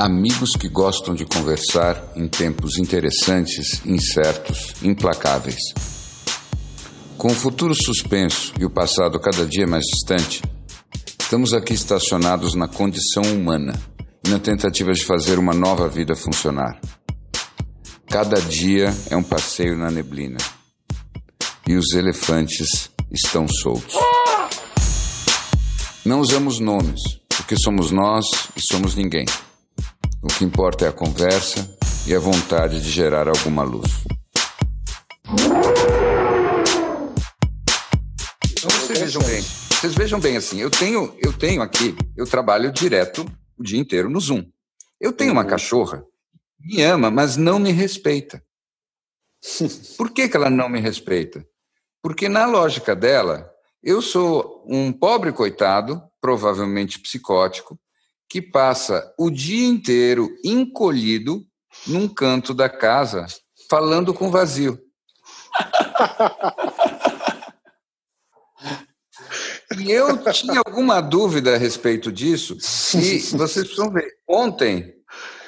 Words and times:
Amigos 0.00 0.56
que 0.56 0.66
gostam 0.66 1.14
de 1.14 1.26
conversar 1.26 2.12
em 2.16 2.26
tempos 2.26 2.78
interessantes, 2.78 3.84
incertos, 3.84 4.72
implacáveis. 4.82 5.60
Com 7.18 7.28
o 7.28 7.34
futuro 7.34 7.74
suspenso 7.74 8.54
e 8.58 8.64
o 8.64 8.70
passado 8.70 9.20
cada 9.20 9.44
dia 9.44 9.66
mais 9.66 9.84
distante, 9.84 10.40
estamos 11.20 11.52
aqui 11.52 11.74
estacionados 11.74 12.54
na 12.54 12.66
condição 12.66 13.22
humana 13.24 13.78
e 14.26 14.30
na 14.30 14.38
tentativa 14.38 14.90
de 14.90 15.04
fazer 15.04 15.38
uma 15.38 15.52
nova 15.52 15.86
vida 15.86 16.16
funcionar. 16.16 16.80
Cada 18.08 18.40
dia 18.40 18.96
é 19.10 19.16
um 19.18 19.22
passeio 19.22 19.76
na 19.76 19.90
neblina 19.90 20.38
e 21.68 21.76
os 21.76 21.92
elefantes 21.92 22.90
estão 23.12 23.46
soltos. 23.46 23.96
Não 26.06 26.20
usamos 26.20 26.58
nomes, 26.58 27.02
porque 27.28 27.54
somos 27.54 27.90
nós 27.90 28.24
e 28.56 28.62
somos 28.62 28.94
ninguém. 28.94 29.26
O 30.22 30.26
que 30.26 30.44
importa 30.44 30.84
é 30.84 30.88
a 30.88 30.92
conversa 30.92 31.74
e 32.06 32.14
a 32.14 32.18
vontade 32.18 32.82
de 32.82 32.90
gerar 32.90 33.26
alguma 33.26 33.62
luz. 33.62 34.04
Então 38.52 38.70
vocês 38.70 38.98
vejam 38.98 39.22
bem, 39.22 39.40
vocês 39.40 39.94
vejam 39.94 40.20
bem 40.20 40.36
assim, 40.36 40.60
eu 40.60 40.70
tenho, 40.70 41.16
eu 41.24 41.32
tenho 41.32 41.62
aqui, 41.62 41.96
eu 42.14 42.26
trabalho 42.26 42.70
direto 42.70 43.24
o 43.56 43.62
dia 43.62 43.80
inteiro 43.80 44.10
no 44.10 44.20
Zoom. 44.20 44.44
Eu 45.00 45.10
tenho 45.10 45.32
uma 45.32 45.42
uhum. 45.42 45.48
cachorra, 45.48 46.04
me 46.58 46.82
ama, 46.82 47.10
mas 47.10 47.38
não 47.38 47.58
me 47.58 47.72
respeita. 47.72 48.44
Por 49.96 50.10
que, 50.10 50.28
que 50.28 50.36
ela 50.36 50.50
não 50.50 50.68
me 50.68 50.80
respeita? 50.80 51.42
Porque 52.02 52.28
na 52.28 52.44
lógica 52.44 52.94
dela, 52.94 53.50
eu 53.82 54.02
sou 54.02 54.66
um 54.68 54.92
pobre 54.92 55.32
coitado, 55.32 56.02
provavelmente 56.20 56.98
psicótico, 56.98 57.80
que 58.30 58.40
passa 58.40 59.12
o 59.18 59.28
dia 59.28 59.66
inteiro 59.66 60.30
encolhido 60.44 61.44
num 61.88 62.06
canto 62.06 62.54
da 62.54 62.68
casa, 62.68 63.26
falando 63.68 64.14
com 64.14 64.30
vazio. 64.30 64.78
E 69.76 69.90
eu 69.90 70.16
tinha 70.32 70.62
alguma 70.64 71.00
dúvida 71.00 71.54
a 71.54 71.58
respeito 71.58 72.12
disso, 72.12 72.54
e 72.54 73.18
vocês 73.18 73.66
precisam 73.66 73.90
ver. 73.90 74.08
Ontem, 74.28 74.94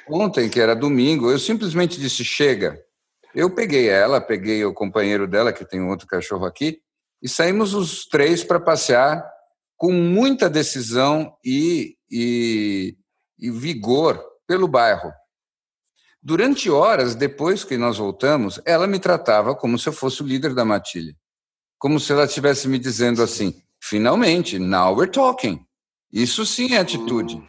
ontem, 0.08 0.48
que 0.48 0.60
era 0.60 0.74
domingo, 0.74 1.30
eu 1.30 1.38
simplesmente 1.38 2.00
disse: 2.00 2.24
chega. 2.24 2.80
Eu 3.34 3.54
peguei 3.54 3.88
ela, 3.88 4.20
peguei 4.20 4.64
o 4.64 4.74
companheiro 4.74 5.26
dela, 5.26 5.52
que 5.52 5.64
tem 5.64 5.80
outro 5.82 6.06
cachorro 6.06 6.44
aqui, 6.44 6.80
e 7.22 7.28
saímos 7.28 7.74
os 7.74 8.06
três 8.06 8.42
para 8.42 8.60
passear 8.60 9.24
com 9.82 9.90
muita 9.90 10.48
decisão 10.48 11.36
e, 11.44 11.96
e, 12.08 12.96
e 13.36 13.50
vigor 13.50 14.24
pelo 14.46 14.68
bairro. 14.68 15.12
Durante 16.22 16.70
horas 16.70 17.16
depois 17.16 17.64
que 17.64 17.76
nós 17.76 17.98
voltamos, 17.98 18.60
ela 18.64 18.86
me 18.86 19.00
tratava 19.00 19.56
como 19.56 19.76
se 19.76 19.88
eu 19.88 19.92
fosse 19.92 20.22
o 20.22 20.24
líder 20.24 20.54
da 20.54 20.64
matilha. 20.64 21.16
Como 21.80 21.98
se 21.98 22.12
ela 22.12 22.26
estivesse 22.26 22.68
me 22.68 22.78
dizendo 22.78 23.24
assim: 23.24 23.60
finalmente, 23.82 24.56
now 24.56 24.94
we're 24.96 25.10
talking. 25.10 25.66
Isso 26.12 26.46
sim 26.46 26.74
é 26.74 26.78
atitude. 26.78 27.42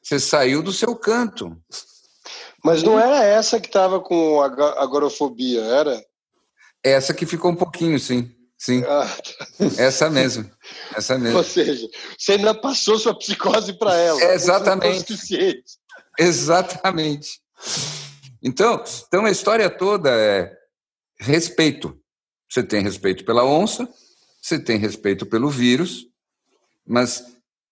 Você 0.00 0.20
saiu 0.20 0.62
do 0.62 0.72
seu 0.72 0.94
canto. 0.94 1.60
Mas 2.62 2.84
não 2.84 2.96
era 2.96 3.24
essa 3.24 3.58
que 3.58 3.66
estava 3.66 3.98
com 3.98 4.40
agorafobia, 4.40 5.62
era? 5.62 6.00
Essa 6.80 7.12
que 7.12 7.26
ficou 7.26 7.50
um 7.50 7.56
pouquinho, 7.56 7.98
sim. 7.98 8.32
Sim. 8.62 8.84
Ah. 8.86 9.12
Essa 9.76 10.08
mesmo. 10.08 10.48
Essa 10.94 11.18
mesmo. 11.18 11.38
Ou 11.38 11.42
seja, 11.42 11.88
você 12.16 12.32
ainda 12.34 12.54
passou 12.54 12.96
sua 12.96 13.12
psicose 13.12 13.72
para 13.72 13.96
ela. 13.96 14.22
É 14.22 14.34
exatamente. 14.36 15.18
Exatamente. 16.16 17.40
Então, 18.40 18.84
então 19.08 19.24
a 19.24 19.32
história 19.32 19.68
toda 19.68 20.10
é 20.10 20.56
respeito. 21.18 21.98
Você 22.48 22.62
tem 22.62 22.82
respeito 22.82 23.24
pela 23.24 23.44
onça, 23.44 23.88
você 24.40 24.60
tem 24.60 24.78
respeito 24.78 25.26
pelo 25.26 25.50
vírus, 25.50 26.06
mas 26.86 27.24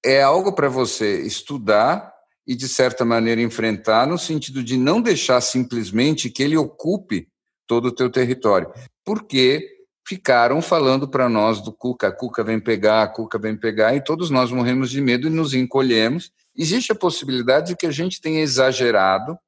é 0.05 0.21
algo 0.21 0.53
para 0.53 0.69
você 0.69 1.23
estudar 1.23 2.13
e, 2.45 2.57
de 2.57 2.67
certa 2.67 3.05
maneira, 3.05 3.41
enfrentar 3.41 4.09
no 4.09 4.19
sentido 4.19 4.61
de 4.61 4.77
não 4.77 5.01
deixar 5.01 5.41
simplesmente 5.41 6.31
que 6.31 6.43
ele 6.43 6.57
ocupe 6.57 7.29
todo 7.65 7.87
o 7.87 7.95
teu 7.95 8.11
território. 8.11 8.73
Porque 9.05 9.80
ficaram 10.11 10.61
falando 10.61 11.07
para 11.07 11.29
nós 11.29 11.61
do 11.61 11.73
Cuca, 11.73 12.11
Cuca 12.11 12.43
vem 12.43 12.59
pegar, 12.59 13.13
Cuca 13.13 13.39
vem 13.39 13.57
pegar, 13.57 13.95
e 13.95 14.03
todos 14.03 14.29
nós 14.29 14.51
morremos 14.51 14.91
de 14.91 15.01
medo 15.01 15.29
e 15.29 15.31
nos 15.31 15.55
encolhemos. 15.55 16.33
Existe 16.53 16.91
a 16.91 16.97
possibilidade 16.97 17.69
de 17.69 17.77
que 17.77 17.87
a 17.87 17.93
gente 17.93 18.21
tenha 18.21 18.41
exagerado, 18.41 19.39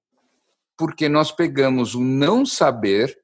porque 0.76 1.08
nós 1.08 1.32
pegamos 1.32 1.96
o 1.96 2.00
não 2.00 2.46
saber 2.46 3.18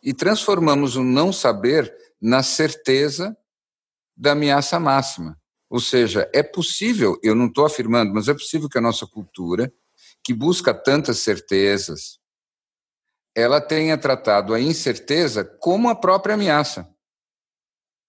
e 0.00 0.14
transformamos 0.14 0.94
o 0.94 1.02
não 1.02 1.32
saber 1.32 1.92
na 2.22 2.44
certeza 2.44 3.36
da 4.16 4.30
ameaça 4.30 4.78
máxima. 4.78 5.36
Ou 5.68 5.80
seja, 5.80 6.30
é 6.32 6.44
possível, 6.44 7.18
eu 7.20 7.34
não 7.34 7.46
estou 7.46 7.66
afirmando, 7.66 8.14
mas 8.14 8.28
é 8.28 8.32
possível 8.32 8.68
que 8.68 8.78
a 8.78 8.80
nossa 8.80 9.08
cultura, 9.08 9.72
que 10.22 10.32
busca 10.32 10.72
tantas 10.72 11.18
certezas, 11.18 12.19
ela 13.34 13.60
tenha 13.60 13.96
tratado 13.96 14.54
a 14.54 14.60
incerteza 14.60 15.44
como 15.44 15.88
a 15.88 15.94
própria 15.94 16.34
ameaça. 16.34 16.88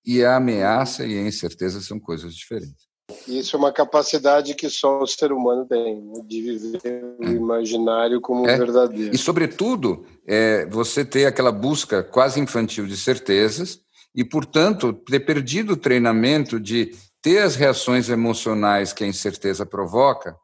E 0.05 0.23
a 0.23 0.35
ameaça 0.35 1.05
e 1.05 1.17
a 1.17 1.21
incerteza 1.21 1.79
são 1.81 1.99
coisas 1.99 2.33
diferentes. 2.33 2.89
Isso 3.27 3.55
é 3.55 3.59
uma 3.59 3.71
capacidade 3.71 4.55
que 4.55 4.69
só 4.69 5.01
o 5.01 5.07
ser 5.07 5.31
humano 5.31 5.65
tem, 5.65 6.01
né? 6.01 6.21
de 6.25 6.41
viver 6.41 7.03
o 7.19 7.25
é. 7.25 7.31
imaginário 7.31 8.21
como 8.21 8.47
é. 8.47 8.57
verdadeiro. 8.57 9.13
E, 9.13 9.17
sobretudo, 9.17 10.05
é, 10.25 10.65
você 10.67 11.03
ter 11.03 11.25
aquela 11.25 11.51
busca 11.51 12.03
quase 12.03 12.39
infantil 12.39 12.87
de 12.87 12.97
certezas 12.97 13.79
e, 14.15 14.23
portanto, 14.23 14.93
ter 14.93 15.19
perdido 15.19 15.73
o 15.73 15.77
treinamento 15.77 16.59
de 16.59 16.91
ter 17.21 17.39
as 17.39 17.55
reações 17.55 18.09
emocionais 18.09 18.93
que 18.93 19.03
a 19.03 19.07
incerteza 19.07 19.65
provoca 19.65 20.35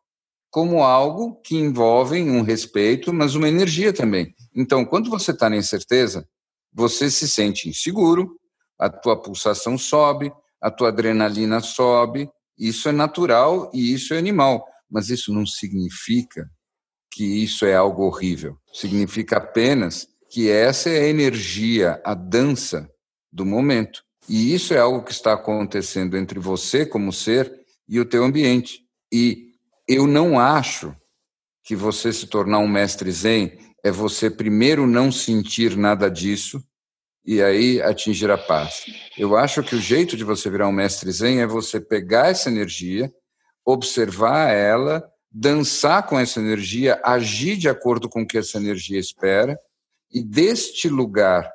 como 0.49 0.83
algo 0.83 1.39
que 1.43 1.55
envolve 1.55 2.21
um 2.21 2.41
respeito, 2.41 3.13
mas 3.13 3.35
uma 3.35 3.49
energia 3.49 3.91
também. 3.91 4.33
Então, 4.57 4.83
quando 4.83 5.07
você 5.07 5.29
está 5.29 5.47
na 5.51 5.55
incerteza, 5.55 6.27
você 6.73 7.11
se 7.11 7.29
sente 7.29 7.69
inseguro, 7.69 8.35
a 8.79 8.89
tua 8.89 9.21
pulsação 9.21 9.77
sobe, 9.77 10.31
a 10.59 10.71
tua 10.71 10.87
adrenalina 10.87 11.59
sobe. 11.59 12.27
Isso 12.57 12.89
é 12.89 12.91
natural 12.91 13.69
e 13.71 13.93
isso 13.93 14.15
é 14.15 14.17
animal, 14.17 14.65
mas 14.89 15.11
isso 15.11 15.31
não 15.31 15.45
significa 15.45 16.49
que 17.11 17.23
isso 17.43 17.65
é 17.65 17.75
algo 17.75 18.03
horrível. 18.03 18.57
Significa 18.73 19.37
apenas 19.37 20.07
que 20.29 20.49
essa 20.49 20.89
é 20.89 21.01
a 21.01 21.07
energia, 21.07 22.01
a 22.03 22.15
dança 22.15 22.89
do 23.31 23.45
momento. 23.45 24.03
E 24.27 24.53
isso 24.55 24.73
é 24.73 24.79
algo 24.79 25.03
que 25.03 25.11
está 25.11 25.33
acontecendo 25.33 26.17
entre 26.17 26.39
você 26.39 26.83
como 26.83 27.13
ser 27.13 27.51
e 27.87 27.99
o 27.99 28.05
teu 28.05 28.23
ambiente. 28.23 28.81
E 29.13 29.51
eu 29.87 30.07
não 30.07 30.39
acho 30.39 30.95
que 31.63 31.75
você 31.75 32.11
se 32.11 32.25
tornar 32.27 32.59
um 32.59 32.67
mestre 32.67 33.11
zen 33.11 33.66
é 33.87 33.91
você 33.91 34.29
primeiro 34.29 34.85
não 34.85 35.11
sentir 35.11 35.77
nada 35.77 36.11
disso 36.11 36.61
e 37.25 37.41
aí 37.41 37.81
atingir 37.81 38.29
a 38.29 38.37
paz. 38.37 38.83
Eu 39.17 39.37
acho 39.37 39.63
que 39.63 39.75
o 39.75 39.81
jeito 39.81 40.17
de 40.17 40.25
você 40.25 40.49
virar 40.49 40.67
um 40.67 40.73
mestre 40.73 41.09
zen 41.09 41.39
é 41.39 41.47
você 41.47 41.79
pegar 41.79 42.27
essa 42.27 42.49
energia, 42.49 43.11
observar 43.65 44.51
ela, 44.51 45.09
dançar 45.31 46.05
com 46.05 46.19
essa 46.19 46.39
energia, 46.39 46.99
agir 47.03 47.55
de 47.55 47.69
acordo 47.69 48.09
com 48.09 48.23
o 48.23 48.27
que 48.27 48.37
essa 48.37 48.57
energia 48.57 48.99
espera 48.99 49.57
e 50.11 50.21
deste 50.21 50.89
lugar 50.89 51.49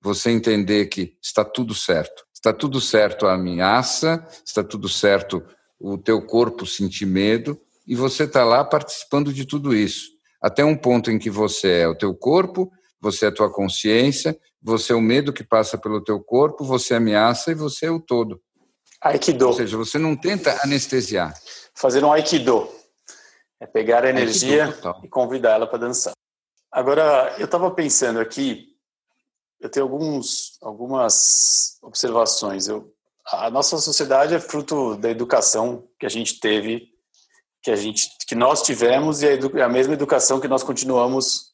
você 0.00 0.30
entender 0.30 0.86
que 0.86 1.18
está 1.22 1.44
tudo 1.44 1.74
certo. 1.74 2.24
Está 2.32 2.54
tudo 2.54 2.80
certo 2.80 3.26
a 3.26 3.34
ameaça, 3.34 4.26
está 4.46 4.64
tudo 4.64 4.88
certo 4.88 5.44
o 5.78 5.98
teu 5.98 6.22
corpo 6.22 6.64
sentir 6.64 7.04
medo 7.04 7.60
e 7.86 7.94
você 7.94 8.24
está 8.24 8.44
lá 8.44 8.64
participando 8.64 9.30
de 9.30 9.44
tudo 9.44 9.74
isso 9.74 10.17
até 10.40 10.64
um 10.64 10.76
ponto 10.76 11.10
em 11.10 11.18
que 11.18 11.30
você 11.30 11.80
é 11.80 11.88
o 11.88 11.94
teu 11.94 12.14
corpo, 12.14 12.70
você 13.00 13.26
é 13.26 13.28
a 13.28 13.34
tua 13.34 13.52
consciência, 13.52 14.38
você 14.62 14.92
é 14.92 14.96
o 14.96 15.00
medo 15.00 15.32
que 15.32 15.44
passa 15.44 15.78
pelo 15.78 16.02
teu 16.02 16.20
corpo, 16.20 16.64
você 16.64 16.94
é 16.94 16.96
ameaça 16.96 17.50
e 17.50 17.54
você 17.54 17.86
é 17.86 17.90
o 17.90 18.00
todo. 18.00 18.40
Aikido. 19.00 19.46
Ou 19.46 19.52
seja, 19.52 19.76
você 19.76 19.98
não 19.98 20.16
tenta 20.16 20.58
anestesiar. 20.62 21.34
Fazer 21.74 22.04
um 22.04 22.12
Aikido. 22.12 22.68
É 23.60 23.66
pegar 23.66 24.04
a 24.04 24.10
energia 24.10 24.76
e 25.02 25.08
convidar 25.08 25.54
ela 25.54 25.66
para 25.66 25.78
dançar. 25.78 26.12
Agora, 26.70 27.34
eu 27.38 27.46
estava 27.46 27.70
pensando 27.70 28.20
aqui, 28.20 28.66
eu 29.60 29.68
tenho 29.68 29.86
alguns, 29.86 30.58
algumas 30.62 31.78
observações. 31.82 32.68
Eu, 32.68 32.92
a 33.26 33.50
nossa 33.50 33.78
sociedade 33.78 34.34
é 34.34 34.40
fruto 34.40 34.96
da 34.96 35.10
educação 35.10 35.88
que 35.98 36.06
a 36.06 36.08
gente 36.08 36.38
teve 36.38 36.88
que 37.62 37.70
a 37.70 37.76
gente 37.76 38.08
que 38.26 38.34
nós 38.34 38.62
tivemos 38.62 39.22
e 39.22 39.28
a, 39.28 39.64
a 39.64 39.68
mesma 39.68 39.94
educação 39.94 40.40
que 40.40 40.48
nós 40.48 40.62
continuamos 40.62 41.52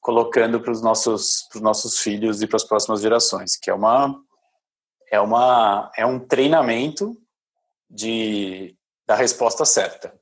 colocando 0.00 0.60
para 0.60 0.72
os 0.72 0.80
nossos 0.80 1.46
para 1.50 1.56
os 1.56 1.62
nossos 1.62 1.98
filhos 1.98 2.40
e 2.40 2.46
para 2.46 2.56
as 2.56 2.64
próximas 2.64 3.00
gerações, 3.00 3.56
que 3.56 3.70
é 3.70 3.74
uma 3.74 4.20
é 5.10 5.20
uma 5.20 5.90
é 5.96 6.06
um 6.06 6.18
treinamento 6.18 7.16
de 7.90 8.76
da 9.06 9.14
resposta 9.14 9.64
certa. 9.64 10.12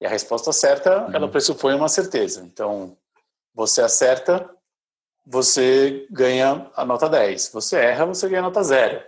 E 0.00 0.06
a 0.06 0.08
resposta 0.08 0.52
certa, 0.52 1.06
uhum. 1.06 1.14
ela 1.14 1.28
pressupõe 1.28 1.74
uma 1.74 1.88
certeza. 1.88 2.42
Então, 2.44 2.96
você 3.54 3.80
acerta, 3.80 4.48
você 5.26 6.06
ganha 6.10 6.70
a 6.74 6.84
nota 6.84 7.08
10. 7.08 7.50
Você 7.52 7.76
erra, 7.76 8.06
você 8.06 8.28
ganha 8.28 8.40
a 8.40 8.44
nota 8.44 8.62
0. 8.62 9.02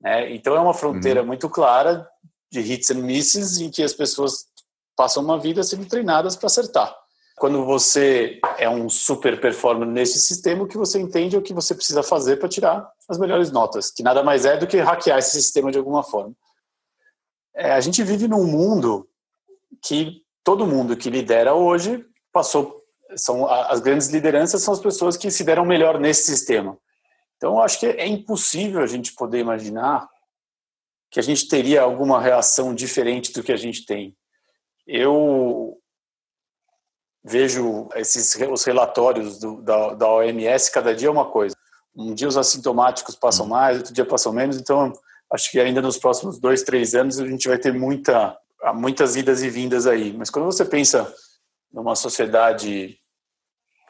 Né? 0.00 0.32
Então, 0.32 0.56
é 0.56 0.60
uma 0.60 0.74
fronteira 0.74 1.20
uhum. 1.20 1.26
muito 1.26 1.48
clara 1.48 2.08
de 2.50 2.60
hits 2.60 2.90
and 2.90 3.02
misses 3.02 3.58
em 3.58 3.70
que 3.70 3.82
as 3.82 3.92
pessoas 3.92 4.48
passam 5.00 5.24
uma 5.24 5.38
vida 5.38 5.62
sendo 5.62 5.86
treinadas 5.86 6.36
para 6.36 6.46
acertar. 6.46 6.94
Quando 7.38 7.64
você 7.64 8.38
é 8.58 8.68
um 8.68 8.86
super 8.90 9.40
performer 9.40 9.88
nesse 9.88 10.20
sistema, 10.20 10.64
o 10.64 10.66
que 10.66 10.76
você 10.76 11.00
entende 11.00 11.34
é 11.34 11.38
o 11.38 11.42
que 11.42 11.54
você 11.54 11.74
precisa 11.74 12.02
fazer 12.02 12.36
para 12.36 12.50
tirar 12.50 12.86
as 13.08 13.16
melhores 13.16 13.50
notas, 13.50 13.90
que 13.90 14.02
nada 14.02 14.22
mais 14.22 14.44
é 14.44 14.58
do 14.58 14.66
que 14.66 14.76
hackear 14.76 15.18
esse 15.18 15.30
sistema 15.30 15.72
de 15.72 15.78
alguma 15.78 16.02
forma. 16.02 16.34
É, 17.54 17.72
a 17.72 17.80
gente 17.80 18.02
vive 18.04 18.28
num 18.28 18.44
mundo 18.44 19.08
que 19.82 20.20
todo 20.44 20.66
mundo 20.66 20.94
que 20.94 21.08
lidera 21.08 21.54
hoje 21.54 22.04
passou 22.30 22.84
são 23.16 23.46
as 23.46 23.80
grandes 23.80 24.08
lideranças 24.08 24.62
são 24.62 24.74
as 24.74 24.80
pessoas 24.80 25.16
que 25.16 25.30
se 25.30 25.42
deram 25.42 25.64
melhor 25.64 25.98
nesse 25.98 26.24
sistema. 26.24 26.76
Então, 27.38 27.54
eu 27.54 27.60
acho 27.60 27.80
que 27.80 27.86
é 27.86 28.06
impossível 28.06 28.82
a 28.82 28.86
gente 28.86 29.14
poder 29.14 29.38
imaginar 29.38 30.06
que 31.10 31.18
a 31.18 31.22
gente 31.22 31.48
teria 31.48 31.80
alguma 31.80 32.20
reação 32.20 32.74
diferente 32.74 33.32
do 33.32 33.42
que 33.42 33.50
a 33.50 33.56
gente 33.56 33.86
tem. 33.86 34.14
Eu 34.92 35.78
vejo 37.22 37.88
esses 37.94 38.34
os 38.50 38.64
relatórios 38.64 39.38
do, 39.38 39.62
da, 39.62 39.94
da 39.94 40.08
OMS 40.08 40.72
cada 40.72 40.94
dia 40.94 41.08
é 41.08 41.10
uma 41.10 41.30
coisa. 41.30 41.54
Um 41.94 42.12
dia 42.12 42.26
os 42.26 42.36
assintomáticos 42.36 43.14
passam 43.14 43.46
hum. 43.46 43.50
mais, 43.50 43.78
outro 43.78 43.94
dia 43.94 44.04
passam 44.04 44.32
menos. 44.32 44.56
Então, 44.56 44.92
acho 45.32 45.50
que 45.50 45.60
ainda 45.60 45.80
nos 45.80 45.96
próximos 45.96 46.40
dois, 46.40 46.64
três 46.64 46.94
anos 46.94 47.20
a 47.20 47.26
gente 47.26 47.46
vai 47.46 47.56
ter 47.56 47.72
muita, 47.72 48.36
muitas 48.74 49.14
idas 49.14 49.42
e 49.42 49.48
vindas 49.48 49.86
aí. 49.86 50.12
Mas 50.12 50.28
quando 50.28 50.46
você 50.46 50.64
pensa 50.64 51.12
numa 51.72 51.94
sociedade 51.94 52.98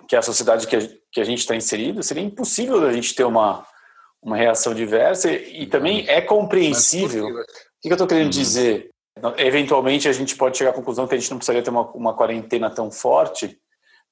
que 0.06 0.17
é 0.17 0.19
a 0.19 0.23
sociedade 0.23 0.67
que 0.67 0.76
a, 0.76 0.81
que 1.12 1.20
a 1.20 1.25
gente 1.25 1.38
está 1.38 1.55
inserido, 1.55 2.02
seria 2.02 2.23
impossível 2.23 2.85
a 2.85 2.93
gente 2.93 3.14
ter 3.14 3.25
uma, 3.25 3.64
uma 4.20 4.37
reação 4.37 4.75
diversa 4.75 5.31
e, 5.32 5.62
e 5.62 5.67
também 5.67 6.05
é 6.08 6.20
compreensível. 6.20 7.26
O 7.26 7.44
que, 7.81 7.88
eu 7.88 7.93
estou 7.93 8.08
querendo 8.08 8.25
uhum. 8.25 8.31
dizer? 8.31 8.91
Eventualmente 9.37 10.09
a 10.09 10.13
gente 10.13 10.37
pode 10.37 10.57
chegar 10.57 10.71
à 10.71 10.75
conclusão 10.75 11.07
que 11.07 11.15
a 11.15 11.19
gente 11.19 11.31
não 11.31 11.39
precisaria 11.39 11.63
ter 11.63 11.71
uma, 11.71 11.91
uma 11.93 12.15
quarentena 12.15 12.71
tão 12.71 12.91
forte, 12.91 13.59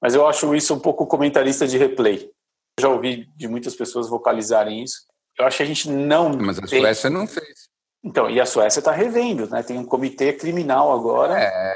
mas 0.01 0.15
eu 0.15 0.27
acho 0.27 0.55
isso 0.55 0.75
um 0.75 0.79
pouco 0.81 1.07
comentarista 1.07 1.67
de 1.67 1.79
replay. 1.79 2.31
já 2.79 2.89
ouvi 2.89 3.29
de 3.37 3.49
muitas 3.49 3.75
pessoas 3.75 4.09
vocalizarem 4.09 4.83
isso. 4.83 5.07
Eu 5.39 5.47
acho 5.47 5.57
que 5.57 5.63
a 5.63 5.67
gente 5.67 5.91
não. 5.91 6.31
Mas 6.31 6.59
a 6.59 6.63
tem... 6.63 6.81
Suécia 6.81 7.11
não 7.11 7.27
fez. 7.27 7.69
Então, 8.03 8.31
e 8.31 8.41
a 8.41 8.47
Suécia 8.47 8.79
está 8.79 8.93
revendo, 8.93 9.49
né? 9.49 9.63
Tem 9.63 9.77
um 9.77 9.85
comitê 9.85 10.33
criminal 10.33 10.93
agora, 10.93 11.39
é... 11.39 11.75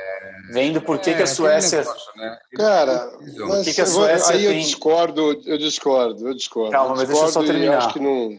vendo 0.53 0.81
por 0.81 0.99
que, 0.99 1.11
é, 1.11 1.17
que 1.17 1.23
a 1.23 1.27
Suécia. 1.27 1.81
Negócio, 1.81 2.13
né? 2.17 2.39
Cara, 2.55 3.11
por 3.47 3.65
que, 3.65 3.75
que 3.75 3.81
a 3.81 3.87
Suécia 3.87 4.35
aí 4.35 4.47
tem... 4.47 4.57
eu 4.57 4.61
discordo, 4.61 5.43
eu 5.45 5.59
discordo, 5.59 6.29
eu 6.29 6.35
discordo. 6.35 6.71
Calma, 6.71 6.97
mas 6.97 7.09
deixa 7.09 7.25
eu 7.25 7.29
só 7.29 7.45
terminar. 7.45 7.79
Acho 7.79 7.93
que 7.93 8.01
não... 8.01 8.39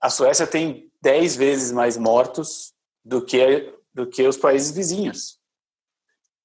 A 0.00 0.10
Suécia 0.10 0.46
tem 0.46 0.90
10 1.02 1.36
vezes 1.36 1.72
mais 1.72 1.96
mortos 1.96 2.72
do 3.02 3.24
que, 3.24 3.72
do 3.94 4.06
que 4.06 4.26
os 4.26 4.36
países 4.36 4.70
vizinhos. 4.70 5.38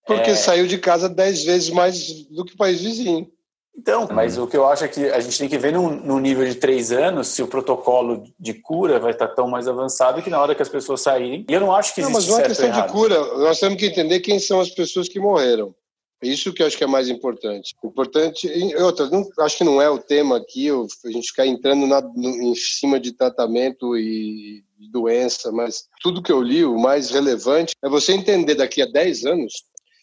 Porque 0.06 0.32
é... 0.32 0.36
saiu 0.36 0.68
de 0.68 0.78
casa 0.78 1.10
10 1.10 1.44
vezes 1.44 1.70
mais 1.70 2.24
do 2.26 2.46
que 2.46 2.54
o 2.54 2.58
país 2.58 2.82
vizinho. 2.82 3.32
Então, 3.78 4.10
mas 4.12 4.38
o 4.38 4.46
que 4.46 4.58
eu 4.58 4.68
acho 4.68 4.84
é 4.84 4.88
que 4.90 5.06
a 5.10 5.20
gente 5.22 5.38
tem 5.38 5.48
que 5.48 5.58
ver 5.58 5.72
no, 5.72 5.90
no, 5.90 6.20
nível 6.20 6.46
de 6.46 6.56
três 6.56 6.92
anos 6.92 7.30
se 7.30 7.42
o 7.42 7.48
protocolo 7.48 8.26
de 8.38 8.54
cura 8.54 9.00
vai 9.00 9.12
estar 9.12 9.30
tão 9.30 9.48
mais 9.48 9.70
avançado 9.70 10.22
que 10.22 10.30
na 10.30 10.42
hora 10.42 10.54
que 10.54 10.62
as 10.62 10.68
pessoas 10.68 11.02
saírem. 11.02 11.46
E 11.48 11.54
eu 11.54 11.62
não 11.62 11.74
acho 11.74 11.96
que 11.96 12.02
existe 12.02 12.14
Não, 12.14 12.20
mas 12.20 12.28
não 12.28 12.40
é 12.40 12.48
questão 12.48 12.72
de 12.72 12.92
cura. 12.92 13.38
Nós 13.38 13.58
temos 13.60 13.80
que 13.80 13.86
entender 13.86 14.20
quem 14.20 14.38
são 14.38 14.60
as 14.60 14.70
pessoas 14.70 15.08
que 15.08 15.20
morreram. 15.20 15.74
Isso 16.22 16.52
que 16.52 16.62
eu 16.62 16.68
acho 16.68 16.78
que 16.78 16.84
é 16.84 16.88
mais 16.88 17.08
importante. 17.08 17.74
Importante. 17.84 18.48
Outra, 18.76 19.10
não, 19.10 19.28
acho 19.40 19.58
que 19.58 19.64
não 19.64 19.82
é 19.82 19.90
o 19.90 20.00
tema 20.00 20.38
aqui, 20.38 20.68
a 20.70 21.10
gente 21.10 21.30
ficar 21.30 21.48
entrando 21.48 21.88
na, 21.88 22.02
no, 22.02 22.30
em 22.30 22.56
cima 22.56 23.00
de 23.00 23.14
tratamento 23.14 23.98
e 23.98 24.64
doença, 24.92 25.52
mas 25.52 25.88
tudo 26.02 26.22
que 26.22 26.32
eu 26.32 26.42
li, 26.42 26.66
o 26.66 26.78
mais 26.78 27.10
relevante 27.10 27.74
é 27.82 27.90
você 27.90 28.14
entender 28.14 28.56
daqui 28.56 28.82
a 28.82 28.86
10 28.86 29.26
anos 29.26 29.54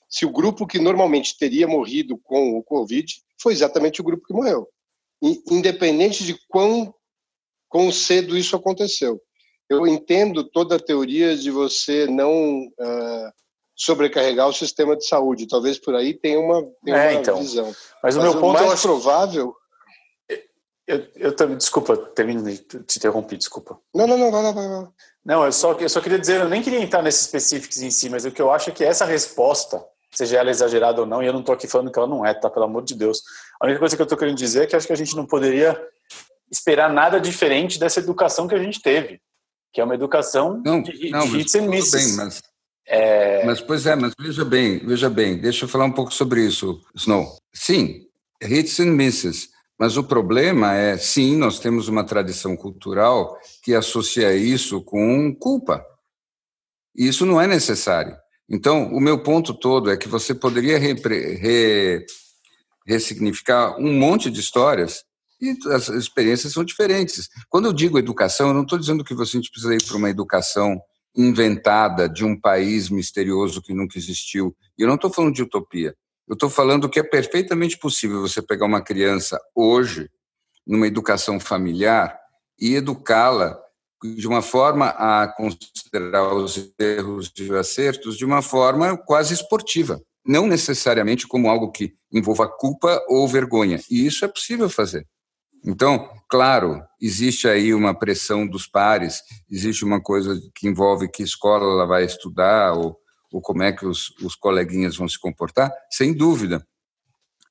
se 0.08 0.24
o 0.24 0.30
grupo 0.30 0.66
que 0.66 0.78
normalmente 0.78 1.36
teria 1.36 1.66
morrido 1.66 2.16
com 2.18 2.56
o 2.56 2.62
Covid 2.62 3.12
foi 3.38 3.52
exatamente 3.52 4.00
o 4.00 4.04
grupo 4.04 4.26
que 4.26 4.34
morreu. 4.34 4.68
Independente 5.50 6.24
de 6.24 6.38
quão, 6.48 6.94
quão 7.68 7.90
cedo 7.90 8.36
isso 8.36 8.56
aconteceu. 8.56 9.20
Eu 9.68 9.86
entendo 9.86 10.44
toda 10.44 10.76
a 10.76 10.80
teoria 10.80 11.36
de 11.36 11.50
você 11.50 12.06
não 12.06 12.66
uh, 12.66 13.32
sobrecarregar 13.76 14.48
o 14.48 14.52
sistema 14.52 14.96
de 14.96 15.06
saúde. 15.06 15.46
Talvez 15.46 15.78
por 15.78 15.94
aí 15.94 16.14
tenha 16.14 16.40
uma, 16.40 16.62
tenha 16.84 16.96
é, 16.96 17.10
uma 17.10 17.20
então. 17.20 17.38
visão. 17.38 17.74
Mas 18.02 18.16
o 18.16 18.20
Mas 18.20 18.30
meu 18.30 18.40
ponto 18.40 18.58
mais 18.58 18.72
acho... 18.72 18.82
provável. 18.82 19.54
Eu, 20.88 21.02
eu, 21.16 21.34
eu 21.38 21.56
desculpa, 21.56 21.96
termino 21.96 22.42
de 22.44 22.58
te 22.58 22.98
interromper, 22.98 23.36
desculpa. 23.36 23.78
Não, 23.94 24.06
não, 24.06 24.16
não, 24.16 24.30
vai 24.30 24.42
lá, 24.42 24.52
vai 24.52 24.68
lá. 24.68 24.92
Não, 25.24 25.44
eu 25.44 25.52
só, 25.52 25.72
eu 25.72 25.88
só 25.88 26.00
queria 26.00 26.18
dizer, 26.18 26.40
eu 26.40 26.48
nem 26.48 26.62
queria 26.62 26.80
entrar 26.80 27.02
nesses 27.02 27.22
específicos 27.22 27.82
em 27.82 27.90
si, 27.90 28.08
mas 28.08 28.24
o 28.24 28.30
que 28.30 28.40
eu 28.40 28.52
acho 28.52 28.70
é 28.70 28.72
que 28.72 28.84
essa 28.84 29.04
resposta 29.04 29.84
seja 30.12 30.38
ela 30.38 30.50
exagerada 30.50 31.00
ou 31.00 31.06
não, 31.06 31.20
e 31.22 31.26
eu 31.26 31.32
não 31.32 31.40
estou 31.40 31.54
aqui 31.54 31.66
falando 31.66 31.90
que 31.90 31.98
ela 31.98 32.06
não 32.06 32.24
é, 32.24 32.32
tá? 32.32 32.48
Pelo 32.48 32.64
amor 32.64 32.84
de 32.84 32.94
Deus. 32.94 33.20
A 33.60 33.66
única 33.66 33.80
coisa 33.80 33.96
que 33.96 34.02
eu 34.02 34.04
estou 34.04 34.16
querendo 34.16 34.36
dizer 34.36 34.62
é 34.62 34.66
que 34.66 34.76
acho 34.76 34.86
que 34.86 34.92
a 34.92 34.96
gente 34.96 35.16
não 35.16 35.26
poderia 35.26 35.76
esperar 36.50 36.88
nada 36.90 37.20
diferente 37.20 37.78
dessa 37.78 37.98
educação 37.98 38.46
que 38.46 38.54
a 38.54 38.58
gente 38.58 38.80
teve, 38.80 39.20
que 39.72 39.80
é 39.80 39.84
uma 39.84 39.94
educação 39.94 40.62
não, 40.64 40.80
de, 40.80 41.10
não, 41.10 41.28
de 41.28 41.40
hits 41.40 41.54
and 41.56 41.66
misses. 41.66 42.16
Bem, 42.16 42.24
mas, 42.24 42.42
é... 42.88 43.44
mas, 43.44 43.60
pois 43.60 43.86
é, 43.86 43.96
mas 43.96 44.12
veja 44.18 44.44
bem, 44.44 44.78
veja 44.78 45.10
bem, 45.10 45.38
deixa 45.38 45.64
eu 45.64 45.68
falar 45.68 45.84
um 45.84 45.92
pouco 45.92 46.12
sobre 46.12 46.44
isso, 46.44 46.80
Snow. 46.94 47.36
Sim, 47.52 48.06
hits 48.42 48.78
and 48.80 48.92
misses, 48.92 49.48
mas 49.78 49.96
o 49.96 50.04
problema 50.04 50.74
é, 50.74 50.96
sim, 50.96 51.36
nós 51.36 51.58
temos 51.58 51.88
uma 51.88 52.04
tradição 52.04 52.56
cultural 52.56 53.38
que 53.62 53.74
associa 53.74 54.34
isso 54.34 54.82
com 54.82 55.34
culpa. 55.34 55.84
E 56.96 57.06
isso 57.06 57.26
não 57.26 57.40
é 57.40 57.46
necessário. 57.46 58.16
Então, 58.48 58.88
o 58.92 59.00
meu 59.00 59.22
ponto 59.22 59.52
todo 59.52 59.90
é 59.90 59.96
que 59.96 60.08
você 60.08 60.34
poderia 60.34 60.78
re, 60.78 62.06
ressignificar 62.86 63.76
um 63.78 63.92
monte 63.92 64.30
de 64.30 64.40
histórias 64.40 65.04
e 65.40 65.54
as 65.70 65.88
experiências 65.88 66.52
são 66.52 66.64
diferentes. 66.64 67.28
Quando 67.50 67.66
eu 67.66 67.72
digo 67.72 67.98
educação, 67.98 68.48
eu 68.48 68.54
não 68.54 68.62
estou 68.62 68.78
dizendo 68.78 69.04
que 69.04 69.14
você 69.14 69.38
precisa 69.40 69.74
ir 69.74 69.84
para 69.84 69.96
uma 69.96 70.08
educação 70.08 70.80
inventada 71.16 72.08
de 72.08 72.24
um 72.24 72.38
país 72.38 72.90
misterioso 72.90 73.62
que 73.62 73.72
nunca 73.72 73.98
existiu. 73.98 74.54
E 74.78 74.82
eu 74.82 74.88
não 74.88 74.96
estou 74.96 75.10
falando 75.10 75.34
de 75.34 75.42
utopia. 75.42 75.94
Eu 76.28 76.34
estou 76.34 76.50
falando 76.50 76.88
que 76.88 76.98
é 76.98 77.02
perfeitamente 77.02 77.78
possível 77.78 78.20
você 78.20 78.42
pegar 78.42 78.66
uma 78.66 78.82
criança 78.82 79.40
hoje, 79.54 80.10
numa 80.66 80.86
educação 80.86 81.38
familiar, 81.38 82.18
e 82.60 82.74
educá-la 82.74 83.58
de 84.02 84.26
uma 84.26 84.42
forma 84.42 84.88
a 84.88 85.26
considerar 85.28 86.34
os 86.34 86.72
erros 86.78 87.32
e 87.36 87.42
os 87.44 87.50
acertos 87.52 88.16
de 88.16 88.24
uma 88.24 88.42
forma 88.42 88.96
quase 88.96 89.34
esportiva, 89.34 90.00
não 90.24 90.46
necessariamente 90.46 91.26
como 91.26 91.48
algo 91.48 91.70
que 91.70 91.94
envolva 92.12 92.48
culpa 92.48 93.02
ou 93.08 93.26
vergonha. 93.26 93.80
E 93.90 94.06
isso 94.06 94.24
é 94.24 94.28
possível 94.28 94.68
fazer. 94.68 95.06
Então, 95.66 96.08
claro, 96.28 96.82
existe 97.00 97.48
aí 97.48 97.74
uma 97.74 97.92
pressão 97.92 98.46
dos 98.46 98.66
pares, 98.66 99.22
existe 99.50 99.84
uma 99.84 100.00
coisa 100.00 100.40
que 100.54 100.68
envolve 100.68 101.08
que 101.08 101.22
escola 101.22 101.64
ela 101.64 101.86
vai 101.86 102.04
estudar 102.04 102.74
ou, 102.74 102.96
ou 103.32 103.40
como 103.40 103.62
é 103.62 103.72
que 103.72 103.84
os, 103.84 104.10
os 104.22 104.36
coleguinhas 104.36 104.96
vão 104.96 105.08
se 105.08 105.18
comportar, 105.18 105.72
sem 105.90 106.14
dúvida. 106.14 106.66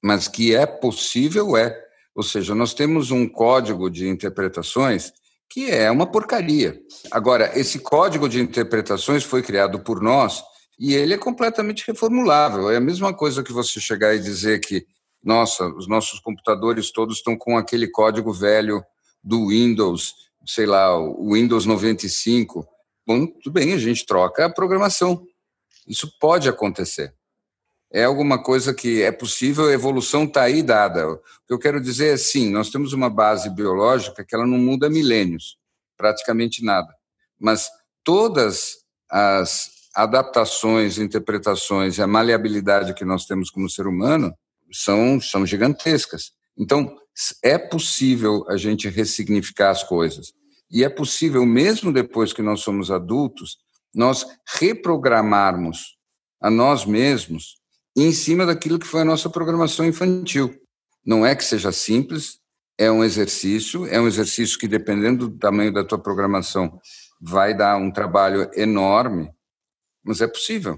Mas 0.02 0.28
que 0.28 0.56
é 0.56 0.66
possível, 0.66 1.58
é. 1.58 1.78
Ou 2.16 2.24
seja, 2.24 2.56
nós 2.56 2.74
temos 2.74 3.12
um 3.12 3.28
código 3.28 3.90
de 3.90 4.08
interpretações 4.08 5.12
que 5.50 5.70
é 5.70 5.92
uma 5.92 6.08
porcaria. 6.08 6.80
Agora, 7.12 7.52
esse 7.58 7.80
código 7.80 8.28
de 8.28 8.40
interpretações 8.40 9.24
foi 9.24 9.42
criado 9.42 9.80
por 9.80 10.02
nós 10.02 10.44
e 10.80 10.94
ele 10.94 11.14
é 11.14 11.18
completamente 11.18 11.86
reformulável. 11.88 12.70
É 12.70 12.78
a 12.78 12.82
mesma 12.82 13.14
coisa 13.14 13.44
que 13.44 13.54
você 13.54 13.80
chegar 13.80 14.16
e 14.16 14.20
dizer 14.20 14.60
que, 14.60 14.86
nossa, 15.26 15.68
os 15.68 15.88
nossos 15.88 16.20
computadores 16.20 16.92
todos 16.92 17.18
estão 17.18 17.36
com 17.36 17.58
aquele 17.58 17.88
código 17.88 18.32
velho 18.32 18.84
do 19.24 19.50
Windows, 19.50 20.14
sei 20.46 20.66
lá, 20.66 20.98
o 20.98 21.34
Windows 21.34 21.66
95. 21.66 22.66
Bom, 23.06 23.26
tudo 23.28 23.52
bem, 23.52 23.74
a 23.74 23.78
gente 23.78 24.06
troca 24.06 24.46
a 24.46 24.54
programação. 24.54 25.26
Isso 25.88 26.10
pode 26.20 26.48
acontecer 26.48 27.14
é 27.96 28.04
alguma 28.04 28.44
coisa 28.44 28.74
que 28.74 29.02
é 29.02 29.10
possível, 29.10 29.70
a 29.70 29.72
evolução 29.72 30.26
está 30.26 30.44
aí 30.44 30.62
dada. 30.62 31.10
O 31.10 31.18
que 31.48 31.54
eu 31.54 31.58
quero 31.58 31.80
dizer 31.80 32.14
é 32.14 32.18
sim, 32.18 32.50
nós 32.52 32.70
temos 32.70 32.92
uma 32.92 33.10
base 33.10 33.50
biológica 33.50 34.22
que 34.22 34.36
ela 34.36 34.46
não 34.46 34.58
muda 34.58 34.90
milênios, 34.90 35.58
praticamente 35.96 36.62
nada. 36.62 36.94
Mas 37.40 37.70
todas 38.04 38.80
as 39.10 39.70
adaptações, 39.96 40.98
interpretações 40.98 41.98
e 41.98 42.02
a 42.02 42.08
maleabilidade 42.08 42.94
que 42.94 43.06
nós 43.06 43.26
temos 43.26 43.50
como 43.50 43.70
ser 43.70 43.88
humano 43.88 44.36
são, 44.76 45.22
são 45.22 45.46
gigantescas. 45.46 46.32
Então, 46.58 46.94
é 47.44 47.58
possível 47.58 48.46
a 48.50 48.58
gente 48.58 48.90
ressignificar 48.90 49.70
as 49.70 49.84
coisas. 49.84 50.34
E 50.70 50.84
é 50.84 50.90
possível, 50.90 51.46
mesmo 51.46 51.94
depois 51.94 52.34
que 52.34 52.42
nós 52.42 52.62
somos 52.62 52.92
adultos, 52.92 53.58
nós 53.94 54.26
reprogramarmos 54.60 55.96
a 56.42 56.50
nós 56.50 56.86
mesmos 56.86 57.56
em 57.96 58.12
cima 58.12 58.46
daquilo 58.46 58.78
que 58.78 58.86
foi 58.86 59.02
a 59.02 59.06
nossa 59.06 59.30
programação 59.30 59.86
infantil. 59.86 60.54
Não 61.06 61.26
é 61.26 61.34
que 61.34 61.46
seja 61.46 61.72
simples, 61.72 62.40
é 62.78 62.92
um 62.92 63.04
exercício, 63.04 63.86
é 63.88 64.02
um 64.02 64.08
exercício 64.08 64.60
que, 64.60 64.68
dependendo 64.68 65.30
do 65.30 65.38
tamanho 65.38 65.72
da 65.72 65.84
tua 65.84 65.98
programação, 65.98 66.78
vai 67.22 67.56
dar 67.56 67.78
um 67.78 67.90
trabalho 67.90 68.50
enorme, 68.54 69.32
mas 70.04 70.20
é 70.20 70.28
possível. 70.28 70.78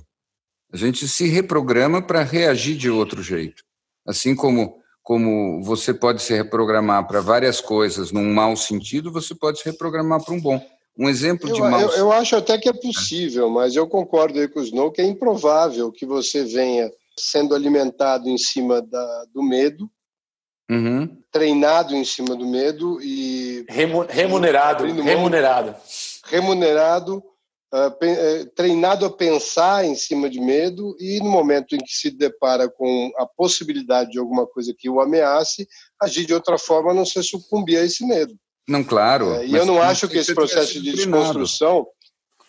A 0.72 0.78
gente 0.78 1.08
se 1.08 1.28
reprograma 1.28 2.02
para 2.02 2.22
reagir 2.22 2.78
de 2.78 2.90
outro 2.90 3.24
jeito. 3.24 3.64
Assim 4.08 4.36
como, 4.36 4.78
como 5.04 5.62
você 5.64 5.94
pode 5.94 6.22
se 6.22 6.34
reprogramar 6.34 7.06
para 7.08 7.22
várias 7.22 7.60
coisas 7.60 8.12
num 8.12 8.34
mau 8.34 8.56
sentido, 8.56 9.12
você 9.12 9.36
pode 9.36 9.60
se 9.60 9.66
reprogramar 9.66 10.24
para 10.24 10.34
um 10.34 10.42
bom. 10.42 10.60
Um 10.98 11.08
exemplo 11.08 11.52
de 11.52 11.60
eu, 11.60 11.70
mau 11.70 11.80
eu, 11.80 11.90
eu 11.90 12.12
acho 12.12 12.36
até 12.36 12.58
que 12.58 12.68
é 12.68 12.74
possível, 12.74 13.50
mas 13.50 13.76
eu 13.76 13.88
concordo 13.88 14.40
aí 14.40 14.48
com 14.48 14.60
o 14.60 14.64
Snow 14.64 14.92
que 14.92 15.02
é 15.02 15.06
improvável 15.06 15.92
que 15.92 16.06
você 16.06 16.44
venha 16.44 16.90
sendo 17.20 17.54
alimentado 17.54 18.28
em 18.30 18.38
cima 18.38 18.82
da, 18.82 19.26
do 19.32 19.44
medo, 19.44 19.90
uhum. 20.70 21.22
treinado 21.32 21.96
em 21.96 22.04
cima 22.04 22.36
do 22.36 22.48
medo 22.48 23.00
e 23.02 23.64
remunerado, 23.70 24.86
remunerado, 24.86 25.76
remunerado, 26.26 27.24
treinado 28.56 29.06
a 29.06 29.10
pensar 29.10 29.84
em 29.86 29.96
cima 29.96 30.30
de 30.30 30.40
medo 30.40 30.96
e 31.00 31.20
no 31.20 31.30
momento 31.30 31.76
em 31.76 31.80
que 31.80 31.92
se 31.92 32.10
depara 32.10 32.70
com 32.70 33.12
a 33.18 33.26
possibilidade 33.26 34.12
de 34.12 34.20
alguma 34.20 34.48
coisa 34.48 34.74
que 34.78 34.90
o 34.90 35.02
ameace, 35.02 35.68
agir 36.02 36.26
de 36.26 36.34
outra 36.34 36.58
forma, 36.58 36.92
a 36.92 36.94
não 36.94 37.06
se 37.06 37.22
sucumbir 37.24 37.78
a 37.78 37.84
esse 37.84 38.06
medo. 38.06 38.34
Não, 38.68 38.84
claro. 38.84 39.34
É, 39.36 39.46
e 39.46 39.54
eu 39.54 39.66
não 39.66 39.82
acho 39.82 40.08
que 40.08 40.18
esse 40.18 40.34
processo 40.34 40.82
de 40.82 40.92
desconstrução 40.92 41.88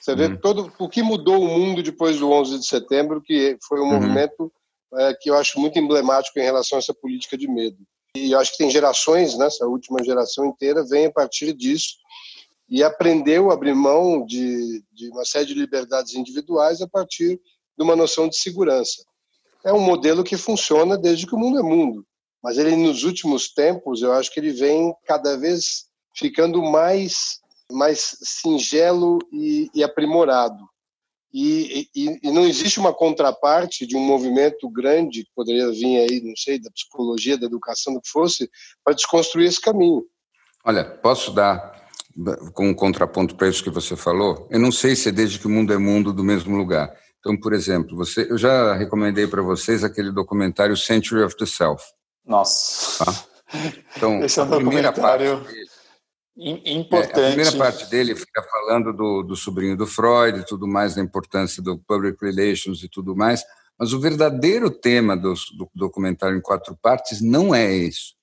você 0.01 0.15
vê 0.15 0.27
uhum. 0.27 0.37
todo 0.37 0.73
o 0.79 0.89
que 0.89 1.03
mudou 1.03 1.43
o 1.43 1.49
mundo 1.49 1.83
depois 1.83 2.19
do 2.19 2.31
11 2.31 2.61
de 2.61 2.67
setembro, 2.67 3.21
que 3.21 3.59
foi 3.67 3.81
um 3.81 3.85
uhum. 3.85 3.95
movimento 3.95 4.53
é, 4.95 5.15
que 5.21 5.29
eu 5.29 5.37
acho 5.37 5.61
muito 5.61 5.79
emblemático 5.79 6.39
em 6.39 6.45
relação 6.45 6.79
a 6.79 6.81
essa 6.81 6.95
política 6.95 7.37
de 7.37 7.49
medo. 7.49 7.77
E 8.17 8.33
eu 8.33 8.39
acho 8.39 8.53
que 8.53 8.59
tem 8.59 8.71
gerações, 8.71 9.37
né, 9.37 9.47
essa 9.47 9.67
última 9.67 10.03
geração 10.03 10.47
inteira 10.47 10.85
vem 10.89 11.07
a 11.07 11.13
partir 11.13 11.53
disso 11.53 11.97
e 12.69 12.83
aprendeu 12.83 13.51
a 13.51 13.55
abrir 13.55 13.75
mão 13.75 14.25
de, 14.25 14.85
de 14.93 15.09
uma 15.09 15.25
série 15.25 15.47
de 15.47 15.55
liberdades 15.55 16.15
individuais 16.15 16.83
a 16.83 16.89
partir 16.89 17.41
de 17.77 17.85
uma 17.85 17.97
noção 17.97 18.29
de 18.29 18.37
segurança. 18.37 19.03
É 19.65 19.73
um 19.73 19.81
modelo 19.81 20.23
que 20.23 20.37
funciona 20.37 20.97
desde 20.97 21.27
que 21.27 21.35
o 21.35 21.39
mundo 21.39 21.59
é 21.59 21.63
mundo, 21.63 22.07
mas 22.43 22.59
ele 22.59 22.77
nos 22.77 23.05
últimos 23.05 23.53
tempos, 23.53 24.03
eu 24.03 24.13
acho 24.13 24.33
que 24.33 24.39
ele 24.39 24.53
vem 24.53 24.95
cada 25.07 25.37
vez 25.37 25.87
ficando 26.15 26.63
mais 26.63 27.41
mais 27.71 28.17
singelo 28.23 29.19
e, 29.31 29.69
e 29.75 29.85
aprimorado. 29.85 30.65
E, 31.33 31.87
e, 31.95 32.19
e, 32.23 32.31
não 32.31 32.47
existe 32.47 32.81
uma 32.81 32.95
contraparte 32.95 33.87
de 33.87 33.95
um 33.95 34.01
movimento 34.01 34.69
grande 34.71 35.25
que 35.25 35.31
poderia 35.35 35.71
vir 35.71 35.99
aí, 35.99 36.23
não 36.23 36.35
sei, 36.35 36.59
da 36.59 36.71
psicologia, 36.71 37.37
da 37.37 37.45
educação, 37.45 37.93
do 37.93 38.01
que 38.01 38.09
fosse, 38.09 38.51
para 38.83 38.95
desconstruir 38.95 39.47
esse 39.47 39.61
caminho. 39.61 40.03
Olha, 40.65 40.85
posso 40.85 41.31
dar 41.31 41.78
com 42.53 42.69
um 42.69 42.75
contraponto 42.75 43.37
para 43.37 43.49
isso 43.49 43.63
que 43.63 43.71
você 43.71 43.97
falou? 43.97 44.49
Eu 44.51 44.59
não 44.59 44.73
sei 44.73 44.97
se 44.97 45.09
é 45.09 45.13
desde 45.13 45.39
que 45.39 45.47
o 45.47 45.51
mundo 45.51 45.73
é 45.73 45.79
mundo 45.79 46.13
do 46.13 46.25
mesmo 46.25 46.57
lugar. 46.57 46.93
Então, 47.21 47.37
por 47.37 47.53
exemplo, 47.53 47.97
você, 47.97 48.27
eu 48.31 48.39
já 48.39 48.75
recomendei 48.75 49.27
para 49.27 49.43
vocês 49.43 49.85
aquele 49.85 50.11
documentário 50.11 50.77
Century 50.77 51.23
of 51.23 51.37
the 51.37 51.47
Self. 51.47 51.85
Nossa. 52.25 53.05
Tá? 53.05 53.25
Então, 53.97 54.23
Esse 54.25 54.41
é 54.41 54.43
um 54.43 54.55
a 54.55 54.57
primeira 54.57 54.93
parte 54.93 55.25
Importante. 56.39 57.19
É, 57.19 57.25
a 57.25 57.29
primeira 57.31 57.53
parte 57.57 57.91
dele 57.91 58.15
fica 58.15 58.41
falando 58.45 58.93
do, 58.93 59.25
do 59.25 59.35
sobrinho 59.35 59.77
do 59.77 59.89
Freud 59.89 60.39
e 60.39 60.47
tudo 60.47 60.69
mais, 60.69 60.95
da 60.95 61.03
importância 61.03 61.61
do 61.61 61.79
public 61.79 62.17
relations 62.25 62.85
e 62.85 62.89
tudo 62.89 63.17
mais, 63.17 63.43
mas 63.77 63.93
o 63.93 63.99
verdadeiro 63.99 64.71
tema 64.71 65.17
do, 65.17 65.35
do 65.57 65.69
documentário 65.75 66.39
em 66.39 66.41
quatro 66.41 66.79
partes 66.81 67.21
não 67.21 67.53
é 67.53 67.75
isso. 67.75 68.15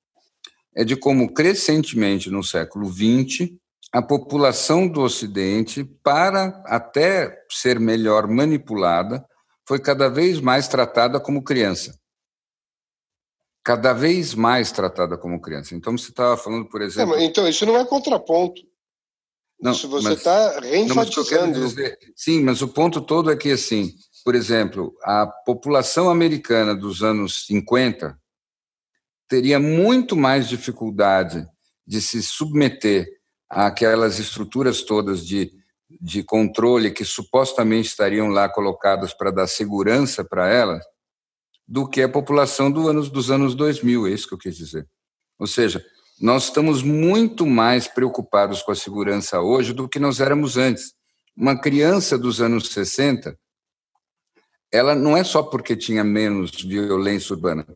É 0.74 0.86
de 0.86 0.96
como, 0.96 1.34
crescentemente 1.34 2.30
no 2.30 2.42
século 2.42 2.86
XX, 2.90 3.52
a 3.96 4.02
população 4.02 4.88
do 4.88 5.02
Ocidente, 5.02 5.84
para 6.04 6.62
até 6.66 7.46
ser 7.50 7.80
melhor 7.80 8.28
manipulada, 8.28 9.25
foi 9.66 9.80
cada 9.80 10.10
vez 10.10 10.42
mais 10.42 10.68
tratada 10.68 11.20
como 11.20 11.44
criança 11.44 11.98
cada 13.66 13.94
vez 13.94 14.36
mais 14.36 14.72
tratada 14.72 15.18
como 15.18 15.42
criança. 15.42 15.74
Então, 15.74 15.98
você 15.98 16.10
estava 16.10 16.38
falando, 16.38 16.70
por 16.70 16.84
exemplo... 16.84 17.18
então, 17.18 17.48
isso 17.48 17.66
não 17.66 17.75
é 17.75 17.84
contraponto. 17.84 18.62
Não, 19.60 19.72
isso 19.72 19.90
você 19.90 20.14
está 20.14 20.60
reenfatizando. 20.60 21.60
Não, 21.60 21.68
dizer, 21.68 21.98
sim, 22.16 22.44
mas 22.44 22.62
o 22.62 22.68
ponto 22.68 23.02
todo 23.02 23.32
é 23.32 23.36
que, 23.36 23.52
assim, 23.52 23.92
por 24.24 24.36
exemplo, 24.36 24.96
a 25.02 25.25
população 25.25 26.12
americana 26.12 26.75
dos 26.75 27.02
anos 27.02 27.48
50 27.48 28.16
teria 29.28 29.60
muito 29.60 30.16
mais 30.16 30.48
dificuldade 30.48 31.48
de 31.88 32.00
se 32.04 32.22
submeter 32.22 33.14
àquelas 33.50 34.20
estruturas 34.20 34.82
todas 34.82 35.25
de, 35.25 35.52
de 36.02 36.24
controle 36.24 36.92
que 36.92 37.06
supostamente 37.06 37.90
estariam 37.90 38.28
lá 38.28 38.50
colocadas 38.50 39.14
para 39.14 39.32
dar 39.32 39.48
segurança 39.48 40.24
para 40.24 40.50
elas, 40.50 40.84
do 41.68 41.88
que 41.88 42.02
a 42.02 42.10
população 42.10 42.72
do 42.72 42.88
anos, 42.88 43.10
dos 43.10 43.32
anos 43.32 43.56
2000, 43.56 44.08
é 44.08 44.12
isso 44.12 44.28
que 44.28 44.34
eu 44.34 44.40
quis 44.40 44.56
dizer. 44.56 44.88
Ou 45.40 45.48
seja, 45.48 45.84
nós 46.20 46.46
estamos 46.46 46.82
muito 46.82 47.46
mais 47.46 47.88
preocupados 47.88 48.62
com 48.62 48.72
a 48.72 48.75
segurança 48.75 49.42
hoje 49.42 49.74
do 49.74 49.90
que 49.90 50.00
nós 50.00 50.20
éramos 50.20 50.58
antes. 50.58 50.94
Uma 51.36 51.60
criança 51.60 52.18
dos 52.18 52.40
anos 52.40 52.70
60, 52.70 53.38
ela 54.72 54.96
não 54.96 55.18
é 55.18 55.24
só 55.24 55.44
porque 55.44 55.75
tinha 55.75 56.04
menos 56.04 56.52
violência 56.64 57.34
urbana, 57.34 57.68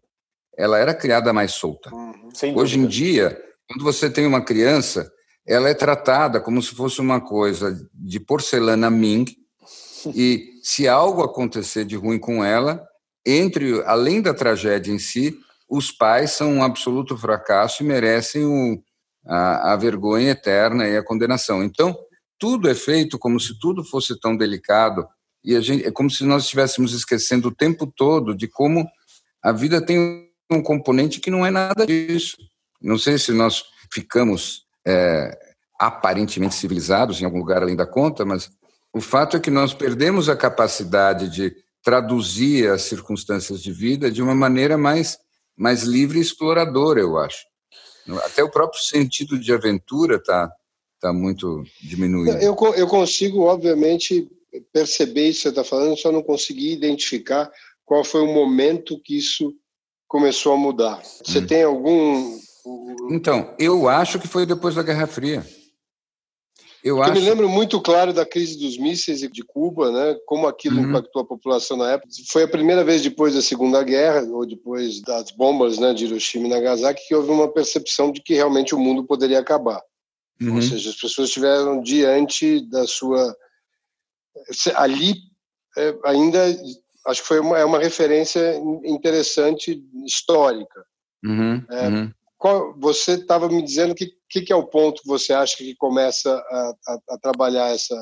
ela 0.55 0.77
era 0.77 0.93
criada 0.93 1.33
mais 1.33 1.53
solta. 1.53 1.93
Uhum, 1.93 2.29
hoje 2.55 2.77
em 2.77 2.85
dia, 2.85 3.41
quando 3.67 3.83
você 3.83 4.09
tem 4.09 4.25
uma 4.25 4.41
criança, 4.41 5.11
ela 5.49 5.67
é 5.67 5.73
tratada 5.73 6.39
como 6.39 6.61
se 6.61 6.75
fosse 6.75 7.01
uma 7.01 7.19
coisa 7.19 7.75
de 7.91 8.19
porcelana 8.19 8.87
Ming, 8.91 9.25
e 10.13 10.51
se 10.61 10.87
algo 10.87 11.23
acontecer 11.23 11.85
de 11.85 11.95
ruim 11.95 12.19
com 12.19 12.45
ela, 12.45 12.87
entre 13.25 13.83
além 13.83 14.21
da 14.21 14.31
tragédia 14.31 14.93
em 14.93 14.99
si, 14.99 15.35
os 15.67 15.91
pais 15.91 16.31
são 16.31 16.53
um 16.53 16.63
absoluto 16.63 17.17
fracasso 17.17 17.81
e 17.81 17.85
merecem 17.85 18.45
o, 18.45 18.81
a, 19.25 19.73
a 19.73 19.75
vergonha 19.75 20.31
eterna 20.31 20.87
e 20.87 20.95
a 20.95 21.03
condenação. 21.03 21.63
Então, 21.63 21.97
tudo 22.37 22.69
é 22.69 22.75
feito 22.75 23.17
como 23.17 23.39
se 23.39 23.59
tudo 23.59 23.83
fosse 23.83 24.19
tão 24.19 24.37
delicado 24.37 25.07
e 25.43 25.55
a 25.55 25.61
gente 25.61 25.83
é 25.85 25.91
como 25.91 26.09
se 26.11 26.23
nós 26.23 26.43
estivéssemos 26.43 26.93
esquecendo 26.93 27.47
o 27.47 27.55
tempo 27.55 27.87
todo 27.87 28.35
de 28.35 28.47
como 28.47 28.87
a 29.43 29.51
vida 29.51 29.83
tem 29.83 30.29
um 30.51 30.61
componente 30.61 31.19
que 31.19 31.31
não 31.31 31.45
é 31.45 31.49
nada 31.49 31.85
disso. 31.85 32.37
Não 32.81 32.97
sei 32.97 33.17
se 33.17 33.31
nós 33.31 33.63
ficamos 33.91 34.68
é, 34.85 35.37
aparentemente 35.79 36.55
civilizados 36.55 37.21
em 37.21 37.25
algum 37.25 37.39
lugar 37.39 37.61
além 37.61 37.75
da 37.75 37.85
conta, 37.85 38.25
mas 38.25 38.49
o 38.93 39.01
fato 39.01 39.37
é 39.37 39.39
que 39.39 39.51
nós 39.51 39.73
perdemos 39.73 40.29
a 40.29 40.35
capacidade 40.35 41.29
de 41.29 41.55
traduzir 41.83 42.69
as 42.69 42.83
circunstâncias 42.83 43.61
de 43.61 43.71
vida 43.71 44.11
de 44.11 44.21
uma 44.21 44.35
maneira 44.35 44.77
mais, 44.77 45.17
mais 45.57 45.83
livre 45.83 46.17
e 46.17 46.21
exploradora, 46.21 46.99
eu 46.99 47.17
acho. 47.17 47.45
Até 48.25 48.43
o 48.43 48.49
próprio 48.49 48.81
sentido 48.81 49.39
de 49.39 49.53
aventura 49.53 50.15
está 50.15 50.51
tá 50.99 51.13
muito 51.13 51.63
diminuído. 51.81 52.37
Eu, 52.37 52.55
eu 52.75 52.87
consigo, 52.87 53.43
obviamente, 53.43 54.27
perceber 54.73 55.29
isso 55.29 55.39
que 55.39 55.43
você 55.43 55.49
está 55.49 55.63
falando, 55.63 55.97
só 55.97 56.11
não 56.11 56.23
consegui 56.23 56.73
identificar 56.73 57.49
qual 57.85 58.03
foi 58.03 58.21
o 58.21 58.33
momento 58.33 58.99
que 59.01 59.17
isso 59.17 59.53
começou 60.07 60.53
a 60.53 60.57
mudar. 60.57 61.01
Você 61.23 61.39
hum. 61.39 61.47
tem 61.47 61.63
algum. 61.63 62.39
Então, 63.09 63.53
eu 63.57 63.87
acho 63.87 64.19
que 64.19 64.27
foi 64.27 64.45
depois 64.45 64.75
da 64.75 64.83
Guerra 64.83 65.07
Fria. 65.07 65.45
Eu, 66.83 67.01
acho... 67.03 67.13
me 67.13 67.19
lembro 67.19 67.49
muito 67.49 67.81
claro 67.81 68.13
da 68.13 68.25
crise 68.25 68.57
dos 68.57 68.77
mísseis 68.77 69.19
de 69.19 69.43
Cuba, 69.43 69.91
né? 69.91 70.17
Como 70.25 70.47
aquilo 70.47 70.79
uhum. 70.79 70.89
impactou 70.89 71.21
a 71.21 71.25
população 71.25 71.75
na 71.75 71.91
época. 71.91 72.09
Foi 72.31 72.43
a 72.43 72.47
primeira 72.47 72.83
vez 72.85 73.01
depois 73.01 73.35
da 73.35 73.41
Segunda 73.41 73.83
Guerra 73.83 74.21
ou 74.31 74.45
depois 74.45 75.01
das 75.01 75.31
bombas, 75.31 75.77
né, 75.77 75.93
de 75.93 76.05
Hiroshima 76.05 76.47
e 76.47 76.49
Nagasaki 76.49 77.05
que 77.07 77.15
houve 77.15 77.31
uma 77.31 77.51
percepção 77.51 78.11
de 78.11 78.21
que 78.21 78.33
realmente 78.33 78.73
o 78.73 78.79
mundo 78.79 79.03
poderia 79.03 79.39
acabar. 79.39 79.81
Uhum. 80.41 80.55
Ou 80.55 80.61
seja, 80.61 80.89
as 80.89 80.95
pessoas 80.95 81.27
estiveram 81.27 81.81
diante 81.81 82.61
da 82.69 82.87
sua 82.87 83.35
ali 84.75 85.15
é, 85.77 85.97
ainda 86.05 86.39
acho 87.07 87.21
que 87.21 87.27
foi 87.27 87.39
uma, 87.39 87.57
é 87.57 87.65
uma 87.65 87.79
referência 87.79 88.55
interessante 88.83 89.83
histórica. 90.05 90.85
Uhum, 91.23 91.63
é, 91.69 91.87
uhum. 91.87 92.13
Qual, 92.39 92.73
você 92.79 93.11
estava 93.11 93.47
me 93.47 93.61
dizendo 93.61 93.93
que 93.93 94.17
que, 94.29 94.41
que 94.41 94.53
é 94.53 94.55
o 94.55 94.67
ponto 94.67 95.01
que 95.01 95.07
você 95.07 95.33
acha 95.33 95.57
que 95.57 95.75
começa 95.75 96.31
a, 96.31 96.73
a, 96.87 96.99
a 97.15 97.17
trabalhar 97.17 97.73
essa? 97.73 97.95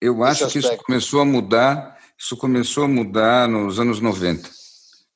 Eu 0.00 0.22
acho 0.24 0.48
que 0.48 0.58
isso 0.58 0.76
começou 0.78 1.20
a 1.20 1.24
mudar. 1.24 1.96
Isso 2.18 2.36
começou 2.36 2.84
a 2.84 2.88
mudar 2.88 3.48
nos 3.48 3.78
anos 3.80 4.00
90, 4.00 4.48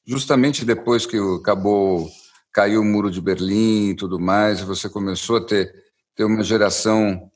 justamente 0.06 0.64
depois 0.64 1.06
que 1.06 1.16
acabou 1.40 2.08
caiu 2.52 2.80
o 2.80 2.84
muro 2.84 3.10
de 3.10 3.20
Berlim 3.20 3.90
e 3.90 3.96
tudo 3.96 4.18
mais. 4.18 4.60
Você 4.62 4.88
começou 4.88 5.36
a 5.36 5.44
ter 5.44 5.72
ter 6.14 6.24
uma 6.24 6.42
geração 6.42 7.30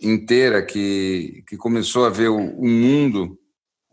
inteira 0.00 0.62
que 0.62 1.42
que 1.48 1.56
começou 1.56 2.06
a 2.06 2.10
ver 2.10 2.28
o, 2.28 2.36
o 2.36 2.66
mundo 2.66 3.38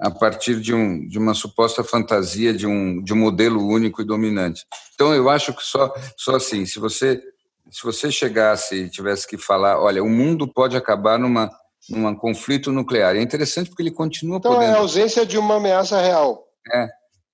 a 0.02 0.10
partir 0.10 0.60
de, 0.60 0.74
um, 0.74 1.08
de 1.08 1.20
uma 1.20 1.36
suposta 1.36 1.84
fantasia 1.84 2.52
de 2.52 2.66
um, 2.66 3.04
de 3.04 3.14
um 3.14 3.18
modelo 3.18 3.64
único 3.64 4.02
e 4.02 4.06
dominante. 4.06 4.66
Então, 4.96 5.14
eu 5.14 5.30
acho 5.30 5.54
que 5.54 5.64
só, 5.64 5.94
só 6.18 6.38
assim, 6.38 6.66
se 6.66 6.80
você, 6.80 7.22
se 7.70 7.84
você 7.84 8.12
chegasse 8.12 8.76
e 8.76 8.90
tivesse 8.90 9.28
que 9.28 9.38
falar, 9.38 9.80
olha, 9.80 10.04
o 10.04 10.10
mundo 10.10 10.52
pode 10.52 10.76
acabar 10.76 11.20
numa, 11.20 11.52
num 11.88 12.16
conflito 12.16 12.72
nuclear. 12.72 13.16
É 13.16 13.22
interessante 13.22 13.70
porque 13.70 13.84
ele 13.84 13.92
continua 13.92 14.38
então, 14.38 14.54
podendo... 14.54 14.72
Então, 14.72 14.76
é 14.76 14.80
a 14.80 14.82
ausência 14.82 15.24
de 15.24 15.38
uma 15.38 15.58
ameaça 15.58 16.02
real. 16.02 16.48
É. 16.74 16.88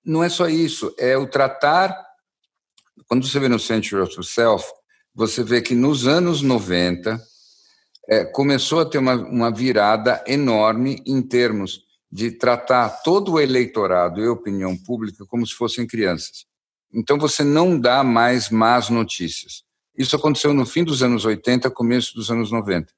Não 0.03 0.21
é 0.21 0.27
só 0.27 0.49
isso, 0.49 0.93
é 0.99 1.17
o 1.17 1.25
tratar... 1.25 2.05
Quando 3.07 3.25
você 3.25 3.39
vê 3.39 3.47
no 3.47 3.59
Century 3.59 4.01
of 4.01 4.21
Self, 4.25 4.65
você 5.15 5.41
vê 5.41 5.61
que 5.61 5.73
nos 5.73 6.05
anos 6.05 6.41
90 6.41 7.17
é, 8.09 8.25
começou 8.25 8.81
a 8.81 8.85
ter 8.85 8.97
uma, 8.97 9.13
uma 9.13 9.49
virada 9.49 10.21
enorme 10.27 11.01
em 11.05 11.21
termos 11.21 11.86
de 12.11 12.31
tratar 12.31 12.89
todo 13.03 13.33
o 13.33 13.39
eleitorado 13.39 14.21
e 14.21 14.27
a 14.27 14.31
opinião 14.31 14.77
pública 14.77 15.25
como 15.25 15.45
se 15.45 15.53
fossem 15.53 15.85
crianças. 15.85 16.45
Então 16.93 17.17
você 17.17 17.43
não 17.43 17.79
dá 17.79 18.03
mais 18.03 18.49
más 18.49 18.89
notícias. 18.89 19.63
Isso 19.97 20.15
aconteceu 20.15 20.53
no 20.53 20.65
fim 20.65 20.83
dos 20.83 21.03
anos 21.03 21.25
80, 21.25 21.69
começo 21.71 22.13
dos 22.13 22.29
anos 22.31 22.51
90. 22.51 22.93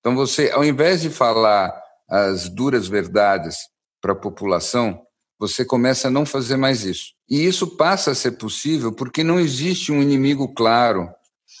Então 0.00 0.14
você, 0.14 0.50
ao 0.50 0.64
invés 0.64 1.02
de 1.02 1.10
falar 1.10 1.74
as 2.08 2.48
duras 2.48 2.86
verdades 2.86 3.56
para 4.00 4.12
a 4.12 4.16
população, 4.16 5.02
você 5.38 5.64
começa 5.64 6.08
a 6.08 6.10
não 6.10 6.24
fazer 6.24 6.56
mais 6.56 6.84
isso. 6.84 7.14
E 7.28 7.44
isso 7.44 7.76
passa 7.76 8.12
a 8.12 8.14
ser 8.14 8.32
possível 8.32 8.92
porque 8.92 9.24
não 9.24 9.40
existe 9.40 9.90
um 9.90 10.00
inimigo 10.00 10.54
claro 10.54 11.08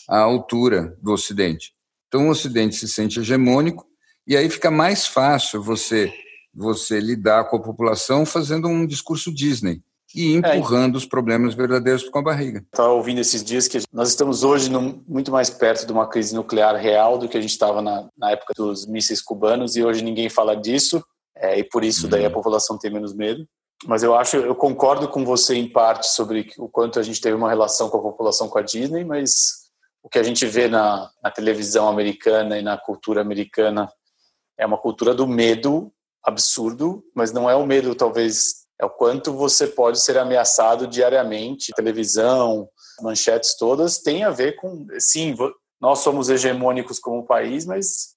à 0.08 0.18
altura 0.18 0.96
do 1.02 1.12
Ocidente. 1.12 1.72
Então 2.08 2.28
o 2.28 2.30
Ocidente 2.30 2.76
se 2.76 2.88
sente 2.88 3.18
hegemônico 3.18 3.86
e 4.26 4.36
aí 4.36 4.48
fica 4.48 4.70
mais 4.70 5.06
fácil 5.06 5.62
você 5.62 6.12
você 6.54 7.00
lidar 7.00 7.44
com 7.44 7.56
a 7.56 7.62
população 7.62 8.24
fazendo 8.24 8.68
um 8.68 8.86
discurso 8.86 9.32
Disney 9.32 9.82
e 10.14 10.34
empurrando 10.34 10.94
é. 10.94 10.98
os 10.98 11.04
problemas 11.04 11.54
verdadeiros 11.54 12.08
com 12.08 12.18
a 12.18 12.22
barriga. 12.22 12.64
Estava 12.72 12.92
ouvindo 12.92 13.20
esses 13.20 13.42
dias 13.42 13.66
que 13.66 13.80
nós 13.92 14.08
estamos 14.10 14.44
hoje 14.44 14.70
num, 14.70 15.02
muito 15.08 15.32
mais 15.32 15.50
perto 15.50 15.86
de 15.86 15.92
uma 15.92 16.06
crise 16.06 16.34
nuclear 16.34 16.76
real 16.76 17.18
do 17.18 17.28
que 17.28 17.36
a 17.36 17.40
gente 17.40 17.50
estava 17.50 17.82
na, 17.82 18.08
na 18.16 18.30
época 18.30 18.54
dos 18.56 18.86
mísseis 18.86 19.20
cubanos 19.20 19.74
e 19.74 19.82
hoje 19.82 20.04
ninguém 20.04 20.28
fala 20.28 20.54
disso 20.56 21.04
é, 21.36 21.58
e 21.58 21.64
por 21.64 21.82
isso 21.82 22.06
daí 22.06 22.24
a 22.24 22.28
uhum. 22.28 22.34
população 22.34 22.78
tem 22.78 22.92
menos 22.92 23.12
medo. 23.12 23.44
Mas 23.86 24.02
eu 24.02 24.14
acho, 24.14 24.36
eu 24.36 24.54
concordo 24.54 25.08
com 25.08 25.24
você 25.24 25.56
em 25.56 25.68
parte 25.68 26.06
sobre 26.06 26.48
o 26.58 26.68
quanto 26.68 27.00
a 27.00 27.02
gente 27.02 27.20
teve 27.20 27.34
uma 27.34 27.48
relação 27.48 27.90
com 27.90 27.98
a 27.98 28.02
população 28.02 28.48
com 28.48 28.58
a 28.58 28.62
Disney, 28.62 29.04
mas 29.04 29.64
o 30.02 30.08
que 30.08 30.18
a 30.18 30.22
gente 30.22 30.46
vê 30.46 30.68
na, 30.68 31.10
na 31.22 31.30
televisão 31.30 31.88
americana 31.88 32.56
e 32.56 32.62
na 32.62 32.78
cultura 32.78 33.20
americana 33.20 33.90
é 34.56 34.64
uma 34.64 34.78
cultura 34.78 35.12
do 35.12 35.26
medo 35.26 35.92
absurdo, 36.24 37.04
mas 37.14 37.32
não 37.32 37.48
é 37.48 37.54
o 37.54 37.66
medo, 37.66 37.94
talvez, 37.94 38.64
é 38.80 38.84
o 38.84 38.90
quanto 38.90 39.32
você 39.32 39.66
pode 39.66 40.00
ser 40.00 40.18
ameaçado 40.18 40.86
diariamente. 40.86 41.72
Televisão, 41.74 42.68
manchetes 43.02 43.56
todas, 43.56 43.98
tem 43.98 44.24
a 44.24 44.30
ver 44.30 44.56
com, 44.56 44.86
sim, 44.98 45.36
nós 45.80 45.98
somos 45.98 46.28
hegemônicos 46.30 46.98
como 46.98 47.26
país, 47.26 47.66
mas 47.66 48.14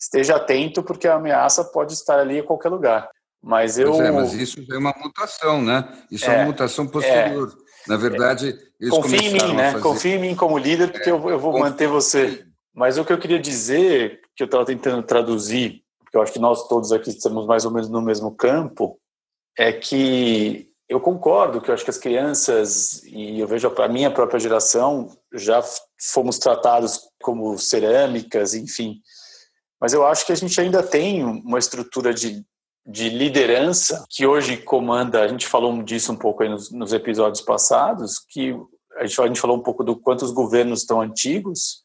esteja 0.00 0.36
atento 0.36 0.82
porque 0.82 1.06
a 1.06 1.16
ameaça 1.16 1.62
pode 1.64 1.92
estar 1.92 2.18
ali 2.18 2.38
em 2.38 2.44
qualquer 2.44 2.70
lugar. 2.70 3.10
Mas 3.42 3.78
eu. 3.78 3.94
É, 4.02 4.10
mas 4.10 4.34
isso 4.34 4.62
é 4.70 4.76
uma 4.76 4.94
mutação, 4.98 5.62
né? 5.62 5.88
Isso 6.10 6.26
é, 6.26 6.34
é 6.34 6.36
uma 6.38 6.46
mutação 6.46 6.86
posterior. 6.86 7.48
É, 7.48 7.88
Na 7.88 7.96
verdade, 7.96 8.54
eles 8.78 8.94
confia 8.94 9.18
em 9.18 9.32
mim, 9.32 9.54
né? 9.54 9.72
Fazer... 9.72 9.82
Confia 9.82 10.16
em 10.16 10.18
mim 10.18 10.34
como 10.34 10.58
líder, 10.58 10.92
porque 10.92 11.10
eu, 11.10 11.28
eu 11.28 11.38
vou 11.38 11.58
manter 11.58 11.88
você. 11.88 12.44
Mas 12.74 12.98
o 12.98 13.04
que 13.04 13.12
eu 13.12 13.18
queria 13.18 13.38
dizer, 13.38 14.20
que 14.36 14.42
eu 14.42 14.44
estava 14.44 14.64
tentando 14.66 15.02
traduzir 15.02 15.82
porque 16.10 16.18
eu 16.18 16.22
acho 16.22 16.32
que 16.32 16.38
nós 16.40 16.66
todos 16.66 16.90
aqui 16.90 17.08
estamos 17.08 17.46
mais 17.46 17.64
ou 17.64 17.70
menos 17.70 17.88
no 17.88 18.02
mesmo 18.02 18.34
campo, 18.34 18.98
é 19.56 19.72
que 19.72 20.68
eu 20.88 21.00
concordo 21.00 21.60
que 21.60 21.70
eu 21.70 21.74
acho 21.74 21.84
que 21.84 21.90
as 21.90 21.98
crianças, 21.98 23.04
e 23.04 23.38
eu 23.38 23.46
vejo 23.46 23.68
a 23.68 23.88
minha 23.88 24.10
própria 24.10 24.40
geração, 24.40 25.16
já 25.32 25.62
fomos 26.12 26.36
tratados 26.36 27.08
como 27.22 27.56
cerâmicas, 27.56 28.54
enfim. 28.54 29.00
Mas 29.80 29.92
eu 29.92 30.04
acho 30.04 30.26
que 30.26 30.32
a 30.32 30.36
gente 30.36 30.60
ainda 30.60 30.82
tem 30.82 31.22
uma 31.22 31.60
estrutura 31.60 32.12
de, 32.12 32.44
de 32.84 33.08
liderança 33.08 34.04
que 34.10 34.26
hoje 34.26 34.56
comanda, 34.56 35.22
a 35.22 35.28
gente 35.28 35.46
falou 35.46 35.80
disso 35.80 36.10
um 36.10 36.16
pouco 36.16 36.42
aí 36.42 36.48
nos, 36.48 36.72
nos 36.72 36.92
episódios 36.92 37.40
passados, 37.40 38.18
que 38.18 38.52
a 38.96 39.06
gente, 39.06 39.20
a 39.20 39.26
gente 39.28 39.40
falou 39.40 39.56
um 39.56 39.62
pouco 39.62 39.84
do 39.84 39.94
quanto 39.94 40.24
os 40.24 40.32
governos 40.32 40.80
estão 40.80 41.00
antigos, 41.00 41.84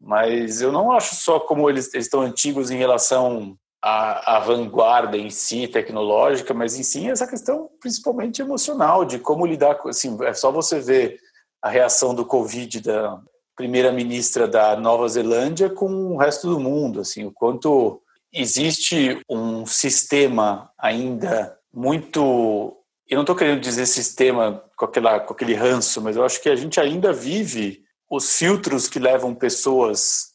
mas 0.00 0.60
eu 0.60 0.70
não 0.70 0.92
acho 0.92 1.14
só 1.16 1.40
como 1.40 1.68
eles, 1.68 1.92
eles 1.94 2.06
estão 2.06 2.20
antigos 2.20 2.70
em 2.70 2.76
relação 2.76 3.56
à, 3.82 4.36
à, 4.36 4.40
vanguarda 4.40 5.16
em 5.16 5.30
si, 5.30 5.66
tecnológica, 5.66 6.52
mas 6.52 6.78
em 6.78 6.82
si 6.82 7.08
essa 7.08 7.26
questão 7.26 7.70
principalmente 7.80 8.42
emocional, 8.42 9.04
de 9.04 9.18
como 9.18 9.46
lidar 9.46 9.76
com. 9.76 9.88
Assim, 9.88 10.16
é 10.22 10.32
só 10.32 10.50
você 10.50 10.80
ver 10.80 11.18
a 11.62 11.70
reação 11.70 12.14
do 12.14 12.24
Covid 12.24 12.80
da 12.80 13.20
primeira-ministra 13.56 14.46
da 14.46 14.76
Nova 14.76 15.08
Zelândia 15.08 15.70
com 15.70 16.12
o 16.12 16.16
resto 16.16 16.48
do 16.48 16.60
mundo, 16.60 17.00
assim, 17.00 17.24
o 17.24 17.32
quanto 17.32 18.02
existe 18.32 19.20
um 19.28 19.64
sistema 19.64 20.70
ainda 20.78 21.58
muito. 21.72 22.76
Eu 23.08 23.16
não 23.16 23.22
estou 23.22 23.36
querendo 23.36 23.60
dizer 23.60 23.86
sistema 23.86 24.62
com, 24.76 24.84
aquela, 24.84 25.20
com 25.20 25.32
aquele 25.32 25.54
ranço, 25.54 26.02
mas 26.02 26.16
eu 26.16 26.24
acho 26.24 26.42
que 26.42 26.50
a 26.50 26.56
gente 26.56 26.78
ainda 26.78 27.12
vive 27.12 27.85
os 28.10 28.36
filtros 28.36 28.88
que 28.88 28.98
levam 28.98 29.34
pessoas 29.34 30.34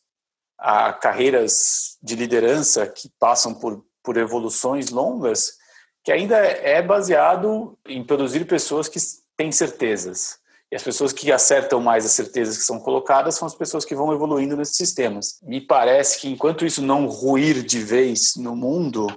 a 0.58 0.94
carreiras 0.94 1.98
de 2.04 2.16
liderança 2.16 2.86
que 2.86 3.10
passam 3.20 3.54
por, 3.54 3.84
por 4.04 4.18
evoluções 4.18 4.90
longas, 4.90 5.54
que 6.04 6.12
ainda 6.12 6.38
é 6.38 6.82
baseado 6.82 7.78
em 7.88 8.04
produzir 8.04 8.46
pessoas 8.46 8.88
que 8.88 9.00
têm 9.36 9.52
certezas. 9.52 10.40
E 10.72 10.76
as 10.76 10.84
pessoas 10.84 11.12
que 11.12 11.32
acertam 11.32 11.82
mais 11.82 12.06
as 12.06 12.12
certezas 12.12 12.58
que 12.58 12.64
são 12.64 12.80
colocadas 12.80 13.36
são 13.36 13.46
as 13.46 13.56
pessoas 13.56 13.84
que 13.84 13.96
vão 13.96 14.14
evoluindo 14.14 14.56
nesses 14.56 14.78
sistemas. 14.78 15.40
Me 15.44 15.60
parece 15.60 16.22
que 16.22 16.30
enquanto 16.30 16.66
isso 16.66 16.82
não 16.82 17.08
ruir 17.08 17.62
de 17.64 17.80
vez 17.80 18.36
no 18.38 18.56
mundo, 18.56 19.08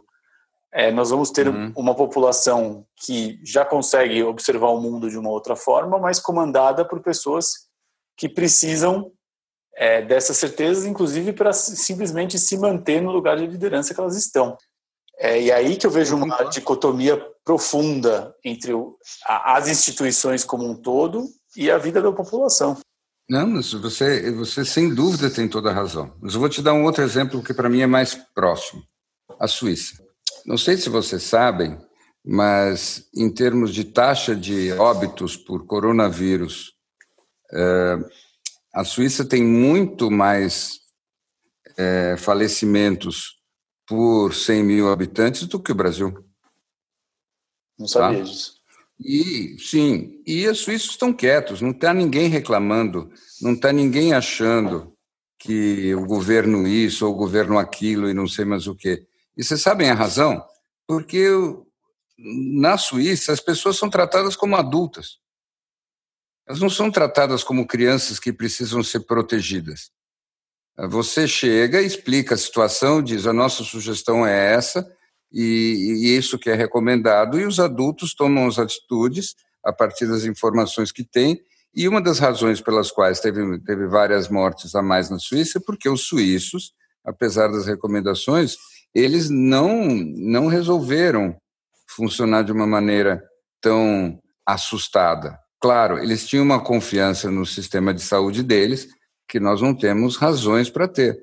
é, 0.72 0.90
nós 0.90 1.10
vamos 1.10 1.30
ter 1.30 1.46
uhum. 1.46 1.72
uma 1.76 1.94
população 1.94 2.84
que 2.96 3.38
já 3.44 3.64
consegue 3.64 4.22
observar 4.24 4.70
o 4.70 4.80
mundo 4.80 5.08
de 5.08 5.16
uma 5.16 5.30
outra 5.30 5.54
forma, 5.54 5.98
mas 5.98 6.18
comandada 6.18 6.84
por 6.84 7.00
pessoas 7.00 7.68
que 8.16 8.28
precisam 8.28 9.10
é, 9.76 10.02
dessas 10.02 10.36
certezas, 10.36 10.84
inclusive 10.84 11.32
para 11.32 11.52
simplesmente 11.52 12.38
se 12.38 12.56
manter 12.56 13.00
no 13.00 13.10
lugar 13.10 13.36
de 13.36 13.46
liderança 13.46 13.94
que 13.94 14.00
elas 14.00 14.16
estão. 14.16 14.56
É, 15.18 15.40
e 15.40 15.52
aí 15.52 15.76
que 15.76 15.86
eu 15.86 15.90
vejo 15.90 16.16
uma 16.16 16.42
dicotomia 16.44 17.16
profunda 17.44 18.34
entre 18.44 18.72
o, 18.72 18.96
a, 19.26 19.56
as 19.56 19.68
instituições 19.68 20.44
como 20.44 20.68
um 20.68 20.74
todo 20.74 21.24
e 21.56 21.70
a 21.70 21.78
vida 21.78 22.02
da 22.02 22.12
população. 22.12 22.76
Não, 23.28 23.46
mas 23.46 23.72
você, 23.72 24.30
você 24.32 24.64
sem 24.64 24.94
dúvida 24.94 25.30
tem 25.30 25.48
toda 25.48 25.70
a 25.70 25.72
razão. 25.72 26.14
Mas 26.20 26.34
eu 26.34 26.40
vou 26.40 26.48
te 26.48 26.60
dar 26.60 26.74
um 26.74 26.84
outro 26.84 27.02
exemplo 27.02 27.42
que 27.42 27.54
para 27.54 27.70
mim 27.70 27.80
é 27.80 27.86
mais 27.86 28.14
próximo: 28.34 28.82
a 29.38 29.46
Suíça. 29.48 30.02
Não 30.44 30.58
sei 30.58 30.76
se 30.76 30.90
vocês 30.90 31.22
sabem, 31.22 31.78
mas 32.24 33.04
em 33.16 33.32
termos 33.32 33.72
de 33.72 33.84
taxa 33.84 34.34
de 34.34 34.72
óbitos 34.72 35.36
por 35.36 35.66
coronavírus 35.66 36.73
a 38.72 38.84
Suíça 38.84 39.24
tem 39.24 39.44
muito 39.44 40.10
mais 40.10 40.80
é, 41.76 42.16
falecimentos 42.16 43.40
por 43.86 44.34
100 44.34 44.64
mil 44.64 44.90
habitantes 44.90 45.46
do 45.46 45.60
que 45.60 45.72
o 45.72 45.74
Brasil. 45.74 46.12
Não 47.78 47.86
sabia 47.86 48.18
tá? 48.18 48.24
disso. 48.24 48.54
E 49.00 49.56
sim, 49.58 50.22
e 50.24 50.46
os 50.46 50.60
suíços 50.60 50.90
estão 50.90 51.12
quietos, 51.12 51.60
não 51.60 51.72
está 51.72 51.92
ninguém 51.92 52.28
reclamando, 52.28 53.10
não 53.42 53.52
está 53.52 53.72
ninguém 53.72 54.14
achando 54.14 54.94
que 55.38 55.94
o 55.94 56.06
governo 56.06 56.66
isso 56.66 57.04
ou 57.04 57.12
o 57.12 57.16
governo 57.16 57.58
aquilo 57.58 58.08
e 58.08 58.14
não 58.14 58.26
sei 58.26 58.44
mais 58.44 58.66
o 58.66 58.74
quê. 58.74 59.06
E 59.36 59.42
vocês 59.42 59.60
sabem 59.60 59.90
a 59.90 59.94
razão? 59.94 60.42
Porque 60.86 61.28
na 62.16 62.78
Suíça 62.78 63.32
as 63.32 63.40
pessoas 63.40 63.76
são 63.76 63.90
tratadas 63.90 64.36
como 64.36 64.56
adultas. 64.56 65.18
Elas 66.46 66.60
não 66.60 66.70
são 66.70 66.90
tratadas 66.90 67.42
como 67.42 67.66
crianças 67.66 68.18
que 68.18 68.32
precisam 68.32 68.82
ser 68.82 69.00
protegidas. 69.00 69.90
Você 70.88 71.28
chega, 71.28 71.80
explica 71.80 72.34
a 72.34 72.38
situação, 72.38 73.02
diz 73.02 73.26
a 73.26 73.32
nossa 73.32 73.62
sugestão 73.62 74.26
é 74.26 74.52
essa 74.52 74.84
e, 75.32 76.02
e 76.04 76.16
isso 76.16 76.38
que 76.38 76.50
é 76.50 76.54
recomendado 76.54 77.38
e 77.38 77.46
os 77.46 77.60
adultos 77.60 78.14
tomam 78.14 78.46
as 78.46 78.58
atitudes 78.58 79.36
a 79.64 79.72
partir 79.72 80.06
das 80.06 80.24
informações 80.24 80.90
que 80.90 81.04
têm 81.04 81.40
e 81.76 81.88
uma 81.88 82.00
das 82.00 82.18
razões 82.18 82.60
pelas 82.60 82.90
quais 82.90 83.20
teve, 83.20 83.58
teve 83.60 83.86
várias 83.86 84.28
mortes 84.28 84.74
a 84.74 84.82
mais 84.82 85.10
na 85.10 85.18
Suíça 85.18 85.58
é 85.58 85.62
porque 85.64 85.88
os 85.88 86.02
suíços, 86.02 86.72
apesar 87.04 87.48
das 87.48 87.66
recomendações, 87.66 88.56
eles 88.94 89.28
não, 89.28 89.86
não 89.86 90.46
resolveram 90.46 91.36
funcionar 91.88 92.42
de 92.42 92.52
uma 92.52 92.66
maneira 92.66 93.22
tão 93.60 94.20
assustada. 94.46 95.38
Claro, 95.64 95.98
eles 95.98 96.26
tinham 96.26 96.44
uma 96.44 96.60
confiança 96.60 97.30
no 97.30 97.46
sistema 97.46 97.94
de 97.94 98.02
saúde 98.02 98.42
deles 98.42 98.86
que 99.26 99.40
nós 99.40 99.62
não 99.62 99.74
temos 99.74 100.14
razões 100.14 100.68
para 100.68 100.86
ter. 100.86 101.18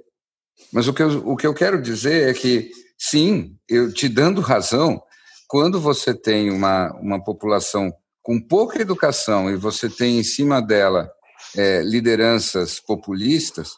Mas 0.73 0.87
o 0.87 0.93
que, 0.95 1.03
eu, 1.03 1.29
o 1.29 1.37
que 1.37 1.45
eu 1.45 1.53
quero 1.53 1.79
dizer 1.79 2.27
é 2.27 2.33
que, 2.33 2.71
sim, 2.97 3.55
eu 3.69 3.93
te 3.93 4.09
dando 4.09 4.41
razão, 4.41 4.99
quando 5.47 5.79
você 5.79 6.11
tem 6.11 6.49
uma, 6.49 6.91
uma 6.93 7.23
população 7.23 7.93
com 8.23 8.41
pouca 8.41 8.81
educação 8.81 9.47
e 9.47 9.55
você 9.55 9.87
tem 9.87 10.17
em 10.17 10.23
cima 10.23 10.59
dela 10.59 11.07
é, 11.55 11.83
lideranças 11.83 12.79
populistas, 12.79 13.75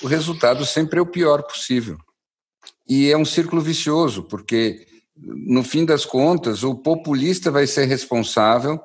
o 0.00 0.06
resultado 0.06 0.64
sempre 0.64 1.00
é 1.00 1.02
o 1.02 1.10
pior 1.10 1.42
possível. 1.42 1.98
E 2.88 3.10
é 3.10 3.16
um 3.16 3.24
círculo 3.24 3.60
vicioso, 3.60 4.22
porque, 4.22 4.86
no 5.16 5.64
fim 5.64 5.84
das 5.84 6.06
contas, 6.06 6.62
o 6.62 6.76
populista 6.76 7.50
vai 7.50 7.66
ser 7.66 7.86
responsável 7.86 8.80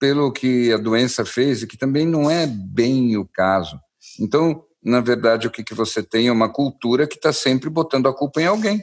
pelo 0.00 0.32
que 0.32 0.72
a 0.72 0.78
doença 0.78 1.24
fez, 1.26 1.62
e 1.62 1.66
que 1.66 1.76
também 1.76 2.06
não 2.06 2.30
é 2.30 2.46
bem 2.46 3.16
o 3.18 3.24
caso. 3.26 3.78
Então, 4.18 4.64
na 4.82 5.00
verdade, 5.00 5.46
o 5.46 5.50
que, 5.50 5.62
que 5.62 5.74
você 5.74 6.02
tem 6.02 6.28
é 6.28 6.32
uma 6.32 6.48
cultura 6.48 7.06
que 7.06 7.16
está 7.16 7.32
sempre 7.32 7.68
botando 7.68 8.08
a 8.08 8.14
culpa 8.14 8.40
em 8.40 8.46
alguém. 8.46 8.82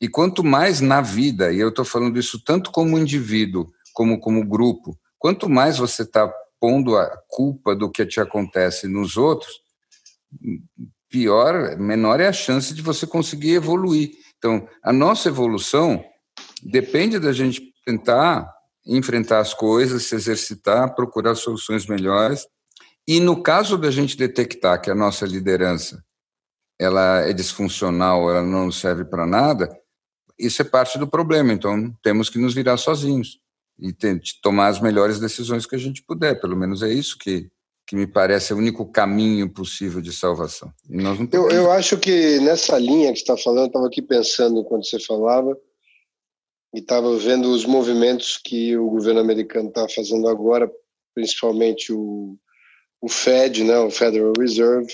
E 0.00 0.08
quanto 0.08 0.42
mais 0.42 0.80
na 0.80 1.02
vida, 1.02 1.52
e 1.52 1.60
eu 1.60 1.68
estou 1.68 1.84
falando 1.84 2.18
isso 2.18 2.42
tanto 2.42 2.72
como 2.72 2.98
indivíduo 2.98 3.66
como 3.92 4.18
como 4.18 4.44
grupo, 4.44 4.98
quanto 5.18 5.48
mais 5.48 5.78
você 5.78 6.02
está 6.02 6.28
pondo 6.58 6.96
a 6.96 7.16
culpa 7.28 7.76
do 7.76 7.88
que 7.90 8.04
te 8.04 8.20
acontece 8.20 8.88
nos 8.88 9.16
outros, 9.16 9.52
pior, 11.08 11.78
menor 11.78 12.18
é 12.18 12.26
a 12.26 12.32
chance 12.32 12.74
de 12.74 12.82
você 12.82 13.06
conseguir 13.06 13.52
evoluir. 13.52 14.10
Então, 14.36 14.68
a 14.82 14.92
nossa 14.92 15.28
evolução 15.28 16.04
depende 16.60 17.20
da 17.20 17.32
gente 17.32 17.72
tentar 17.86 18.52
enfrentar 18.86 19.40
as 19.40 19.54
coisas, 19.54 20.04
se 20.04 20.14
exercitar, 20.14 20.94
procurar 20.94 21.34
soluções 21.34 21.86
melhores. 21.86 22.46
E 23.06 23.20
no 23.20 23.42
caso 23.42 23.76
da 23.76 23.90
gente 23.90 24.16
detectar 24.16 24.80
que 24.80 24.90
a 24.90 24.94
nossa 24.94 25.26
liderança 25.26 26.02
ela 26.78 27.20
é 27.20 27.32
disfuncional, 27.32 28.28
ela 28.30 28.42
não 28.42 28.70
serve 28.70 29.04
para 29.04 29.26
nada, 29.26 29.68
isso 30.38 30.60
é 30.60 30.64
parte 30.64 30.98
do 30.98 31.06
problema. 31.06 31.52
Então, 31.52 31.94
temos 32.02 32.28
que 32.28 32.38
nos 32.38 32.54
virar 32.54 32.76
sozinhos 32.76 33.38
e 33.78 33.92
tomar 34.42 34.68
as 34.68 34.80
melhores 34.80 35.18
decisões 35.18 35.66
que 35.66 35.76
a 35.76 35.78
gente 35.78 36.02
puder. 36.02 36.40
Pelo 36.40 36.56
menos 36.56 36.82
é 36.82 36.92
isso 36.92 37.16
que, 37.18 37.48
que 37.86 37.96
me 37.96 38.06
parece 38.06 38.52
o 38.52 38.56
único 38.56 38.86
caminho 38.86 39.48
possível 39.48 40.00
de 40.00 40.12
salvação. 40.12 40.72
eu, 41.32 41.50
eu 41.50 41.70
acho 41.70 41.98
que 41.98 42.38
nessa 42.40 42.78
linha 42.78 43.12
que 43.12 43.18
está 43.18 43.36
falando, 43.36 43.66
estava 43.66 43.86
aqui 43.86 44.02
pensando 44.02 44.64
quando 44.64 44.84
você 44.84 44.98
falava, 44.98 45.56
e 46.74 46.80
estava 46.80 47.16
vendo 47.16 47.50
os 47.50 47.64
movimentos 47.64 48.36
que 48.36 48.76
o 48.76 48.90
governo 48.90 49.20
americano 49.20 49.68
está 49.68 49.88
fazendo 49.88 50.28
agora, 50.28 50.70
principalmente 51.14 51.92
o, 51.92 52.36
o 53.00 53.08
Fed, 53.08 53.62
né, 53.62 53.78
o 53.78 53.90
Federal 53.90 54.32
Reserve, 54.36 54.92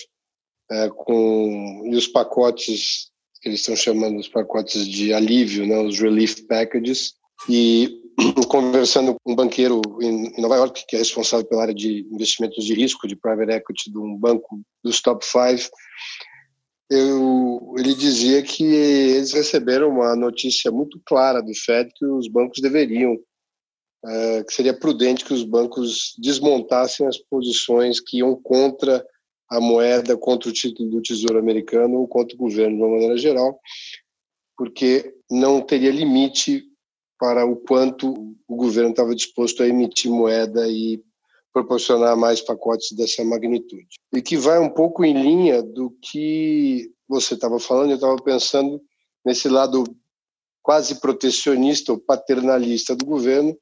é, 0.70 0.88
com 0.90 1.82
e 1.86 1.96
os 1.96 2.06
pacotes 2.06 3.10
que 3.40 3.48
eles 3.48 3.60
estão 3.60 3.74
chamando 3.74 4.18
os 4.18 4.28
pacotes 4.28 4.86
de 4.86 5.14
alívio, 5.14 5.66
né, 5.66 5.78
os 5.78 5.98
relief 5.98 6.42
packages, 6.42 7.14
e 7.48 7.98
conversando 8.46 9.14
com 9.14 9.32
um 9.32 9.34
banqueiro 9.34 9.80
em 10.02 10.38
Nova 10.38 10.56
York, 10.56 10.84
que 10.86 10.96
é 10.96 10.98
responsável 10.98 11.46
pela 11.46 11.62
área 11.62 11.74
de 11.74 12.06
investimentos 12.12 12.62
de 12.62 12.74
risco 12.74 13.08
de 13.08 13.16
private 13.16 13.52
equity 13.52 13.90
de 13.90 13.98
um 13.98 14.14
banco 14.14 14.60
dos 14.84 15.00
top 15.00 15.24
five, 15.24 15.66
eu, 16.90 17.74
ele 17.78 17.94
dizia 17.94 18.42
que 18.42 18.64
eles 18.64 19.32
receberam 19.32 19.88
uma 19.90 20.16
notícia 20.16 20.72
muito 20.72 21.00
clara 21.06 21.40
do 21.40 21.54
Fed 21.54 21.88
que 21.94 22.04
os 22.04 22.26
bancos 22.26 22.60
deveriam, 22.60 23.16
é, 24.04 24.42
que 24.42 24.52
seria 24.52 24.76
prudente 24.76 25.24
que 25.24 25.32
os 25.32 25.44
bancos 25.44 26.14
desmontassem 26.18 27.06
as 27.06 27.16
posições 27.16 28.00
que 28.00 28.18
iam 28.18 28.34
contra 28.34 29.06
a 29.48 29.60
moeda, 29.60 30.16
contra 30.16 30.48
o 30.48 30.52
título 30.52 30.90
do 30.90 31.02
Tesouro 31.02 31.38
Americano 31.38 32.00
ou 32.00 32.08
contra 32.08 32.34
o 32.34 32.38
governo 32.38 32.76
de 32.76 32.82
uma 32.82 32.92
maneira 32.92 33.16
geral, 33.16 33.60
porque 34.56 35.14
não 35.30 35.60
teria 35.60 35.92
limite 35.92 36.64
para 37.18 37.44
o 37.44 37.54
quanto 37.54 38.34
o 38.48 38.56
governo 38.56 38.90
estava 38.90 39.14
disposto 39.14 39.62
a 39.62 39.68
emitir 39.68 40.10
moeda 40.10 40.66
e 40.68 41.00
proporcionar 41.52 42.16
mais 42.16 42.40
pacotes 42.40 42.92
dessa 42.92 43.24
magnitude. 43.24 43.88
E 44.12 44.22
que 44.22 44.36
vai 44.36 44.58
um 44.58 44.70
pouco 44.70 45.04
em 45.04 45.12
linha 45.12 45.62
do 45.62 45.90
que 46.02 46.92
você 47.08 47.34
estava 47.34 47.58
falando, 47.58 47.90
eu 47.90 47.96
estava 47.96 48.16
pensando 48.16 48.80
nesse 49.24 49.48
lado 49.48 49.84
quase 50.62 51.00
protecionista 51.00 51.92
ou 51.92 51.98
paternalista 51.98 52.94
do 52.94 53.04
governo, 53.04 53.56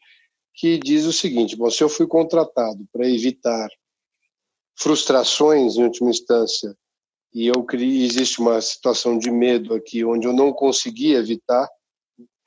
que 0.55 0.79
diz 0.79 1.05
o 1.05 1.13
seguinte: 1.13 1.57
bom, 1.57 1.71
se 1.71 1.83
eu 1.83 1.89
fui 1.89 2.07
contratado 2.07 2.87
para 2.93 3.09
evitar 3.09 3.69
frustrações 4.77 5.77
em 5.77 5.85
última 5.85 6.11
instância 6.11 6.77
e 7.35 7.47
eu 7.47 7.67
existe 7.73 8.41
uma 8.41 8.61
situação 8.61 9.19
de 9.19 9.31
medo 9.31 9.75
aqui 9.75 10.05
onde 10.05 10.27
eu 10.27 10.33
não 10.33 10.53
consegui 10.53 11.13
evitar, 11.13 11.69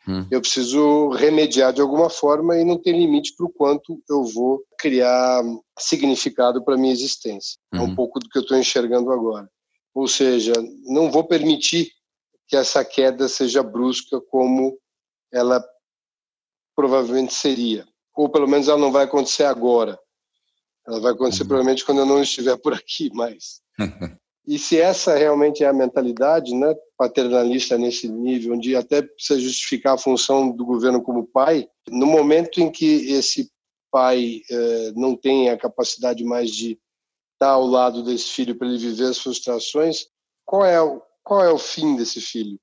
Hum. 0.08 0.26
Eu 0.32 0.42
preciso 0.42 1.10
remediar 1.10 1.72
de 1.72 1.82
alguma 1.82 2.10
forma 2.10 2.58
e 2.58 2.64
não 2.64 2.78
tem 2.78 2.94
limite 2.94 3.36
para 3.36 3.46
o 3.46 3.52
quanto 3.52 4.02
eu 4.10 4.24
vou 4.24 4.64
criar 4.78 5.44
significado 5.78 6.64
para 6.64 6.78
minha 6.78 6.94
existência. 6.94 7.60
É 7.74 7.80
um 7.80 7.90
uhum. 7.90 7.96
pouco 7.96 8.20
do 8.20 8.28
que 8.28 8.38
eu 8.38 8.42
estou 8.42 8.58
enxergando 8.58 9.12
agora. 9.12 9.50
Ou 9.94 10.08
seja, 10.08 10.54
não 10.86 11.12
vou 11.12 11.24
permitir 11.24 11.92
que 12.48 12.56
essa 12.56 12.84
queda 12.84 13.28
seja 13.28 13.62
brusca 13.62 14.20
como 14.22 14.78
ela 15.32 15.64
provavelmente 16.76 17.34
seria. 17.34 17.88
Ou 18.16 18.30
pelo 18.30 18.48
menos 18.48 18.68
ela 18.68 18.80
não 18.80 18.92
vai 18.92 19.06
acontecer 19.06 19.44
agora. 19.44 20.00
Ela 20.88 21.00
vai 21.00 21.12
acontecer 21.14 21.44
uhum. 21.44 21.48
provavelmente 21.48 21.86
quando 21.86 22.00
eu 22.00 22.06
não 22.06 22.22
estiver 22.22 22.58
por 22.58 22.74
aqui 22.74 23.14
mais. 23.14 23.62
E 24.48 24.58
se 24.58 24.80
essa 24.80 25.16
realmente 25.16 25.64
é 25.64 25.68
a 25.68 25.74
mentalidade, 25.74 26.54
né, 26.56 26.74
paternalista 26.98 27.78
nesse 27.78 28.08
nível, 28.08 28.54
onde 28.54 28.76
até 28.76 29.02
precisa 29.02 29.40
justificar 29.40 29.94
a 29.94 30.00
função 30.00 30.52
do 30.52 30.66
governo 30.66 31.02
como 31.02 31.28
pai, 31.28 31.68
no 31.90 32.08
momento 32.08 32.60
em 32.60 32.72
que 32.72 33.12
esse 33.12 33.52
pai 33.92 34.42
eh, 34.50 34.92
não 34.96 35.16
tem 35.16 35.50
a 35.50 35.58
capacidade 35.58 36.24
mais 36.24 36.50
de 36.50 36.80
estar 37.34 37.52
ao 37.52 37.66
lado 37.66 38.04
desse 38.04 38.30
filho 38.32 38.56
para 38.56 38.68
ele 38.68 38.78
viver 38.78 39.06
as 39.06 39.20
frustrações, 39.20 40.08
qual 40.46 40.66
é 40.66 40.82
o, 40.82 41.02
qual 41.24 41.44
é 41.44 41.52
o 41.52 41.58
fim 41.58 41.96
desse 41.96 42.22
filho? 42.22 42.60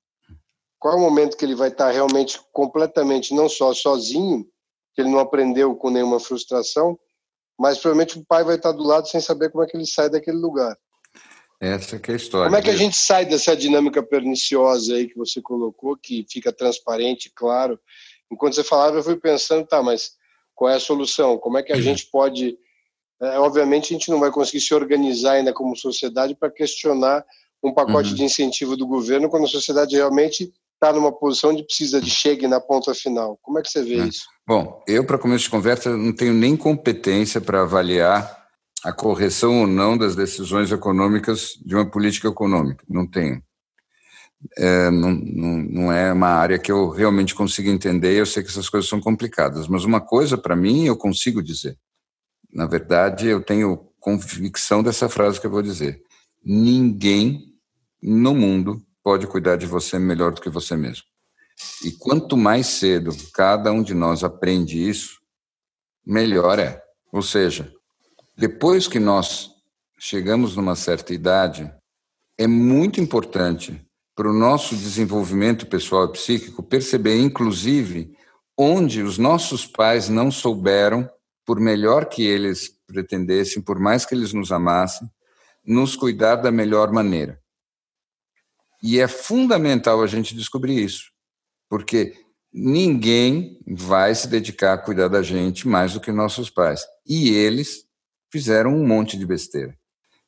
Qual 0.79 0.95
é 0.95 0.97
o 0.97 1.01
momento 1.01 1.37
que 1.37 1.45
ele 1.45 1.55
vai 1.55 1.69
estar 1.69 1.91
realmente 1.91 2.41
completamente, 2.53 3.35
não 3.35 3.49
só 3.49 3.75
sozinho, 3.75 4.49
que 4.95 5.03
ele 5.03 5.11
não 5.11 5.19
aprendeu 5.19 5.75
com 5.77 5.91
nenhuma 5.91 6.19
frustração, 6.19 6.99
mas 7.59 7.79
provavelmente 7.79 8.19
o 8.19 8.25
pai 8.25 8.45
vai 8.45 8.57
estar 8.57 8.73
do 8.73 8.85
lado 8.85 9.09
sem 9.09 9.21
saber 9.21 9.51
como 9.51 9.64
é 9.64 9.67
que 9.67 9.77
ele 9.77 9.87
sai 9.87 10.09
daquele 10.09 10.38
lugar. 10.38 10.77
Essa 11.61 11.99
que 11.99 12.11
é 12.11 12.14
a 12.14 12.16
história. 12.16 12.47
Como 12.47 12.57
é 12.57 12.62
que 12.62 12.71
a 12.71 12.77
gente 12.77 12.97
sai 12.97 13.25
dessa 13.25 13.57
dinâmica 13.57 14.03
perniciosa 14.03 14.94
aí 14.94 15.09
que 15.09 15.16
você 15.16 15.42
colocou, 15.42 15.97
que 15.97 16.25
fica 16.31 16.53
transparente, 16.53 17.33
claro? 17.35 17.79
Enquanto 18.31 18.55
você 18.55 18.62
falava, 18.62 18.99
eu 18.99 19.03
fui 19.03 19.16
pensando, 19.16 19.66
tá, 19.66 19.83
mas 19.83 20.12
qual 20.55 20.71
é 20.71 20.77
a 20.77 20.81
solução? 20.81 21.38
Como 21.38 21.59
é 21.59 21.62
que 21.62 21.73
a 21.73 21.81
gente 21.81 22.07
pode... 22.07 22.57
É, 23.21 23.38
obviamente, 23.38 23.92
a 23.92 23.99
gente 23.99 24.11
não 24.11 24.21
vai 24.21 24.31
conseguir 24.31 24.61
se 24.61 24.73
organizar 24.73 25.33
ainda 25.33 25.53
como 25.53 25.77
sociedade 25.77 26.37
para 26.37 26.51
questionar 26.51 27.25
um 27.61 27.75
pacote 27.75 28.11
uhum. 28.11 28.14
de 28.14 28.25
incentivo 28.25 28.77
do 28.77 28.87
governo 28.87 29.29
quando 29.29 29.44
a 29.44 29.49
sociedade 29.49 29.97
realmente 29.97 30.53
está 30.75 30.92
numa 30.92 31.11
posição 31.11 31.53
de 31.53 31.64
precisa 31.64 32.01
de 32.01 32.09
chegue 32.09 32.47
na 32.47 32.61
ponta 32.61 32.94
final. 32.94 33.37
Como 33.42 33.59
é 33.59 33.62
que 33.62 33.68
você 33.68 33.83
vê 33.83 33.99
é. 33.99 34.05
isso? 34.05 34.27
Bom, 34.47 34.81
eu, 34.87 35.05
para 35.05 35.18
começo 35.18 35.44
de 35.44 35.51
conversa, 35.51 35.97
não 35.97 36.12
tenho 36.12 36.33
nem 36.33 36.57
competência 36.57 37.40
para 37.40 37.62
avaliar 37.62 38.38
a 38.85 38.93
correção 38.93 39.61
ou 39.61 39.67
não 39.67 39.97
das 39.97 40.14
decisões 40.14 40.71
econômicas 40.71 41.59
de 41.64 41.75
uma 41.75 41.91
política 41.91 42.29
econômica. 42.29 42.85
Não 42.88 43.07
tenho. 43.07 43.43
É, 44.57 44.91
não, 44.91 45.11
não, 45.11 45.57
não, 45.59 45.93
é 45.93 46.12
uma 46.12 46.29
área 46.29 46.59
que 46.59 46.71
eu 46.71 46.88
realmente 46.88 47.35
consigo 47.35 47.69
entender. 47.69 48.14
Eu 48.14 48.27
sei 48.27 48.43
que 48.43 48.49
essas 48.49 48.69
coisas 48.69 48.88
são 48.88 49.01
complicadas, 49.01 49.67
mas 49.67 49.85
uma 49.85 50.01
coisa 50.01 50.38
para 50.38 50.55
mim 50.55 50.87
eu 50.87 50.97
consigo 50.97 51.43
dizer. 51.43 51.77
Na 52.53 52.67
verdade, 52.67 53.27
eu 53.27 53.43
tenho 53.43 53.88
convicção 53.99 54.83
dessa 54.83 55.09
frase 55.09 55.41
que 55.41 55.47
eu 55.47 55.51
vou 55.51 55.62
dizer. 55.62 56.01
Ninguém 56.45 57.53
no 58.01 58.33
mundo 58.33 58.81
pode 59.03 59.27
cuidar 59.27 59.57
de 59.57 59.67
você 59.67 59.99
melhor 59.99 60.33
do 60.33 60.41
que 60.41 60.49
você 60.49 60.77
mesmo. 60.77 61.05
E 61.85 61.91
quanto 61.91 62.37
mais 62.37 62.67
cedo 62.69 63.11
cada 63.35 63.73
um 63.73 63.83
de 63.83 63.93
nós 63.93 64.23
aprende 64.23 64.88
isso, 64.88 65.19
melhor 66.07 66.61
é. 66.61 66.81
Ou 67.12 67.23
seja, 67.23 67.73
depois 68.38 68.87
que 68.87 69.01
nós 69.01 69.51
chegamos 69.98 70.55
numa 70.55 70.77
certa 70.77 71.12
idade, 71.12 71.68
é 72.38 72.46
muito 72.46 73.01
importante 73.01 73.85
para 74.14 74.31
o 74.31 74.33
nosso 74.33 74.77
desenvolvimento 74.77 75.66
pessoal 75.66 76.05
e 76.05 76.12
psíquico 76.12 76.62
perceber, 76.62 77.18
inclusive, 77.18 78.16
onde 78.57 79.03
os 79.03 79.18
nossos 79.18 79.66
pais 79.66 80.09
não 80.09 80.31
souberam, 80.31 81.11
por 81.44 81.59
melhor 81.59 82.05
que 82.05 82.22
eles 82.22 82.79
pretendessem, 82.87 83.61
por 83.61 83.81
mais 83.81 84.07
que 84.07 84.14
eles 84.14 84.33
nos 84.33 84.53
amassem, 84.53 85.11
nos 85.66 85.96
cuidar 85.96 86.37
da 86.37 86.53
melhor 86.53 86.92
maneira. 86.92 87.40
E 88.81 89.01
é 89.01 89.09
fundamental 89.09 90.01
a 90.01 90.07
gente 90.07 90.37
descobrir 90.37 90.81
isso, 90.81 91.11
porque 91.68 92.14
ninguém 92.53 93.61
vai 93.66 94.14
se 94.14 94.29
dedicar 94.29 94.74
a 94.74 94.79
cuidar 94.79 95.09
da 95.09 95.22
gente 95.22 95.66
mais 95.66 95.94
do 95.94 96.01
que 96.01 96.12
nossos 96.12 96.48
pais. 96.48 96.87
E 97.05 97.31
eles 97.31 97.88
fizeram 98.31 98.75
um 98.75 98.87
monte 98.87 99.17
de 99.17 99.27
besteira. 99.27 99.77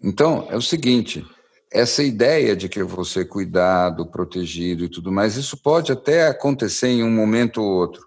Então, 0.03 0.47
é 0.51 0.57
o 0.57 0.63
seguinte: 0.63 1.27
essa 1.73 2.03
ideia 2.03 2.57
de 2.57 2.69
que 2.69 2.81
eu 2.81 2.89
vou 2.89 3.05
ser 3.05 3.27
cuidado, 3.27 4.11
protegido 4.11 4.85
e 4.85 4.89
tudo 4.89 5.13
mais, 5.13 5.37
isso 5.37 5.57
pode 5.57 5.93
até 5.93 6.27
acontecer 6.27 6.89
em 6.89 7.05
um 7.05 7.11
momento 7.11 7.63
ou 7.63 7.69
outro, 7.69 8.07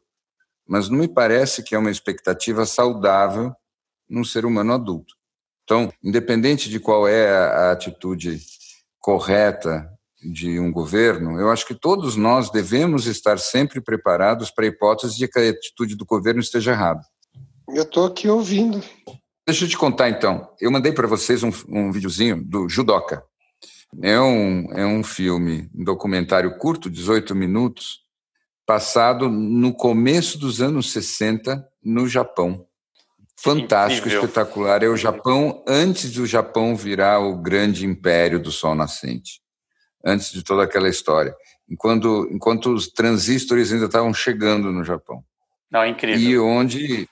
mas 0.68 0.90
não 0.90 1.00
me 1.00 1.08
parece 1.08 1.64
que 1.64 1.76
é 1.76 1.78
uma 1.78 1.92
expectativa 1.92 2.66
saudável 2.66 3.54
num 4.10 4.24
ser 4.24 4.46
humano 4.46 4.74
adulto. 4.74 5.14
Então, 5.64 5.92
independente 6.04 6.70
de 6.70 6.80
qual 6.80 7.08
é 7.08 7.30
a 7.32 7.72
atitude 7.72 8.40
correta 9.00 9.90
de 10.22 10.60
um 10.60 10.72
governo, 10.72 11.40
eu 11.40 11.50
acho 11.50 11.66
que 11.66 11.76
todos 11.76 12.16
nós 12.16 12.50
devemos 12.50 13.06
estar 13.06 13.38
sempre 13.40 13.82
preparados 13.82 14.52
para 14.52 14.66
a 14.66 14.68
hipótese 14.68 15.18
de 15.18 15.28
que 15.28 15.40
a 15.40 15.50
atitude 15.50 15.96
do 15.96 16.06
governo 16.06 16.42
esteja 16.42 16.72
errada. 16.72 17.02
Eu 17.70 17.84
estou 17.84 18.06
aqui 18.06 18.28
ouvindo. 18.28 18.84
Deixa 19.46 19.66
eu 19.66 19.70
te 19.70 19.78
contar 19.78 20.10
então. 20.10 20.50
Eu 20.60 20.72
mandei 20.72 20.92
para 20.92 21.08
vocês 21.08 21.44
um, 21.44 21.52
um 21.68 21.92
videozinho 21.92 22.42
do 22.44 22.70
Judoka. 22.70 23.24
É 24.02 24.20
um, 24.20 24.72
é 24.74 24.86
um 24.86 25.04
filme, 25.04 25.70
um 25.76 25.84
documentário 25.84 26.58
curto, 26.58 26.90
18 26.90 27.36
minutos, 27.36 28.00
passado 28.66 29.30
no 29.30 29.74
começo 29.74 30.38
dos 30.38 30.62
anos 30.62 30.92
60 30.92 31.64
no 31.84 32.08
Japão. 32.08 32.66
Fantástico, 33.38 34.08
Incrível. 34.08 34.24
espetacular. 34.24 34.84
É 34.84 34.88
o 34.88 34.96
Japão 34.96 35.64
antes 35.68 36.14
do 36.14 36.26
Japão 36.26 36.76
virar 36.76 37.20
o 37.20 37.36
grande 37.36 37.86
império 37.86 38.40
do 38.40 38.52
Sol 38.52 38.74
Nascente. 38.74 39.42
Antes 40.06 40.32
de 40.32 40.44
toda 40.44 40.64
aquela 40.64 40.88
história. 40.88 41.36
Enquanto, 41.70 42.28
enquanto 42.32 42.74
os 42.74 42.88
transistores 42.88 43.72
ainda 43.72 43.86
estavam 43.86 44.14
chegando 44.14 44.72
no 44.72 44.84
Japão. 44.84 45.24
Não, 45.70 45.82
é 45.82 45.90
incrível. 45.90 46.22
E 46.22 46.40
onde 46.40 47.10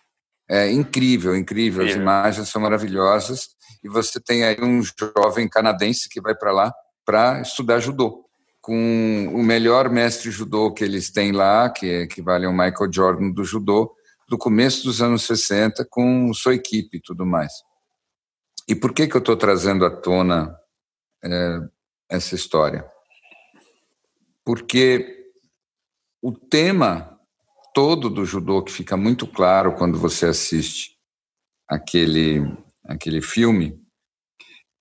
é 0.52 0.70
incrível, 0.70 1.34
incrível, 1.34 1.86
As 1.86 1.94
imagens 1.94 2.50
são 2.50 2.62
maravilhosas. 2.62 3.56
E 3.82 3.88
você 3.88 4.20
tem 4.20 4.44
aí 4.44 4.58
um 4.62 4.82
jovem 4.84 5.48
canadense 5.48 6.10
que 6.10 6.20
vai 6.20 6.36
para 6.36 6.52
lá 6.52 6.74
para 7.06 7.42
estudar 7.42 7.80
judô. 7.80 8.26
Com 8.60 9.32
o 9.34 9.42
melhor 9.42 9.90
mestre 9.90 10.30
judô 10.30 10.74
que 10.74 10.84
eles 10.84 11.10
têm 11.10 11.32
lá, 11.32 11.70
que 11.70 12.02
equivale 12.02 12.46
ao 12.46 12.52
Michael 12.52 12.92
Jordan 12.92 13.32
do 13.32 13.46
judô, 13.46 13.96
do 14.28 14.38
começo 14.38 14.84
dos 14.84 15.02
anos 15.02 15.24
60, 15.24 15.88
com 15.90 16.34
sua 16.34 16.54
equipe 16.54 16.98
e 16.98 17.02
tudo 17.02 17.26
mais. 17.26 17.54
E 18.68 18.76
por 18.76 18.94
que, 18.94 19.08
que 19.08 19.16
eu 19.16 19.20
estou 19.20 19.38
trazendo 19.38 19.86
à 19.86 19.90
tona 19.90 20.54
é, 21.24 21.60
essa 22.10 22.36
história? 22.36 22.86
Porque 24.44 25.32
o 26.22 26.34
tema 26.34 27.11
todo 27.74 28.10
do 28.10 28.26
judô 28.26 28.64
que 28.64 28.72
fica 28.72 28.98
muito 28.98 29.26
claro 29.26 29.74
quando 29.76 29.98
você 29.98 30.26
assiste 30.28 30.98
aquele, 31.68 32.42
aquele 32.86 33.22
filme 33.22 33.80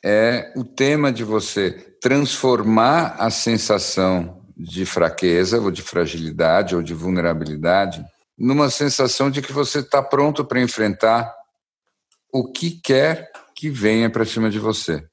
é 0.05 0.53
o 0.57 0.64
tema 0.64 1.12
de 1.12 1.22
você 1.22 1.70
transformar 2.00 3.16
a 3.18 3.31
sensação 3.31 4.44
de 4.57 4.85
fraqueza 4.85 5.61
ou 5.61 5.70
de 5.70 5.83
fragilidade 5.83 6.74
ou 6.74 6.83
de 6.83 6.94
vulnerabilidade 6.94 8.05
numa 8.37 8.70
sensação 8.70 9.31
de 9.31 9.42
que 9.42 9.53
você 9.53 9.81
está 9.81 10.03
pronto 10.03 10.44
para 10.44 10.61
enfrentar 10.61 11.35
o 12.33 12.50
que 12.50 12.81
quer 12.81 13.31
que 13.55 13.68
venha 13.68 14.09
para 14.09 14.24
cima 14.24 14.48
de 14.50 14.59
você. 14.59 15.07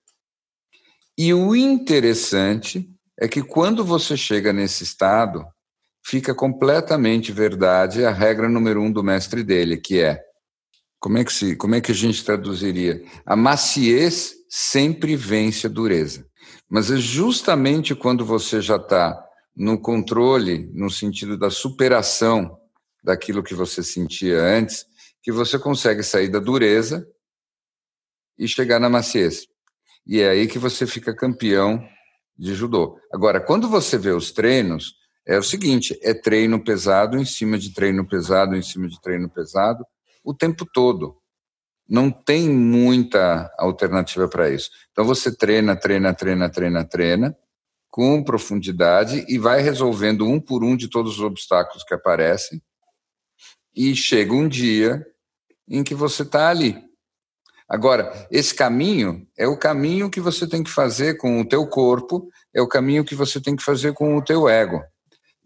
E 1.17 1.33
o 1.33 1.55
interessante 1.55 2.89
é 3.19 3.27
que 3.27 3.41
quando 3.41 3.83
você 3.83 4.15
chega 4.15 4.53
nesse 4.53 4.83
estado, 4.83 5.45
fica 6.07 6.33
completamente 6.33 7.33
verdade 7.33 8.05
a 8.05 8.11
regra 8.11 8.47
número 8.47 8.81
um 8.81 8.89
do 8.89 9.03
mestre 9.03 9.43
dele, 9.43 9.75
que 9.75 9.99
é 9.99 10.23
como 10.99 11.17
é 11.17 11.23
que 11.23 11.33
se, 11.33 11.55
como 11.57 11.75
é 11.75 11.81
que 11.81 11.91
a 11.91 11.95
gente 11.95 12.23
traduziria? 12.23 13.03
A 13.25 13.35
maciez 13.35 14.33
sempre 14.49 15.17
vence 15.17 15.67
a 15.67 15.69
dureza. 15.69 16.25
Mas 16.69 16.89
é 16.89 16.95
justamente 16.95 17.93
quando 17.93 18.25
você 18.25 18.61
já 18.61 18.77
está 18.77 19.21
no 19.55 19.79
controle, 19.79 20.69
no 20.73 20.89
sentido 20.89 21.37
da 21.37 21.49
superação 21.49 22.57
daquilo 23.03 23.43
que 23.43 23.53
você 23.53 23.83
sentia 23.83 24.41
antes, 24.41 24.85
que 25.21 25.31
você 25.31 25.59
consegue 25.59 26.03
sair 26.03 26.29
da 26.29 26.39
dureza 26.39 27.05
e 28.39 28.47
chegar 28.47 28.79
na 28.79 28.89
maciez. 28.89 29.45
E 30.05 30.21
é 30.21 30.29
aí 30.29 30.47
que 30.47 30.57
você 30.57 30.87
fica 30.87 31.13
campeão 31.13 31.85
de 32.37 32.55
judô. 32.55 32.97
Agora, 33.13 33.41
quando 33.41 33.67
você 33.67 33.97
vê 33.97 34.11
os 34.11 34.31
treinos, 34.31 34.95
é 35.27 35.37
o 35.37 35.43
seguinte: 35.43 35.99
é 36.01 36.13
treino 36.13 36.63
pesado 36.63 37.17
em 37.17 37.25
cima 37.25 37.59
de 37.59 37.73
treino 37.73 38.07
pesado 38.07 38.55
em 38.55 38.61
cima 38.61 38.87
de 38.87 38.99
treino 39.01 39.29
pesado 39.29 39.85
o 40.23 40.33
tempo 40.33 40.65
todo. 40.73 41.17
Não 41.87 42.09
tem 42.09 42.49
muita 42.49 43.53
alternativa 43.57 44.27
para 44.27 44.49
isso. 44.49 44.69
Então 44.91 45.05
você 45.05 45.35
treina, 45.35 45.75
treina, 45.75 46.13
treina, 46.13 46.49
treina, 46.49 46.83
treina 46.85 47.37
com 47.89 48.23
profundidade 48.23 49.25
e 49.27 49.37
vai 49.37 49.61
resolvendo 49.61 50.25
um 50.25 50.39
por 50.39 50.63
um 50.63 50.75
de 50.75 50.89
todos 50.89 51.13
os 51.13 51.21
obstáculos 51.21 51.83
que 51.83 51.93
aparecem. 51.93 52.61
E 53.73 53.95
chega 53.95 54.33
um 54.33 54.47
dia 54.47 55.05
em 55.67 55.83
que 55.83 55.95
você 55.95 56.23
está 56.23 56.49
ali. 56.49 56.83
Agora, 57.69 58.27
esse 58.31 58.53
caminho 58.53 59.27
é 59.37 59.47
o 59.47 59.57
caminho 59.57 60.09
que 60.09 60.21
você 60.21 60.47
tem 60.47 60.63
que 60.63 60.69
fazer 60.69 61.17
com 61.17 61.41
o 61.41 61.47
teu 61.47 61.67
corpo, 61.67 62.29
é 62.53 62.61
o 62.61 62.67
caminho 62.67 63.03
que 63.03 63.15
você 63.15 63.41
tem 63.41 63.55
que 63.55 63.63
fazer 63.63 63.93
com 63.93 64.15
o 64.15 64.21
teu 64.21 64.47
ego. 64.47 64.81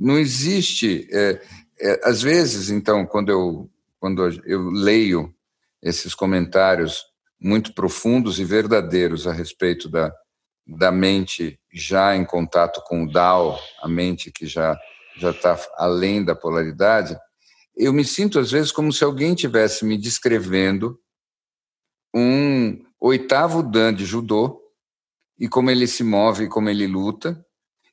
Não 0.01 0.17
existe. 0.17 1.07
É, 1.11 1.39
é, 1.79 2.01
às 2.03 2.23
vezes, 2.23 2.71
então, 2.71 3.05
quando 3.05 3.29
eu, 3.29 3.69
quando 3.99 4.27
eu 4.45 4.69
leio 4.71 5.31
esses 5.79 6.15
comentários 6.15 7.05
muito 7.39 7.71
profundos 7.73 8.39
e 8.39 8.43
verdadeiros 8.43 9.27
a 9.27 9.31
respeito 9.31 9.87
da, 9.87 10.11
da 10.67 10.91
mente 10.91 11.59
já 11.71 12.15
em 12.15 12.25
contato 12.25 12.81
com 12.87 13.03
o 13.03 13.11
Dao, 13.11 13.59
a 13.79 13.87
mente 13.87 14.31
que 14.31 14.47
já 14.47 14.75
já 15.17 15.31
está 15.31 15.59
além 15.75 16.23
da 16.23 16.33
polaridade, 16.33 17.17
eu 17.75 17.91
me 17.91 18.05
sinto 18.05 18.39
às 18.39 18.49
vezes 18.49 18.71
como 18.71 18.93
se 18.93 19.03
alguém 19.03 19.35
tivesse 19.35 19.83
me 19.83 19.97
descrevendo 19.97 20.97
um 22.15 22.81
oitavo 22.99 23.61
dan 23.61 23.93
de 23.93 24.05
judô 24.05 24.61
e 25.37 25.49
como 25.49 25.69
ele 25.69 25.85
se 25.85 26.01
move, 26.01 26.47
como 26.47 26.69
ele 26.69 26.87
luta 26.87 27.45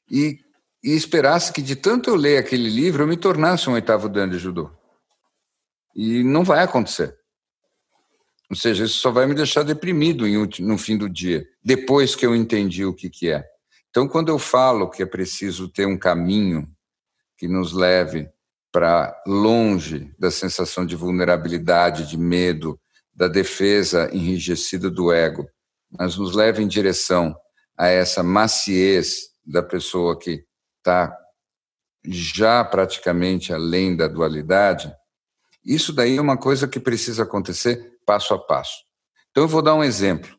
e 0.09 0.38
e 0.83 0.95
esperasse 0.95 1.53
que 1.53 1.62
de 1.62 1.77
tanto 1.77 2.11
eu 2.11 2.17
ler 2.17 2.38
aquele 2.38 2.69
livro 2.69 3.03
eu 3.03 3.07
me 3.07 3.17
tornasse 3.17 3.69
um 3.69 3.73
oitavo 3.73 4.09
dan 4.09 4.29
de 4.29 4.38
judô. 4.38 4.71
E 5.95 6.23
não 6.23 6.45
vai 6.45 6.62
acontecer. 6.62 7.17
Ou 8.51 8.57
seja, 8.57 8.85
isso 8.85 8.99
só 8.99 9.11
vai 9.11 9.27
me 9.27 9.35
deixar 9.35 9.62
deprimido 9.62 10.25
no 10.61 10.79
fim 10.79 10.97
do 10.97 11.09
dia, 11.09 11.47
depois 11.62 12.14
que 12.14 12.25
eu 12.25 12.35
entendi 12.35 12.85
o 12.85 12.95
que, 12.95 13.11
que 13.11 13.31
é. 13.31 13.45
Então, 13.91 14.09
quando 14.09 14.29
eu 14.29 14.38
falo 14.38 14.88
que 14.88 15.03
é 15.03 15.07
preciso 15.07 15.69
ter 15.69 15.87
um 15.87 15.99
caminho 15.99 16.67
que 17.37 17.47
nos 17.47 17.73
leve 17.73 18.29
para 18.73 19.14
longe 19.27 20.14
da 20.19 20.31
sensação 20.31 20.87
de 20.87 20.97
vulnerabilidade, 20.97 22.09
de 22.09 22.17
medo, 22.17 22.79
da 23.14 23.29
defesa 23.29 24.09
enrijecida 24.12 24.91
do 24.91 25.12
ego, 25.12 25.49
mas 25.91 26.17
nos 26.17 26.35
leve 26.35 26.62
em 26.62 26.69
direção 26.69 27.35
a 27.77 27.88
essa 27.88 28.23
maciez 28.23 29.31
da 29.45 29.62
pessoa 29.62 30.19
que 30.19 30.45
está 30.88 31.14
já 32.07 32.64
praticamente 32.64 33.53
além 33.53 33.94
da 33.94 34.09
dualidade, 34.09 34.90
isso 35.64 35.92
daí 35.92 36.16
é 36.16 36.20
uma 36.20 36.38
coisa 36.38 36.66
que 36.66 36.81
precisa 36.81 37.24
acontecer 37.24 37.98
passo 38.07 38.33
a 38.33 38.38
passo. 38.38 38.85
Então 39.31 39.44
eu 39.44 39.48
vou 39.48 39.61
dar 39.61 39.74
um 39.74 39.85
exemplo 39.85 40.35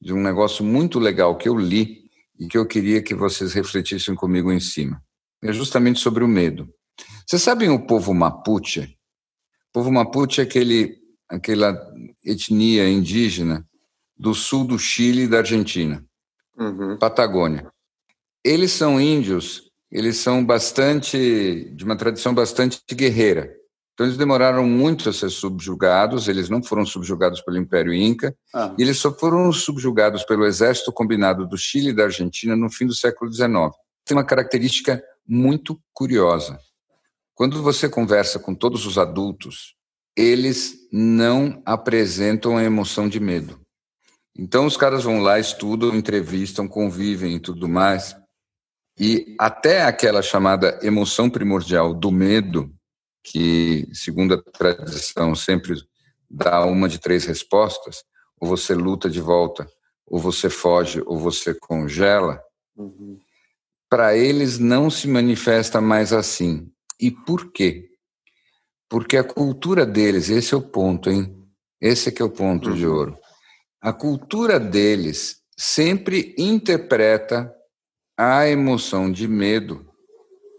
de 0.00 0.12
um 0.12 0.20
negócio 0.20 0.64
muito 0.64 0.98
legal 0.98 1.36
que 1.36 1.48
eu 1.48 1.56
li 1.56 2.00
e 2.38 2.48
que 2.48 2.58
eu 2.58 2.66
queria 2.66 3.02
que 3.02 3.14
vocês 3.14 3.52
refletissem 3.52 4.14
comigo 4.14 4.50
em 4.50 4.58
cima. 4.58 5.00
É 5.42 5.52
justamente 5.52 6.00
sobre 6.00 6.24
o 6.24 6.28
medo. 6.28 6.68
Vocês 7.26 7.42
sabem 7.42 7.70
o 7.70 7.86
povo 7.86 8.12
Mapuche? 8.12 8.96
O 9.68 9.72
povo 9.72 9.92
Mapuche 9.92 10.40
é 10.40 10.44
aquele, 10.44 10.98
aquela 11.28 11.78
etnia 12.24 12.88
indígena 12.88 13.64
do 14.16 14.34
sul 14.34 14.66
do 14.66 14.78
Chile 14.78 15.22
e 15.22 15.28
da 15.28 15.38
Argentina, 15.38 16.04
uhum. 16.58 16.98
Patagônia. 16.98 17.70
Eles 18.44 18.72
são 18.72 19.00
índios, 19.00 19.70
eles 19.90 20.16
são 20.16 20.44
bastante, 20.44 21.70
de 21.74 21.84
uma 21.84 21.96
tradição 21.96 22.32
bastante 22.32 22.80
guerreira. 22.92 23.54
Então, 23.92 24.06
eles 24.06 24.16
demoraram 24.16 24.64
muito 24.64 25.10
a 25.10 25.12
ser 25.12 25.28
subjugados, 25.28 26.26
eles 26.26 26.48
não 26.48 26.62
foram 26.62 26.86
subjugados 26.86 27.42
pelo 27.42 27.58
Império 27.58 27.92
Inca, 27.92 28.34
ah. 28.54 28.74
e 28.78 28.82
eles 28.82 28.96
só 28.96 29.12
foram 29.12 29.52
subjugados 29.52 30.24
pelo 30.24 30.46
exército 30.46 30.90
combinado 30.90 31.46
do 31.46 31.58
Chile 31.58 31.90
e 31.90 31.92
da 31.92 32.04
Argentina 32.04 32.56
no 32.56 32.70
fim 32.70 32.86
do 32.86 32.94
século 32.94 33.30
XIX. 33.30 33.50
Tem 34.06 34.16
uma 34.16 34.24
característica 34.24 35.02
muito 35.28 35.78
curiosa. 35.92 36.58
Quando 37.34 37.62
você 37.62 37.88
conversa 37.90 38.38
com 38.38 38.54
todos 38.54 38.86
os 38.86 38.96
adultos, 38.96 39.74
eles 40.16 40.88
não 40.90 41.62
apresentam 41.66 42.56
a 42.56 42.64
emoção 42.64 43.08
de 43.08 43.20
medo. 43.20 43.60
Então, 44.36 44.64
os 44.64 44.76
caras 44.76 45.04
vão 45.04 45.20
lá, 45.20 45.38
estudam, 45.38 45.94
entrevistam, 45.94 46.66
convivem 46.66 47.36
e 47.36 47.40
tudo 47.40 47.68
mais, 47.68 48.16
e 48.98 49.34
até 49.38 49.82
aquela 49.82 50.22
chamada 50.22 50.78
emoção 50.82 51.30
primordial 51.30 51.94
do 51.94 52.10
medo, 52.10 52.70
que, 53.22 53.88
segundo 53.92 54.34
a 54.34 54.42
tradição, 54.42 55.34
sempre 55.34 55.74
dá 56.28 56.64
uma 56.64 56.88
de 56.88 56.98
três 56.98 57.24
respostas: 57.24 58.04
ou 58.40 58.48
você 58.48 58.74
luta 58.74 59.08
de 59.08 59.20
volta, 59.20 59.66
ou 60.06 60.18
você 60.18 60.50
foge, 60.50 61.02
ou 61.06 61.18
você 61.18 61.54
congela. 61.54 62.40
Uhum. 62.76 63.18
Para 63.88 64.16
eles 64.16 64.58
não 64.58 64.90
se 64.90 65.08
manifesta 65.08 65.80
mais 65.80 66.12
assim. 66.12 66.70
E 67.00 67.10
por 67.10 67.50
quê? 67.52 67.88
Porque 68.88 69.16
a 69.16 69.24
cultura 69.24 69.86
deles, 69.86 70.28
esse 70.28 70.54
é 70.54 70.56
o 70.56 70.62
ponto, 70.62 71.10
hein? 71.10 71.36
Esse 71.80 72.08
é 72.08 72.12
que 72.12 72.20
é 72.20 72.24
o 72.24 72.30
ponto 72.30 72.70
uhum. 72.70 72.76
de 72.76 72.86
ouro. 72.86 73.18
A 73.80 73.92
cultura 73.92 74.60
deles 74.60 75.40
sempre 75.56 76.34
interpreta 76.36 77.52
a 78.22 78.46
emoção 78.46 79.10
de 79.10 79.26
medo 79.26 79.88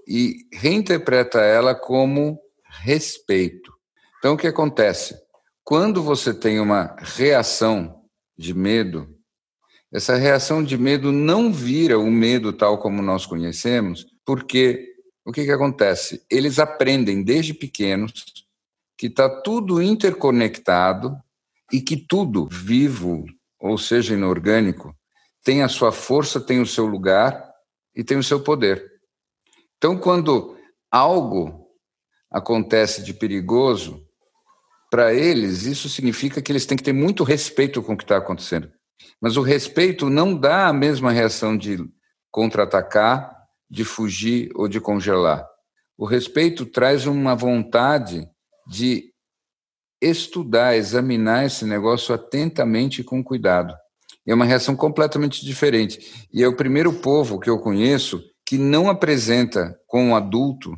e 0.08 0.48
reinterpreta 0.52 1.42
ela 1.42 1.76
como 1.76 2.40
respeito. 2.82 3.72
Então, 4.18 4.34
o 4.34 4.38
que 4.38 4.48
acontece? 4.48 5.14
Quando 5.64 6.02
você 6.02 6.34
tem 6.34 6.60
uma 6.60 6.96
reação 6.98 8.02
de 8.36 8.52
medo, 8.56 9.08
essa 9.94 10.16
reação 10.16 10.64
de 10.64 10.76
medo 10.76 11.12
não 11.12 11.54
vira 11.54 12.00
o 12.00 12.10
medo 12.10 12.52
tal 12.52 12.80
como 12.80 13.00
nós 13.00 13.28
conhecemos, 13.28 14.08
porque 14.26 14.96
o 15.24 15.32
que, 15.32 15.46
que 15.46 15.52
acontece? 15.52 16.26
Eles 16.32 16.58
aprendem 16.58 17.22
desde 17.22 17.54
pequenos 17.54 18.26
que 18.98 19.06
está 19.06 19.30
tudo 19.30 19.80
interconectado 19.80 21.16
e 21.72 21.80
que 21.80 21.96
tudo 21.96 22.50
vivo, 22.52 23.24
ou 23.60 23.78
seja, 23.78 24.16
inorgânico, 24.16 24.96
tem 25.44 25.62
a 25.62 25.68
sua 25.68 25.92
força, 25.92 26.42
tem 26.42 26.60
o 26.60 26.66
seu 26.66 26.88
lugar 26.88 27.51
e 27.96 28.04
tem 28.04 28.18
o 28.18 28.24
seu 28.24 28.42
poder. 28.42 28.84
Então, 29.78 29.98
quando 29.98 30.58
algo 30.90 31.68
acontece 32.30 33.04
de 33.04 33.14
perigoso, 33.14 34.06
para 34.90 35.14
eles, 35.14 35.64
isso 35.64 35.88
significa 35.88 36.42
que 36.42 36.52
eles 36.52 36.66
têm 36.66 36.78
que 36.78 36.84
ter 36.84 36.94
muito 36.94 37.24
respeito 37.24 37.82
com 37.82 37.94
o 37.94 37.98
que 37.98 38.04
está 38.04 38.18
acontecendo. 38.18 38.72
Mas 39.22 39.38
o 39.38 39.42
respeito 39.42 40.10
não 40.10 40.36
dá 40.36 40.68
a 40.68 40.74
mesma 40.74 41.12
reação 41.12 41.58
de 41.58 41.78
contra-atacar, 42.30 43.36
de 43.70 43.86
fugir 43.86 44.52
ou 44.54 44.68
de 44.68 44.82
congelar. 44.82 45.48
O 45.98 46.06
respeito 46.06 46.66
traz 46.66 47.06
uma 47.06 47.36
vontade 47.36 48.28
de 48.68 49.12
estudar, 50.02 50.76
examinar 50.76 51.46
esse 51.46 51.64
negócio 51.64 52.14
atentamente 52.14 53.02
e 53.02 53.04
com 53.04 53.24
cuidado. 53.24 53.74
É 54.26 54.34
uma 54.34 54.46
reação 54.46 54.76
completamente 54.76 55.44
diferente. 55.46 56.28
E 56.34 56.44
é 56.44 56.48
o 56.48 56.56
primeiro 56.56 56.94
povo 56.94 57.40
que 57.40 57.50
eu 57.50 57.60
conheço 57.60 58.22
que 58.46 58.58
não 58.58 58.90
apresenta 58.90 59.80
com 59.88 60.12
o 60.12 60.16
adulto 60.16 60.76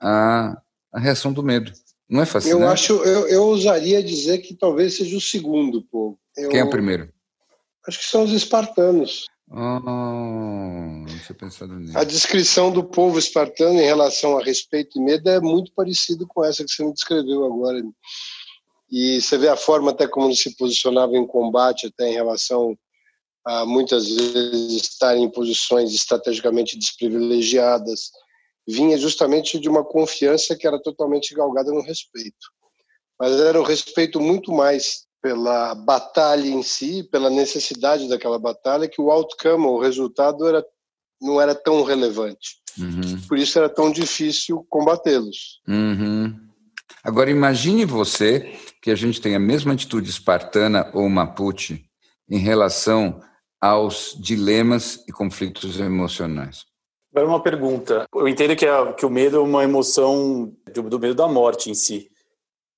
a, 0.00 0.56
a 0.92 1.00
reação 1.00 1.32
do 1.32 1.42
medo. 1.42 1.72
Não 2.08 2.22
é 2.22 2.26
fascinante? 2.26 2.62
Eu 2.62 2.68
acho, 2.68 2.92
eu, 3.04 3.28
eu 3.28 3.42
ousaria 3.42 4.02
dizer 4.02 4.38
que 4.38 4.54
talvez 4.54 4.96
seja 4.96 5.16
o 5.16 5.20
segundo 5.20 5.82
povo. 5.82 6.18
Eu, 6.36 6.48
Quem 6.48 6.60
é 6.60 6.64
o 6.64 6.70
primeiro? 6.70 7.12
Acho 7.86 7.98
que 7.98 8.04
são 8.04 8.22
os 8.24 8.32
espartanos. 8.32 9.26
Oh. 9.48 11.06
A 11.94 12.04
descrição 12.04 12.72
do 12.72 12.82
povo 12.82 13.18
espartano 13.18 13.80
em 13.80 13.84
relação 13.84 14.36
a 14.36 14.42
respeito 14.42 14.98
e 14.98 15.02
medo 15.02 15.28
é 15.28 15.40
muito 15.40 15.72
parecido 15.72 16.26
com 16.26 16.44
essa 16.44 16.64
que 16.64 16.70
você 16.70 16.84
me 16.84 16.92
descreveu 16.92 17.44
agora. 17.44 17.80
E 18.90 19.20
você 19.20 19.36
vê 19.36 19.48
a 19.48 19.56
forma 19.56 19.90
até 19.90 20.06
como 20.06 20.26
eles 20.26 20.40
se 20.40 20.56
posicionavam 20.56 21.16
em 21.16 21.26
combate, 21.26 21.86
até 21.86 22.08
em 22.08 22.14
relação 22.14 22.76
a 23.44 23.64
muitas 23.64 24.08
vezes 24.08 24.82
estarem 24.82 25.24
em 25.24 25.30
posições 25.30 25.92
estrategicamente 25.92 26.76
desprivilegiadas, 26.76 28.10
vinha 28.66 28.98
justamente 28.98 29.58
de 29.58 29.68
uma 29.68 29.84
confiança 29.84 30.56
que 30.56 30.66
era 30.66 30.82
totalmente 30.82 31.34
galgada 31.34 31.70
no 31.70 31.82
respeito. 31.82 32.50
Mas 33.18 33.32
era 33.40 33.60
um 33.60 33.64
respeito 33.64 34.20
muito 34.20 34.52
mais 34.52 35.06
pela 35.22 35.74
batalha 35.74 36.48
em 36.48 36.62
si, 36.62 37.04
pela 37.04 37.30
necessidade 37.30 38.08
daquela 38.08 38.38
batalha, 38.38 38.88
que 38.88 39.00
o 39.00 39.10
outcome, 39.10 39.66
o 39.66 39.78
resultado, 39.78 40.46
era, 40.46 40.64
não 41.20 41.40
era 41.40 41.54
tão 41.54 41.82
relevante. 41.82 42.60
Uhum. 42.78 43.20
Por 43.26 43.38
isso 43.38 43.58
era 43.58 43.68
tão 43.68 43.90
difícil 43.90 44.66
combatê-los. 44.68 45.60
Uhum. 45.66 46.34
Agora 47.02 47.30
imagine 47.30 47.84
você 47.84 48.52
que 48.86 48.90
a 48.92 48.94
gente 48.94 49.20
tem 49.20 49.34
a 49.34 49.40
mesma 49.40 49.72
atitude 49.72 50.08
espartana 50.08 50.88
ou 50.94 51.08
mapuche 51.08 51.84
em 52.30 52.38
relação 52.38 53.20
aos 53.60 54.16
dilemas 54.16 55.04
e 55.08 55.12
conflitos 55.12 55.80
emocionais. 55.80 56.64
Agora 57.10 57.26
uma 57.26 57.42
pergunta. 57.42 58.06
Eu 58.14 58.28
entendo 58.28 58.54
que, 58.54 58.64
a, 58.64 58.92
que 58.92 59.04
o 59.04 59.10
medo 59.10 59.38
é 59.38 59.40
uma 59.40 59.64
emoção 59.64 60.54
do, 60.72 60.82
do 60.84 61.00
medo 61.00 61.16
da 61.16 61.26
morte 61.26 61.68
em 61.68 61.74
si. 61.74 62.08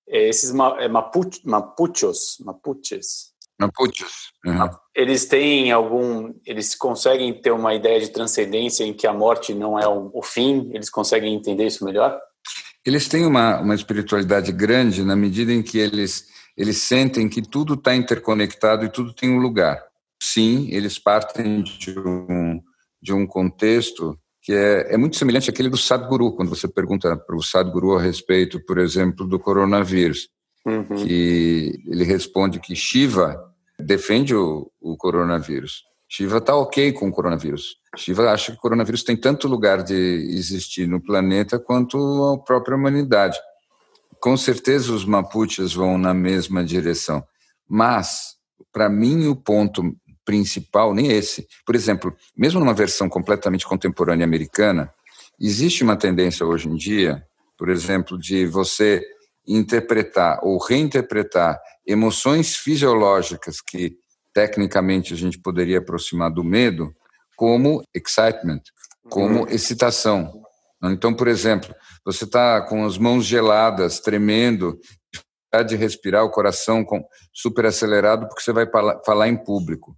É, 0.08 0.30
esses 0.30 0.50
ma, 0.50 0.80
é, 0.80 0.88
mapuch, 0.88 1.42
mapuchos, 1.44 2.38
mapuches. 2.40 3.34
Mapuches. 3.60 4.32
Uhum. 4.46 4.66
Eles 4.94 5.26
têm 5.26 5.70
algum, 5.72 6.32
eles 6.46 6.74
conseguem 6.74 7.38
ter 7.38 7.50
uma 7.50 7.74
ideia 7.74 8.00
de 8.00 8.08
transcendência 8.08 8.82
em 8.82 8.94
que 8.94 9.06
a 9.06 9.12
morte 9.12 9.52
não 9.52 9.78
é 9.78 9.86
o, 9.86 10.10
o 10.14 10.22
fim. 10.22 10.70
Eles 10.72 10.88
conseguem 10.88 11.34
entender 11.34 11.66
isso 11.66 11.84
melhor? 11.84 12.18
Eles 12.84 13.08
têm 13.08 13.26
uma, 13.26 13.60
uma 13.60 13.74
espiritualidade 13.74 14.52
grande 14.52 15.04
na 15.04 15.16
medida 15.16 15.52
em 15.52 15.62
que 15.62 15.78
eles 15.78 16.26
eles 16.58 16.78
sentem 16.78 17.28
que 17.28 17.40
tudo 17.40 17.74
está 17.74 17.94
interconectado 17.94 18.84
e 18.84 18.88
tudo 18.88 19.14
tem 19.14 19.30
um 19.30 19.38
lugar. 19.38 19.80
Sim, 20.20 20.66
eles 20.72 20.98
partem 20.98 21.62
de 21.62 21.96
um, 21.96 22.60
de 23.00 23.12
um 23.12 23.24
contexto 23.24 24.18
que 24.42 24.52
é, 24.52 24.94
é 24.94 24.96
muito 24.96 25.16
semelhante 25.16 25.48
àquele 25.48 25.68
do 25.68 25.76
Sadhguru, 25.76 26.32
quando 26.32 26.48
você 26.48 26.66
pergunta 26.66 27.16
para 27.16 27.36
o 27.36 27.42
Sadhguru 27.42 27.96
a 27.96 28.02
respeito, 28.02 28.58
por 28.66 28.78
exemplo, 28.78 29.24
do 29.24 29.38
coronavírus, 29.38 30.30
uhum. 30.66 30.96
que 30.96 31.80
ele 31.86 32.02
responde 32.02 32.58
que 32.58 32.74
Shiva 32.74 33.38
defende 33.78 34.34
o, 34.34 34.68
o 34.80 34.96
coronavírus. 34.96 35.84
Shiva 36.08 36.38
está 36.38 36.56
ok 36.56 36.92
com 36.92 37.08
o 37.08 37.12
coronavírus. 37.12 37.76
Shiva 37.96 38.30
acha 38.30 38.52
que 38.52 38.58
o 38.58 38.60
coronavírus 38.60 39.02
tem 39.02 39.16
tanto 39.16 39.46
lugar 39.46 39.82
de 39.82 39.94
existir 39.94 40.88
no 40.88 41.00
planeta 41.00 41.58
quanto 41.58 41.98
a 42.24 42.38
própria 42.38 42.76
humanidade. 42.76 43.38
Com 44.20 44.36
certeza 44.36 44.92
os 44.92 45.04
Mapuches 45.04 45.74
vão 45.74 45.98
na 45.98 46.14
mesma 46.14 46.64
direção. 46.64 47.22
Mas, 47.68 48.36
para 48.72 48.88
mim, 48.88 49.26
o 49.26 49.36
ponto 49.36 49.94
principal, 50.24 50.94
nem 50.94 51.12
esse. 51.12 51.46
Por 51.64 51.74
exemplo, 51.74 52.16
mesmo 52.36 52.58
numa 52.58 52.74
versão 52.74 53.08
completamente 53.08 53.66
contemporânea 53.66 54.24
americana, 54.24 54.92
existe 55.38 55.84
uma 55.84 55.96
tendência 55.96 56.44
hoje 56.44 56.68
em 56.68 56.74
dia, 56.74 57.22
por 57.56 57.68
exemplo, 57.68 58.18
de 58.18 58.46
você 58.46 59.02
interpretar 59.46 60.40
ou 60.42 60.58
reinterpretar 60.58 61.60
emoções 61.86 62.56
fisiológicas 62.56 63.60
que 63.60 63.96
tecnicamente 64.38 65.12
a 65.12 65.16
gente 65.16 65.36
poderia 65.38 65.78
aproximar 65.78 66.30
do 66.30 66.44
medo 66.44 66.94
como 67.36 67.82
excitement, 67.92 68.60
como 69.08 69.40
uhum. 69.40 69.48
excitação. 69.48 70.42
Então, 70.84 71.12
por 71.12 71.26
exemplo, 71.26 71.74
você 72.04 72.24
está 72.24 72.60
com 72.62 72.84
as 72.84 72.96
mãos 72.98 73.24
geladas, 73.24 73.98
tremendo, 73.98 74.78
de 75.66 75.74
respirar, 75.74 76.24
o 76.24 76.30
coração 76.30 76.84
super 77.32 77.66
acelerado 77.66 78.28
porque 78.28 78.42
você 78.42 78.52
vai 78.52 78.66
falar 79.04 79.28
em 79.28 79.36
público 79.36 79.96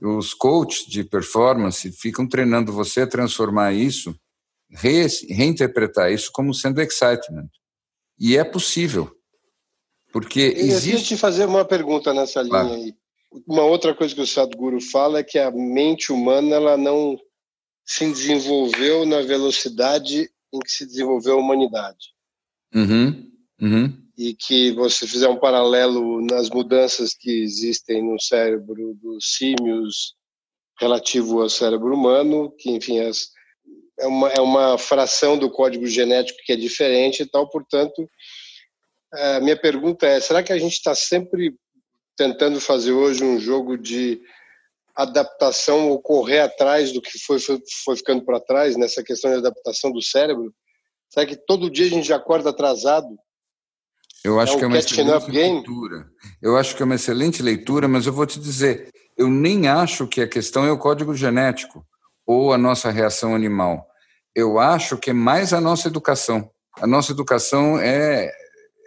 os 0.00 0.34
coaches 0.34 0.86
de 0.86 1.04
performance 1.04 1.90
ficam 1.92 2.28
treinando 2.28 2.72
você 2.72 3.02
a 3.02 3.06
transformar 3.06 3.72
isso, 3.72 4.14
re, 4.70 5.06
reinterpretar 5.28 6.12
isso 6.12 6.30
como 6.32 6.52
sendo 6.52 6.80
excitement. 6.80 7.48
E 8.18 8.36
é 8.36 8.44
possível. 8.44 9.10
Porque 10.12 10.40
existe... 10.40 10.90
Deixa 10.90 11.04
eu 11.04 11.08
te 11.08 11.16
fazer 11.16 11.46
uma 11.46 11.64
pergunta 11.64 12.12
nessa 12.12 12.40
linha 12.40 12.50
claro. 12.50 12.74
aí. 12.74 12.94
Uma 13.46 13.64
outra 13.64 13.94
coisa 13.94 14.14
que 14.14 14.20
o 14.20 14.26
Sadhguru 14.26 14.80
fala 14.80 15.18
é 15.18 15.24
que 15.24 15.38
a 15.38 15.50
mente 15.50 16.12
humana 16.12 16.56
ela 16.56 16.76
não 16.76 17.18
se 17.84 18.06
desenvolveu 18.06 19.04
na 19.04 19.20
velocidade 19.22 20.30
em 20.52 20.58
que 20.60 20.70
se 20.70 20.86
desenvolveu 20.86 21.34
a 21.34 21.40
humanidade. 21.40 22.14
Uhum. 22.74 23.30
Uhum 23.60 24.04
e 24.16 24.34
que 24.34 24.70
você 24.72 25.06
fizer 25.06 25.28
um 25.28 25.38
paralelo 25.38 26.20
nas 26.24 26.48
mudanças 26.48 27.14
que 27.14 27.42
existem 27.42 28.02
no 28.02 28.20
cérebro 28.20 28.94
dos 28.94 29.36
símios 29.36 30.14
relativo 30.80 31.42
ao 31.42 31.48
cérebro 31.48 31.94
humano, 31.94 32.52
que 32.58 32.70
enfim 32.70 32.98
é, 32.98 33.10
é 33.98 34.06
uma, 34.06 34.28
é 34.30 34.40
uma 34.40 34.78
fração 34.78 35.36
do 35.36 35.50
código 35.50 35.86
genético 35.86 36.38
que 36.44 36.52
é 36.52 36.56
diferente 36.56 37.22
e 37.22 37.26
tal, 37.26 37.48
portanto, 37.48 38.08
a 39.12 39.40
minha 39.40 39.56
pergunta 39.56 40.06
é, 40.06 40.20
será 40.20 40.42
que 40.42 40.52
a 40.52 40.58
gente 40.58 40.72
está 40.72 40.94
sempre 40.94 41.54
tentando 42.16 42.60
fazer 42.60 42.92
hoje 42.92 43.24
um 43.24 43.38
jogo 43.38 43.76
de 43.76 44.20
adaptação 44.94 45.88
ou 45.90 46.00
correr 46.00 46.40
atrás 46.40 46.92
do 46.92 47.02
que 47.02 47.18
foi, 47.18 47.38
foi, 47.40 47.60
foi 47.84 47.96
ficando 47.96 48.24
para 48.24 48.40
trás 48.40 48.76
nessa 48.76 49.02
questão 49.02 49.30
de 49.30 49.38
adaptação 49.38 49.90
do 49.90 50.00
cérebro? 50.00 50.54
Será 51.10 51.26
que 51.26 51.36
todo 51.36 51.70
dia 51.70 51.86
a 51.86 51.90
gente 51.90 52.12
acorda 52.12 52.50
atrasado 52.50 53.16
eu 54.24 54.40
acho 54.40 54.54
é 54.54 54.58
que 54.58 54.64
é 54.64 54.66
uma 54.66 54.78
excelente 54.78 55.30
leitura. 55.30 56.06
Eu 56.40 56.56
acho 56.56 56.74
que 56.74 56.82
é 56.82 56.86
uma 56.86 56.94
excelente 56.94 57.42
leitura, 57.42 57.86
mas 57.86 58.06
eu 58.06 58.12
vou 58.12 58.24
te 58.24 58.40
dizer, 58.40 58.88
eu 59.18 59.28
nem 59.28 59.68
acho 59.68 60.06
que 60.06 60.22
a 60.22 60.26
questão 60.26 60.64
é 60.64 60.72
o 60.72 60.78
código 60.78 61.14
genético 61.14 61.86
ou 62.26 62.50
a 62.50 62.56
nossa 62.56 62.90
reação 62.90 63.34
animal. 63.34 63.86
Eu 64.34 64.58
acho 64.58 64.96
que 64.96 65.10
é 65.10 65.12
mais 65.12 65.52
a 65.52 65.60
nossa 65.60 65.88
educação. 65.88 66.50
A 66.80 66.86
nossa 66.86 67.12
educação 67.12 67.78
é, 67.78 68.32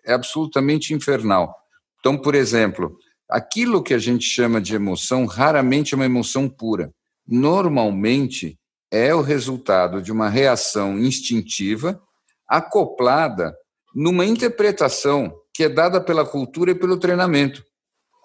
é 0.03 0.13
absolutamente 0.13 0.91
infernal. 0.91 1.55
Então, 1.99 2.17
por 2.17 2.33
exemplo, 2.33 2.97
aquilo 3.29 3.83
que 3.83 3.93
a 3.93 3.97
gente 3.97 4.25
chama 4.25 4.61
de 4.61 4.75
emoção 4.75 5.25
raramente 5.25 5.93
é 5.93 5.97
uma 5.97 6.05
emoção 6.05 6.47
pura. 6.47 6.91
Normalmente 7.27 8.57
é 8.91 9.13
o 9.13 9.21
resultado 9.21 10.01
de 10.01 10.11
uma 10.11 10.29
reação 10.29 10.97
instintiva 10.97 12.01
acoplada 12.47 13.53
numa 13.93 14.25
interpretação 14.25 15.33
que 15.53 15.63
é 15.63 15.69
dada 15.69 15.99
pela 15.99 16.25
cultura 16.25 16.71
e 16.71 16.75
pelo 16.75 16.97
treinamento. 16.97 17.65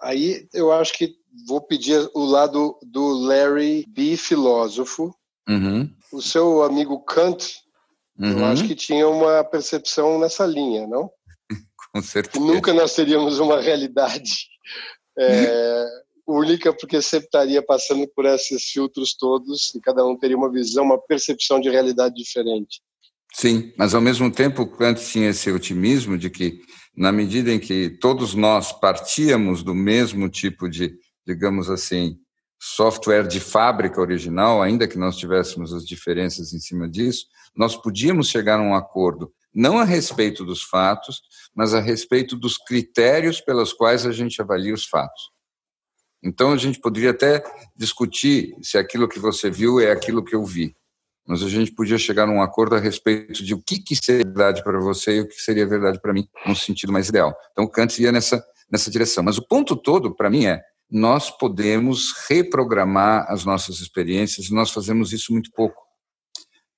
Aí 0.01 0.47
eu 0.53 0.71
acho 0.71 0.93
que 0.93 1.15
vou 1.47 1.61
pedir 1.61 2.09
o 2.13 2.23
lado 2.23 2.77
do 2.83 3.13
Larry 3.25 3.85
B, 3.87 4.15
filósofo. 4.15 5.13
Uhum. 5.49 5.89
O 6.11 6.21
seu 6.21 6.63
amigo 6.63 7.03
Kant, 7.03 7.59
uhum. 8.17 8.39
eu 8.39 8.45
acho 8.45 8.65
que 8.67 8.75
tinha 8.75 9.07
uma 9.07 9.43
percepção 9.43 10.19
nessa 10.19 10.45
linha, 10.45 10.87
não? 10.87 11.09
Com 11.91 12.01
certeza. 12.01 12.45
Que 12.45 12.53
nunca 12.53 12.73
nós 12.73 12.93
teríamos 12.93 13.39
uma 13.39 13.59
realidade 13.59 14.52
é, 15.17 15.85
única, 16.27 16.73
porque 16.73 17.01
sempre 17.01 17.25
estaria 17.25 17.61
passando 17.61 18.07
por 18.07 18.25
esses 18.25 18.63
filtros 18.63 19.15
todos 19.15 19.73
e 19.75 19.81
cada 19.81 20.05
um 20.05 20.17
teria 20.17 20.37
uma 20.37 20.51
visão, 20.51 20.83
uma 20.83 20.99
percepção 20.99 21.59
de 21.59 21.69
realidade 21.69 22.15
diferente. 22.15 22.81
Sim, 23.33 23.73
mas 23.77 23.95
ao 23.95 24.01
mesmo 24.01 24.31
tempo 24.31 24.67
Kant 24.67 25.03
tinha 25.03 25.29
esse 25.29 25.51
otimismo 25.51 26.17
de 26.17 26.29
que, 26.29 26.59
na 26.95 27.11
medida 27.11 27.51
em 27.51 27.59
que 27.59 27.89
todos 27.89 28.35
nós 28.35 28.71
partíamos 28.71 29.63
do 29.63 29.73
mesmo 29.73 30.29
tipo 30.29 30.69
de, 30.69 30.95
digamos 31.25 31.69
assim, 31.69 32.17
software 32.61 33.27
de 33.27 33.39
fábrica 33.39 33.99
original, 33.99 34.61
ainda 34.61 34.87
que 34.87 34.97
nós 34.97 35.17
tivéssemos 35.17 35.73
as 35.73 35.83
diferenças 35.83 36.53
em 36.53 36.59
cima 36.59 36.87
disso, 36.87 37.25
nós 37.55 37.75
podíamos 37.75 38.29
chegar 38.29 38.59
a 38.59 38.63
um 38.63 38.75
acordo, 38.75 39.33
não 39.53 39.77
a 39.77 39.83
respeito 39.83 40.43
dos 40.43 40.63
fatos, 40.63 41.21
mas 41.55 41.73
a 41.73 41.79
respeito 41.79 42.35
dos 42.35 42.57
critérios 42.57 43.39
pelos 43.39 43.71
quais 43.73 44.05
a 44.05 44.11
gente 44.11 44.41
avalia 44.41 44.73
os 44.73 44.85
fatos. 44.85 45.31
Então, 46.23 46.53
a 46.53 46.57
gente 46.57 46.79
poderia 46.79 47.11
até 47.11 47.43
discutir 47.75 48.55
se 48.61 48.77
aquilo 48.77 49.09
que 49.09 49.19
você 49.19 49.51
viu 49.51 49.79
é 49.79 49.91
aquilo 49.91 50.23
que 50.23 50.35
eu 50.35 50.45
vi, 50.45 50.75
mas 51.27 51.43
a 51.43 51.49
gente 51.49 51.71
podia 51.71 51.97
chegar 51.97 52.27
a 52.27 52.31
um 52.31 52.41
acordo 52.41 52.75
a 52.75 52.79
respeito 52.79 53.43
de 53.43 53.53
o 53.53 53.61
que, 53.61 53.79
que 53.79 53.95
seria 53.95 54.25
verdade 54.25 54.63
para 54.63 54.79
você 54.79 55.17
e 55.17 55.21
o 55.21 55.27
que 55.27 55.39
seria 55.39 55.67
verdade 55.67 55.99
para 56.01 56.13
mim, 56.13 56.27
no 56.45 56.55
sentido 56.55 56.91
mais 56.91 57.09
ideal. 57.09 57.35
Então, 57.51 57.67
Kant 57.67 58.01
ia 58.01 58.11
nessa, 58.11 58.43
nessa 58.71 58.89
direção. 58.89 59.23
Mas 59.23 59.37
o 59.37 59.47
ponto 59.47 59.75
todo, 59.75 60.15
para 60.15 60.29
mim, 60.29 60.45
é 60.45 60.61
nós 60.89 61.31
podemos 61.31 62.13
reprogramar 62.29 63.25
as 63.29 63.45
nossas 63.45 63.79
experiências 63.79 64.47
e 64.47 64.53
nós 64.53 64.69
fazemos 64.69 65.11
isso 65.11 65.31
muito 65.33 65.49
pouco. 65.51 65.81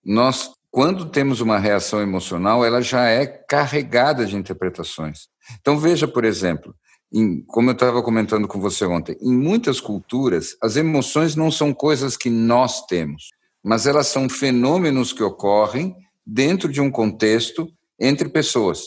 Nós, 0.03 0.51
quando 0.75 1.05
temos 1.05 1.39
uma 1.39 1.57
reação 1.57 2.01
emocional, 2.01 2.65
ela 2.65 2.81
já 2.81 3.05
é 3.05 3.25
carregada 3.25 4.25
de 4.25 4.35
interpretações. 4.35 5.29
Então, 5.61 5.79
veja, 5.79 6.05
por 6.05 6.25
exemplo, 6.25 6.75
em, 7.13 7.41
como 7.45 7.69
eu 7.69 7.73
estava 7.73 8.03
comentando 8.03 8.45
com 8.45 8.59
você 8.59 8.83
ontem, 8.83 9.15
em 9.21 9.33
muitas 9.33 9.79
culturas, 9.79 10.57
as 10.61 10.75
emoções 10.75 11.33
não 11.33 11.49
são 11.49 11.73
coisas 11.73 12.17
que 12.17 12.29
nós 12.29 12.85
temos, 12.87 13.29
mas 13.63 13.87
elas 13.87 14.07
são 14.07 14.27
fenômenos 14.27 15.13
que 15.13 15.23
ocorrem 15.23 15.95
dentro 16.27 16.69
de 16.69 16.81
um 16.81 16.91
contexto 16.91 17.71
entre 17.97 18.27
pessoas. 18.27 18.81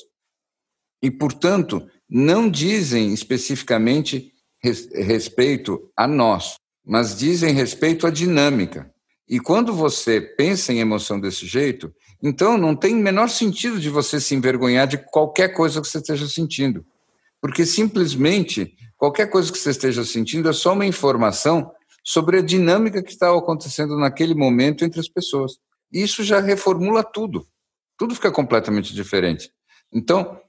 E, 1.02 1.10
portanto, 1.10 1.88
não 2.06 2.50
dizem 2.50 3.14
especificamente 3.14 4.30
respeito 4.62 5.90
a 5.96 6.06
nós, 6.06 6.56
mas 6.84 7.16
dizem 7.16 7.54
respeito 7.54 8.06
à 8.06 8.10
dinâmica. 8.10 8.92
E 9.28 9.38
quando 9.38 9.74
você 9.74 10.20
pensa 10.20 10.72
em 10.72 10.80
emoção 10.80 11.20
desse 11.20 11.46
jeito, 11.46 11.92
então 12.22 12.56
não 12.56 12.74
tem 12.74 12.94
o 12.94 12.98
menor 12.98 13.28
sentido 13.28 13.78
de 13.78 13.90
você 13.90 14.20
se 14.20 14.34
envergonhar 14.34 14.86
de 14.86 14.98
qualquer 14.98 15.48
coisa 15.48 15.80
que 15.80 15.86
você 15.86 15.98
esteja 15.98 16.26
sentindo. 16.26 16.84
Porque 17.40 17.66
simplesmente 17.66 18.74
qualquer 18.96 19.26
coisa 19.26 19.52
que 19.52 19.58
você 19.58 19.70
esteja 19.70 20.04
sentindo 20.04 20.48
é 20.48 20.52
só 20.52 20.72
uma 20.72 20.86
informação 20.86 21.70
sobre 22.02 22.38
a 22.38 22.42
dinâmica 22.42 23.02
que 23.02 23.12
está 23.12 23.30
acontecendo 23.36 23.96
naquele 23.98 24.34
momento 24.34 24.84
entre 24.84 24.98
as 24.98 25.08
pessoas. 25.08 25.58
Isso 25.92 26.24
já 26.24 26.40
reformula 26.40 27.04
tudo. 27.04 27.46
Tudo 27.98 28.14
fica 28.14 28.30
completamente 28.30 28.94
diferente. 28.94 29.50
Então, 29.92 30.40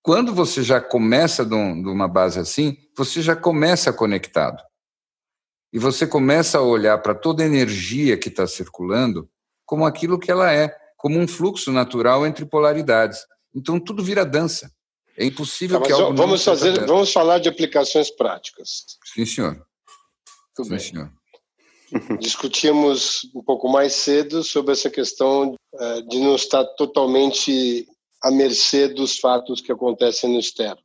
quando 0.00 0.32
você 0.32 0.62
já 0.62 0.80
começa 0.80 1.44
de 1.44 1.54
uma 1.54 2.06
base 2.06 2.38
assim, 2.38 2.76
você 2.96 3.20
já 3.20 3.34
começa 3.34 3.92
conectado. 3.92 4.62
E 5.76 5.78
você 5.78 6.06
começa 6.06 6.56
a 6.56 6.62
olhar 6.62 6.96
para 7.02 7.14
toda 7.14 7.42
a 7.42 7.46
energia 7.46 8.16
que 8.16 8.30
está 8.30 8.46
circulando 8.46 9.28
como 9.66 9.84
aquilo 9.84 10.18
que 10.18 10.30
ela 10.30 10.50
é, 10.50 10.74
como 10.96 11.18
um 11.18 11.28
fluxo 11.28 11.70
natural 11.70 12.26
entre 12.26 12.46
polaridades. 12.46 13.18
Então 13.54 13.78
tudo 13.78 14.02
vira 14.02 14.24
dança. 14.24 14.72
É 15.18 15.26
impossível 15.26 15.78
tá, 15.78 15.86
que 15.86 15.92
algo 15.92 16.16
vamos 16.16 16.42
fazer, 16.42 16.86
vamos 16.86 17.12
falar 17.12 17.40
de 17.40 17.50
aplicações 17.50 18.10
práticas. 18.10 18.86
Sim, 19.12 19.26
senhor. 19.26 19.66
Tudo 20.54 20.64
Sim, 20.64 20.70
bem. 20.70 20.78
senhor. 20.78 21.12
Discutimos 22.20 23.30
um 23.34 23.42
pouco 23.42 23.68
mais 23.68 23.92
cedo 23.92 24.42
sobre 24.42 24.72
essa 24.72 24.88
questão 24.88 25.56
eh, 25.78 26.00
de 26.08 26.20
não 26.20 26.36
estar 26.36 26.64
totalmente 26.78 27.86
à 28.22 28.30
mercê 28.30 28.88
dos 28.88 29.18
fatos 29.18 29.60
que 29.60 29.72
acontecem 29.72 30.32
no 30.32 30.40
externo. 30.40 30.80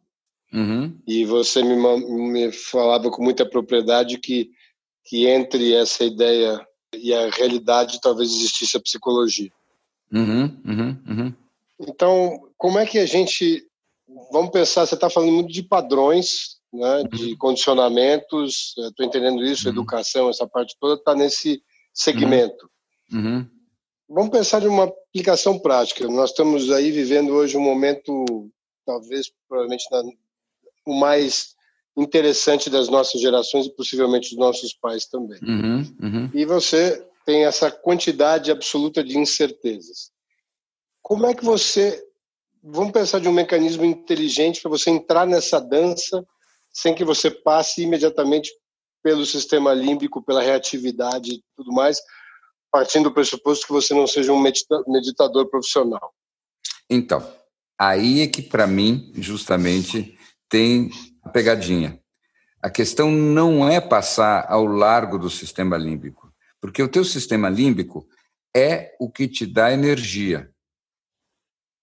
Uhum. 0.53 0.99
E 1.07 1.23
você 1.23 1.63
me, 1.63 1.77
me 1.77 2.51
falava 2.51 3.09
com 3.09 3.23
muita 3.23 3.45
propriedade 3.45 4.17
que, 4.17 4.51
que 5.05 5.27
entre 5.27 5.73
essa 5.73 6.03
ideia 6.03 6.65
e 6.93 7.13
a 7.13 7.29
realidade 7.29 7.99
talvez 8.01 8.29
existisse 8.31 8.77
a 8.77 8.81
psicologia. 8.81 9.51
Uhum, 10.11 10.61
uhum, 10.65 11.03
uhum. 11.07 11.33
Então, 11.79 12.49
como 12.57 12.79
é 12.79 12.85
que 12.85 12.99
a 12.99 13.05
gente. 13.05 13.65
Vamos 14.31 14.51
pensar, 14.51 14.85
você 14.85 14.95
está 14.95 15.09
falando 15.09 15.31
muito 15.31 15.51
de 15.51 15.63
padrões, 15.63 16.57
né, 16.71 16.97
uhum. 16.97 17.07
de 17.07 17.35
condicionamentos, 17.37 18.75
estou 18.77 19.05
entendendo 19.05 19.43
isso, 19.43 19.65
uhum. 19.65 19.71
educação, 19.71 20.29
essa 20.29 20.45
parte 20.45 20.75
toda 20.79 20.95
está 20.95 21.15
nesse 21.15 21.63
segmento. 21.93 22.69
Uhum. 23.11 23.47
Vamos 24.09 24.31
pensar 24.31 24.59
de 24.59 24.67
uma 24.67 24.83
aplicação 24.83 25.57
prática. 25.57 26.05
Nós 26.09 26.31
estamos 26.31 26.69
aí 26.71 26.91
vivendo 26.91 27.33
hoje 27.33 27.55
um 27.55 27.61
momento, 27.61 28.51
talvez, 28.85 29.31
provavelmente, 29.47 29.85
na, 29.89 30.03
o 30.85 30.93
mais 30.93 31.55
interessante 31.95 32.69
das 32.69 32.87
nossas 32.89 33.21
gerações 33.21 33.65
e 33.65 33.75
possivelmente 33.75 34.29
dos 34.29 34.39
nossos 34.39 34.73
pais 34.73 35.05
também. 35.05 35.39
Uhum, 35.41 35.95
uhum. 36.01 36.29
E 36.33 36.45
você 36.45 37.05
tem 37.25 37.45
essa 37.45 37.69
quantidade 37.69 38.51
absoluta 38.51 39.03
de 39.03 39.17
incertezas. 39.17 40.11
Como 41.01 41.25
é 41.25 41.33
que 41.33 41.43
você. 41.43 42.03
Vamos 42.63 42.91
pensar 42.91 43.19
de 43.19 43.27
um 43.27 43.33
mecanismo 43.33 43.83
inteligente 43.83 44.61
para 44.61 44.69
você 44.69 44.91
entrar 44.91 45.25
nessa 45.25 45.59
dança 45.59 46.23
sem 46.71 46.93
que 46.93 47.03
você 47.03 47.31
passe 47.31 47.81
imediatamente 47.81 48.51
pelo 49.03 49.25
sistema 49.25 49.73
límbico, 49.73 50.21
pela 50.21 50.43
reatividade 50.43 51.33
e 51.33 51.43
tudo 51.57 51.73
mais, 51.73 51.99
partindo 52.71 53.05
do 53.05 53.13
pressuposto 53.13 53.65
que 53.65 53.73
você 53.73 53.95
não 53.95 54.05
seja 54.05 54.31
um 54.31 54.39
meditador 54.39 55.49
profissional. 55.49 56.13
Então, 56.87 57.27
aí 57.79 58.21
é 58.21 58.27
que 58.27 58.43
para 58.43 58.67
mim, 58.67 59.11
justamente, 59.15 60.15
tem 60.47 60.91
a 61.23 61.29
pegadinha. 61.29 61.99
A 62.61 62.69
questão 62.69 63.09
não 63.09 63.67
é 63.67 63.81
passar 63.81 64.45
ao 64.47 64.65
largo 64.65 65.17
do 65.17 65.29
sistema 65.29 65.77
límbico, 65.77 66.31
porque 66.59 66.81
o 66.81 66.87
teu 66.87 67.03
sistema 67.03 67.49
límbico 67.49 68.07
é 68.55 68.95
o 68.99 69.09
que 69.09 69.27
te 69.27 69.45
dá 69.45 69.71
energia. 69.71 70.51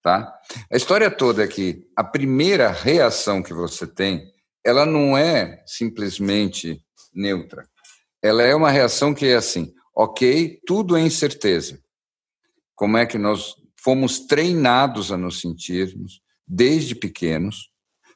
Tá? 0.03 0.32
A 0.70 0.76
história 0.76 1.11
toda 1.11 1.43
é 1.43 1.49
que 1.49 1.86
a 1.97 2.05
primeira 2.05 2.70
reação 2.70 3.43
que 3.43 3.53
você 3.53 3.86
tem, 3.86 4.32
ela 4.64 4.86
não 4.86 5.18
é 5.18 5.62
simplesmente 5.66 6.80
neutra. 7.12 7.68
Ela 8.22 8.43
é 8.43 8.55
uma 8.55 8.70
reação 8.70 9.12
que 9.12 9.26
é 9.26 9.34
assim: 9.34 9.74
ok, 9.95 10.61
tudo 10.66 10.97
é 10.97 11.01
incerteza. 11.01 11.80
Como 12.74 12.97
é 12.97 13.05
que 13.05 13.18
nós 13.18 13.55
fomos 13.76 14.20
treinados 14.20 15.11
a 15.11 15.16
nos 15.16 15.41
sentirmos 15.41 16.20
desde 16.47 16.95
pequenos? 16.95 17.70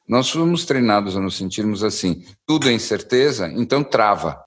Nós 0.07 0.29
fomos 0.29 0.65
treinados 0.65 1.15
a 1.15 1.19
nos 1.19 1.37
sentirmos 1.37 1.83
assim: 1.83 2.25
tudo 2.45 2.69
é 2.69 2.73
incerteza, 2.73 3.47
então 3.47 3.83
trava. 3.83 4.43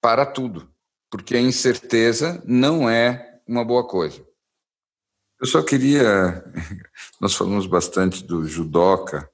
Para 0.00 0.24
tudo. 0.24 0.70
Porque 1.10 1.36
a 1.36 1.40
incerteza 1.40 2.42
não 2.46 2.88
é 2.88 3.40
uma 3.46 3.64
boa 3.64 3.86
coisa. 3.86 4.24
Eu 5.40 5.46
só 5.46 5.62
queria. 5.62 6.44
Nós 7.20 7.34
falamos 7.34 7.66
bastante 7.66 8.24
do 8.24 8.46
judoca. 8.46 9.30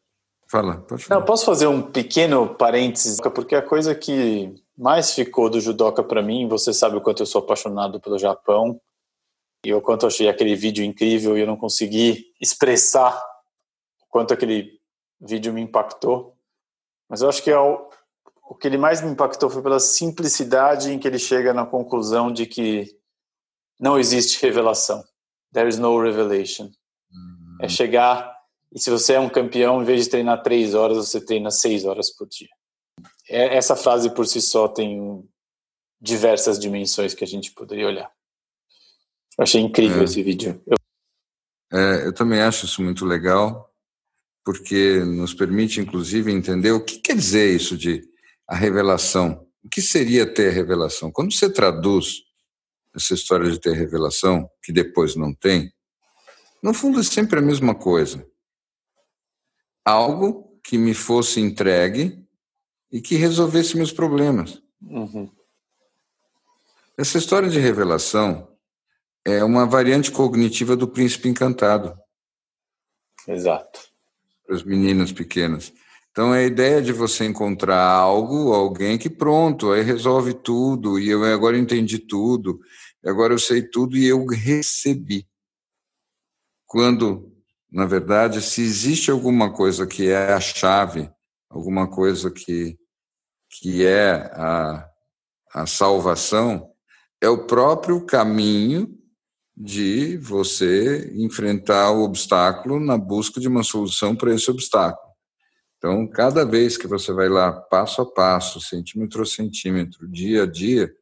Fala, 0.48 0.78
pode 0.82 1.04
falar. 1.04 1.20
Não, 1.20 1.26
posso 1.26 1.46
fazer 1.46 1.66
um 1.66 1.80
pequeno 1.80 2.54
parênteses, 2.54 3.18
porque 3.34 3.54
a 3.54 3.62
coisa 3.62 3.94
que 3.94 4.54
mais 4.76 5.14
ficou 5.14 5.48
do 5.48 5.60
judoca 5.60 6.02
para 6.02 6.22
mim, 6.22 6.46
você 6.46 6.74
sabe 6.74 6.96
o 6.96 7.00
quanto 7.00 7.22
eu 7.22 7.26
sou 7.26 7.40
apaixonado 7.40 8.00
pelo 8.00 8.18
Japão 8.18 8.80
e 9.64 9.72
o 9.72 9.80
quanto 9.80 10.02
eu 10.02 10.08
achei 10.08 10.28
aquele 10.28 10.54
vídeo 10.54 10.84
incrível 10.84 11.38
e 11.38 11.40
eu 11.40 11.46
não 11.46 11.56
consegui 11.56 12.26
expressar 12.40 13.16
o 14.02 14.06
quanto 14.10 14.34
aquele 14.34 14.81
vídeo 15.26 15.52
me 15.52 15.60
impactou. 15.60 16.36
Mas 17.08 17.22
eu 17.22 17.28
acho 17.28 17.42
que 17.42 17.50
é 17.50 17.58
o, 17.58 17.88
o 18.48 18.54
que 18.54 18.66
ele 18.66 18.78
mais 18.78 19.00
me 19.00 19.10
impactou 19.10 19.48
foi 19.48 19.62
pela 19.62 19.80
simplicidade 19.80 20.90
em 20.90 20.98
que 20.98 21.06
ele 21.06 21.18
chega 21.18 21.52
na 21.52 21.66
conclusão 21.66 22.32
de 22.32 22.46
que 22.46 22.96
não 23.78 23.98
existe 23.98 24.40
revelação. 24.42 25.02
There 25.52 25.68
is 25.68 25.78
no 25.78 26.00
revelation. 26.00 26.64
Uhum. 26.64 27.58
É 27.60 27.68
chegar 27.68 28.32
e 28.74 28.80
se 28.80 28.90
você 28.90 29.14
é 29.14 29.20
um 29.20 29.28
campeão, 29.28 29.82
em 29.82 29.84
vez 29.84 30.04
de 30.04 30.10
treinar 30.10 30.42
três 30.42 30.74
horas, 30.74 30.96
você 30.96 31.20
treina 31.20 31.50
seis 31.50 31.84
horas 31.84 32.10
por 32.10 32.26
dia. 32.26 32.48
É, 33.28 33.56
essa 33.56 33.76
frase 33.76 34.10
por 34.10 34.26
si 34.26 34.40
só 34.40 34.66
tem 34.66 35.28
diversas 36.00 36.58
dimensões 36.58 37.14
que 37.14 37.22
a 37.22 37.26
gente 37.26 37.52
poderia 37.52 37.86
olhar. 37.86 38.10
Eu 39.38 39.42
achei 39.44 39.60
incrível 39.60 40.00
é. 40.00 40.04
esse 40.04 40.22
vídeo. 40.22 40.60
Eu... 40.66 40.76
É, 41.72 42.06
eu 42.06 42.14
também 42.14 42.40
acho 42.40 42.64
isso 42.64 42.82
muito 42.82 43.04
legal, 43.04 43.70
porque 44.44 45.00
nos 45.04 45.34
permite, 45.34 45.80
inclusive, 45.80 46.32
entender 46.32 46.72
o 46.72 46.84
que 46.84 46.98
quer 46.98 47.16
dizer 47.16 47.54
isso 47.54 47.76
de 47.76 48.02
a 48.46 48.56
revelação. 48.56 49.46
O 49.64 49.68
que 49.68 49.80
seria 49.80 50.26
ter 50.26 50.50
revelação? 50.50 51.10
Quando 51.10 51.32
você 51.32 51.48
traduz 51.50 52.22
essa 52.94 53.14
história 53.14 53.50
de 53.50 53.58
ter 53.58 53.72
revelação, 53.72 54.48
que 54.62 54.72
depois 54.72 55.16
não 55.16 55.32
tem, 55.32 55.72
no 56.62 56.74
fundo 56.74 57.00
é 57.00 57.02
sempre 57.02 57.38
a 57.38 57.42
mesma 57.42 57.74
coisa. 57.74 58.26
Algo 59.84 60.60
que 60.62 60.76
me 60.76 60.94
fosse 60.94 61.40
entregue 61.40 62.24
e 62.90 63.00
que 63.00 63.16
resolvesse 63.16 63.76
meus 63.76 63.92
problemas. 63.92 64.62
Uhum. 64.80 65.30
Essa 66.98 67.18
história 67.18 67.48
de 67.48 67.58
revelação 67.58 68.56
é 69.24 69.42
uma 69.42 69.66
variante 69.66 70.10
cognitiva 70.10 70.76
do 70.76 70.86
príncipe 70.86 71.28
encantado. 71.28 71.98
Exato. 73.26 73.91
Para 74.52 74.58
as 74.58 74.64
meninas 74.64 75.10
pequenas. 75.10 75.72
Então, 76.10 76.34
é 76.34 76.40
a 76.40 76.46
ideia 76.46 76.82
de 76.82 76.92
você 76.92 77.24
encontrar 77.24 77.82
algo, 77.82 78.52
alguém 78.52 78.98
que 78.98 79.08
pronto, 79.08 79.72
aí 79.72 79.80
resolve 79.80 80.34
tudo, 80.34 80.98
e 80.98 81.08
eu 81.08 81.24
agora 81.24 81.56
entendi 81.56 81.98
tudo, 81.98 82.60
agora 83.02 83.32
eu 83.32 83.38
sei 83.38 83.62
tudo 83.62 83.96
e 83.96 84.04
eu 84.04 84.26
recebi. 84.26 85.26
Quando, 86.66 87.32
na 87.72 87.86
verdade, 87.86 88.42
se 88.42 88.60
existe 88.60 89.10
alguma 89.10 89.50
coisa 89.50 89.86
que 89.86 90.10
é 90.10 90.34
a 90.34 90.40
chave, 90.40 91.10
alguma 91.48 91.88
coisa 91.88 92.30
que, 92.30 92.76
que 93.48 93.86
é 93.86 94.16
a, 94.34 94.86
a 95.54 95.66
salvação, 95.66 96.70
é 97.22 97.28
o 97.30 97.46
próprio 97.46 98.04
caminho 98.04 99.01
de 99.64 100.16
você 100.16 101.12
enfrentar 101.14 101.92
o 101.92 102.02
obstáculo 102.02 102.80
na 102.80 102.98
busca 102.98 103.40
de 103.40 103.46
uma 103.46 103.62
solução 103.62 104.16
para 104.16 104.34
esse 104.34 104.50
obstáculo. 104.50 105.12
Então, 105.78 106.04
cada 106.08 106.44
vez 106.44 106.76
que 106.76 106.88
você 106.88 107.12
vai 107.12 107.28
lá, 107.28 107.52
passo 107.52 108.02
a 108.02 108.06
passo, 108.12 108.60
centímetro 108.60 109.22
a 109.22 109.26
centímetro, 109.26 110.08
dia 110.08 110.42
a 110.42 110.46
dia, 110.46 110.92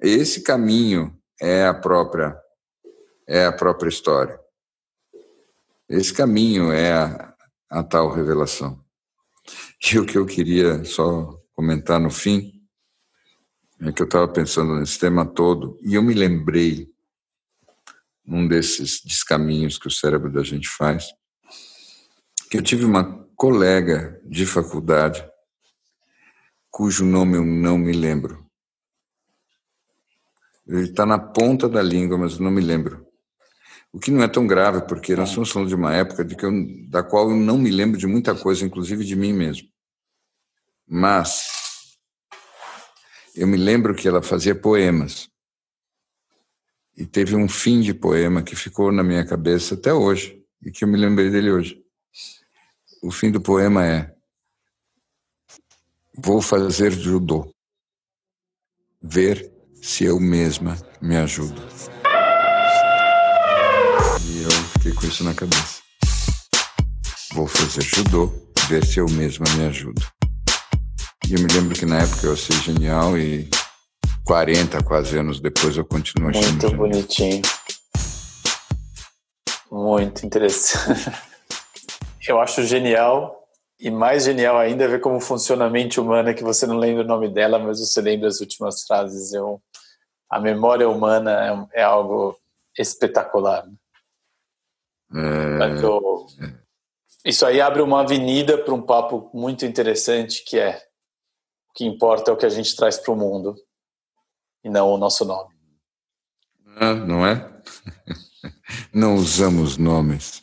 esse 0.00 0.42
caminho 0.42 1.16
é 1.40 1.64
a 1.64 1.74
própria 1.74 2.36
é 3.28 3.46
a 3.46 3.52
própria 3.52 3.88
história. 3.88 4.40
Esse 5.88 6.12
caminho 6.12 6.72
é 6.72 6.92
a, 6.92 7.34
a 7.70 7.84
tal 7.84 8.10
revelação. 8.10 8.84
E 9.92 9.98
o 10.00 10.04
que 10.04 10.18
eu 10.18 10.26
queria 10.26 10.82
só 10.84 11.40
comentar 11.54 12.00
no 12.00 12.10
fim 12.10 12.60
é 13.80 13.92
que 13.92 14.02
eu 14.02 14.06
estava 14.06 14.26
pensando 14.26 14.74
nesse 14.74 14.98
tema 14.98 15.24
todo 15.24 15.78
e 15.80 15.94
eu 15.94 16.02
me 16.02 16.12
lembrei 16.12 16.90
num 18.30 18.46
desses 18.46 19.00
descaminhos 19.04 19.76
que 19.76 19.88
o 19.88 19.90
cérebro 19.90 20.30
da 20.30 20.44
gente 20.44 20.68
faz, 20.68 21.06
que 22.48 22.56
eu 22.56 22.62
tive 22.62 22.84
uma 22.84 23.26
colega 23.34 24.20
de 24.24 24.46
faculdade 24.46 25.28
cujo 26.70 27.04
nome 27.04 27.36
eu 27.36 27.44
não 27.44 27.76
me 27.76 27.92
lembro. 27.92 28.46
Ele 30.64 30.84
está 30.84 31.04
na 31.04 31.18
ponta 31.18 31.68
da 31.68 31.82
língua, 31.82 32.16
mas 32.16 32.34
eu 32.34 32.42
não 32.42 32.52
me 32.52 32.60
lembro. 32.60 33.04
O 33.92 33.98
que 33.98 34.12
não 34.12 34.22
é 34.22 34.28
tão 34.28 34.46
grave, 34.46 34.86
porque 34.86 35.16
nós 35.16 35.30
estamos 35.30 35.50
falando 35.50 35.68
de 35.68 35.74
uma 35.74 35.92
época 35.92 36.24
de 36.24 36.36
que 36.36 36.46
eu, 36.46 36.52
da 36.88 37.02
qual 37.02 37.30
eu 37.30 37.36
não 37.36 37.58
me 37.58 37.70
lembro 37.70 37.98
de 37.98 38.06
muita 38.06 38.36
coisa, 38.36 38.64
inclusive 38.64 39.04
de 39.04 39.16
mim 39.16 39.32
mesmo. 39.32 39.68
Mas 40.86 41.98
eu 43.34 43.48
me 43.48 43.56
lembro 43.56 43.94
que 43.94 44.06
ela 44.06 44.22
fazia 44.22 44.54
poemas. 44.54 45.29
E 47.00 47.06
teve 47.06 47.34
um 47.34 47.48
fim 47.48 47.80
de 47.80 47.94
poema 47.94 48.42
que 48.42 48.54
ficou 48.54 48.92
na 48.92 49.02
minha 49.02 49.24
cabeça 49.24 49.74
até 49.74 49.90
hoje, 49.90 50.38
e 50.62 50.70
que 50.70 50.84
eu 50.84 50.88
me 50.88 50.98
lembrei 50.98 51.30
dele 51.30 51.50
hoje. 51.50 51.82
O 53.02 53.10
fim 53.10 53.30
do 53.30 53.40
poema 53.40 53.86
é: 53.86 54.14
Vou 56.14 56.42
fazer 56.42 56.92
judô. 56.92 57.50
Ver 59.00 59.50
se 59.80 60.04
eu 60.04 60.20
mesma 60.20 60.76
me 61.00 61.16
ajudo. 61.16 61.58
E 64.26 64.42
eu 64.42 64.50
fiquei 64.74 64.92
com 64.92 65.06
isso 65.06 65.24
na 65.24 65.32
cabeça. 65.32 65.80
Vou 67.32 67.46
fazer 67.46 67.80
judô, 67.80 68.30
ver 68.68 68.84
se 68.84 68.98
eu 68.98 69.06
mesma 69.08 69.46
me 69.56 69.64
ajudo. 69.64 70.06
E 71.26 71.32
eu 71.32 71.40
me 71.40 71.46
lembro 71.50 71.74
que 71.74 71.86
na 71.86 72.00
época 72.00 72.26
eu 72.26 72.34
achei 72.34 72.54
genial 72.58 73.16
e 73.16 73.48
40 74.24 74.82
quase 74.84 75.18
anos 75.18 75.40
depois 75.40 75.76
eu 75.76 75.84
continuo 75.84 76.30
achando. 76.30 76.46
Muito 76.46 76.76
bonitinho. 76.76 77.42
Muito 79.70 80.26
interessante. 80.26 81.10
Eu 82.26 82.38
acho 82.38 82.64
genial 82.64 83.48
e 83.78 83.90
mais 83.90 84.24
genial 84.24 84.58
ainda 84.58 84.84
é 84.84 84.88
ver 84.88 85.00
como 85.00 85.18
funciona 85.20 85.64
a 85.64 85.70
mente 85.70 85.98
humana, 85.98 86.34
que 86.34 86.44
você 86.44 86.66
não 86.66 86.76
lembra 86.76 87.02
o 87.02 87.06
nome 87.06 87.28
dela, 87.28 87.58
mas 87.58 87.80
você 87.80 88.00
lembra 88.00 88.28
as 88.28 88.40
últimas 88.40 88.82
frases. 88.82 89.32
Eu, 89.32 89.60
a 90.28 90.38
memória 90.38 90.88
humana 90.88 91.68
é, 91.72 91.80
é 91.80 91.82
algo 91.82 92.38
espetacular. 92.78 93.66
É... 95.12 95.82
Eu, 95.82 96.26
isso 97.24 97.46
aí 97.46 97.60
abre 97.60 97.80
uma 97.80 98.02
avenida 98.02 98.58
para 98.58 98.74
um 98.74 98.82
papo 98.82 99.30
muito 99.32 99.64
interessante 99.64 100.44
que 100.44 100.58
é 100.58 100.76
o 101.70 101.72
que 101.74 101.84
importa 101.84 102.30
é 102.30 102.34
o 102.34 102.36
que 102.36 102.46
a 102.46 102.50
gente 102.50 102.76
traz 102.76 102.98
para 102.98 103.12
o 103.12 103.16
mundo 103.16 103.56
e 104.64 104.68
não 104.68 104.90
o 104.90 104.98
nosso 104.98 105.24
nome. 105.24 105.54
Ah, 106.76 106.94
não 106.94 107.26
é? 107.26 107.48
Não 108.94 109.16
usamos 109.16 109.76
nomes. 109.76 110.42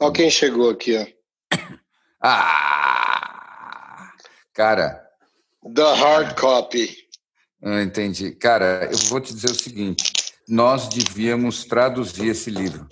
Olha 0.00 0.12
quem 0.12 0.30
chegou 0.30 0.70
aqui, 0.70 0.96
ó. 0.96 1.06
Ah! 2.22 4.12
Cara. 4.52 5.06
The 5.74 5.94
hard 5.94 6.38
copy. 6.38 6.96
Ah, 7.62 7.82
entendi. 7.82 8.32
Cara, 8.32 8.88
eu 8.90 8.98
vou 9.08 9.20
te 9.20 9.34
dizer 9.34 9.50
o 9.50 9.54
seguinte: 9.54 10.12
nós 10.48 10.88
devíamos 10.88 11.64
traduzir 11.64 12.28
esse 12.28 12.50
livro. 12.50 12.86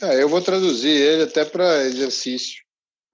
É, 0.00 0.22
eu 0.22 0.28
vou 0.28 0.40
traduzir 0.40 0.90
ele 0.90 1.24
até 1.24 1.44
para 1.44 1.84
exercício. 1.84 2.62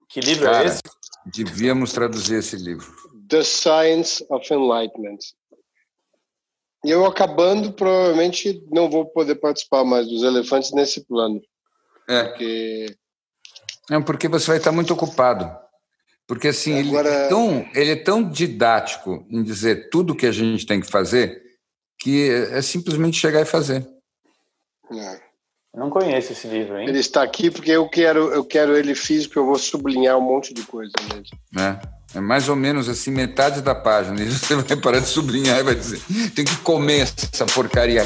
Que 0.09 0.19
livro 0.19 0.47
é 0.47 0.51
Cara, 0.51 0.63
é 0.63 0.67
esse? 0.67 0.81
Devíamos 1.25 1.91
traduzir 1.91 2.35
esse 2.35 2.55
livro. 2.55 2.93
The 3.27 3.43
Science 3.43 4.25
of 4.29 4.51
Enlightenment. 4.53 5.19
E 6.85 6.91
eu 6.91 7.05
acabando, 7.05 7.73
provavelmente 7.73 8.63
não 8.71 8.89
vou 8.89 9.05
poder 9.05 9.35
participar 9.35 9.83
mais 9.83 10.07
dos 10.07 10.23
elefantes 10.23 10.71
nesse 10.71 11.05
plano. 11.05 11.41
É. 12.07 12.23
Porque... 12.23 12.95
É 13.91 13.99
porque 14.01 14.27
você 14.27 14.47
vai 14.47 14.57
estar 14.57 14.71
muito 14.71 14.93
ocupado. 14.93 15.49
Porque 16.27 16.49
assim, 16.49 16.79
Agora... 16.89 17.09
ele, 17.09 17.17
é 17.17 17.27
tão, 17.27 17.69
ele 17.73 17.91
é 17.91 17.95
tão 17.95 18.29
didático 18.29 19.25
em 19.29 19.43
dizer 19.43 19.89
tudo 19.89 20.13
o 20.13 20.15
que 20.15 20.27
a 20.27 20.31
gente 20.31 20.65
tem 20.65 20.79
que 20.79 20.87
fazer 20.87 21.49
que 21.99 22.29
é 22.51 22.61
simplesmente 22.61 23.19
chegar 23.19 23.41
e 23.41 23.45
fazer. 23.45 23.85
É. 24.91 25.29
Eu 25.73 25.81
não 25.81 25.89
conheço 25.89 26.31
esse 26.31 26.47
livro, 26.47 26.79
hein? 26.79 26.87
Ele 26.87 26.99
está 26.99 27.21
aqui 27.21 27.51
porque 27.51 27.71
eu 27.71 27.87
quero, 27.87 28.31
eu 28.31 28.43
quero 28.43 28.75
ele 28.75 28.95
físico, 28.95 29.37
eu 29.37 29.45
vou 29.45 29.57
sublinhar 29.57 30.17
um 30.17 30.21
monte 30.21 30.53
de 30.53 30.63
coisa 30.63 30.93
mesmo. 31.13 31.37
É. 31.59 31.98
É 32.13 32.19
mais 32.19 32.49
ou 32.49 32.55
menos 32.55 32.89
assim, 32.89 33.11
metade 33.11 33.61
da 33.61 33.75
página. 33.75 34.19
E 34.23 34.31
você 34.31 34.55
vai 34.55 34.75
parar 34.75 34.99
de 34.99 35.07
sublinhar 35.07 35.59
e 35.59 35.63
vai 35.63 35.75
dizer: 35.75 36.01
tem 36.33 36.43
que 36.43 36.55
comer 36.57 37.01
essa 37.33 37.45
porcaria. 37.45 38.03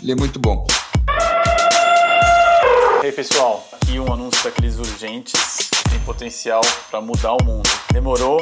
Ele 0.00 0.12
é 0.12 0.14
muito 0.14 0.38
bom. 0.38 0.66
E 3.02 3.06
aí, 3.06 3.12
pessoal, 3.12 3.68
aqui 3.72 3.98
um 3.98 4.12
anúncio 4.12 4.42
daqueles 4.44 4.78
urgentes 4.78 5.32
que 5.70 5.90
tem 5.90 6.00
potencial 6.00 6.62
para 6.90 7.00
mudar 7.00 7.34
o 7.34 7.44
mundo. 7.44 7.68
Demorou, 7.92 8.38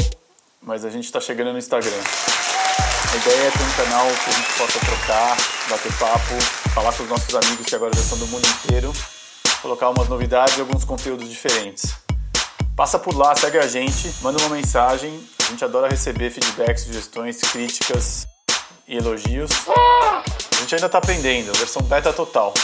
mas 0.62 0.84
a 0.84 0.90
gente 0.90 1.06
está 1.06 1.20
chegando 1.20 1.52
no 1.52 1.58
Instagram. 1.58 1.90
A 3.12 3.16
ideia 3.16 3.48
é 3.48 3.50
ter 3.50 3.62
um 3.62 3.84
canal 3.84 4.06
que 4.06 4.30
a 4.30 4.32
gente 4.32 4.52
possa 4.52 4.78
trocar, 4.78 5.36
bater 5.68 5.92
papo, 5.98 6.40
falar 6.74 6.92
com 6.92 7.02
os 7.02 7.08
nossos 7.08 7.34
amigos 7.34 7.66
que 7.66 7.74
agora 7.74 7.92
já 7.96 8.02
são 8.02 8.18
do 8.18 8.26
mundo 8.28 8.46
inteiro, 8.46 8.92
colocar 9.60 9.90
umas 9.90 10.08
novidades 10.08 10.56
e 10.58 10.60
alguns 10.60 10.84
conteúdos 10.84 11.28
diferentes. 11.28 11.92
Passa 12.76 12.98
por 12.98 13.14
lá, 13.14 13.34
segue 13.36 13.58
a 13.58 13.66
gente, 13.66 14.14
manda 14.22 14.38
uma 14.38 14.56
mensagem. 14.56 15.20
A 15.40 15.50
gente 15.50 15.64
adora 15.64 15.88
receber 15.88 16.30
feedbacks, 16.30 16.84
sugestões, 16.84 17.40
críticas 17.40 18.26
e 18.88 18.96
elogios. 18.96 19.50
A 19.68 20.60
gente 20.60 20.74
ainda 20.74 20.86
está 20.86 20.98
aprendendo, 20.98 21.52
versão 21.58 21.82
beta 21.82 22.12
total. 22.12 22.54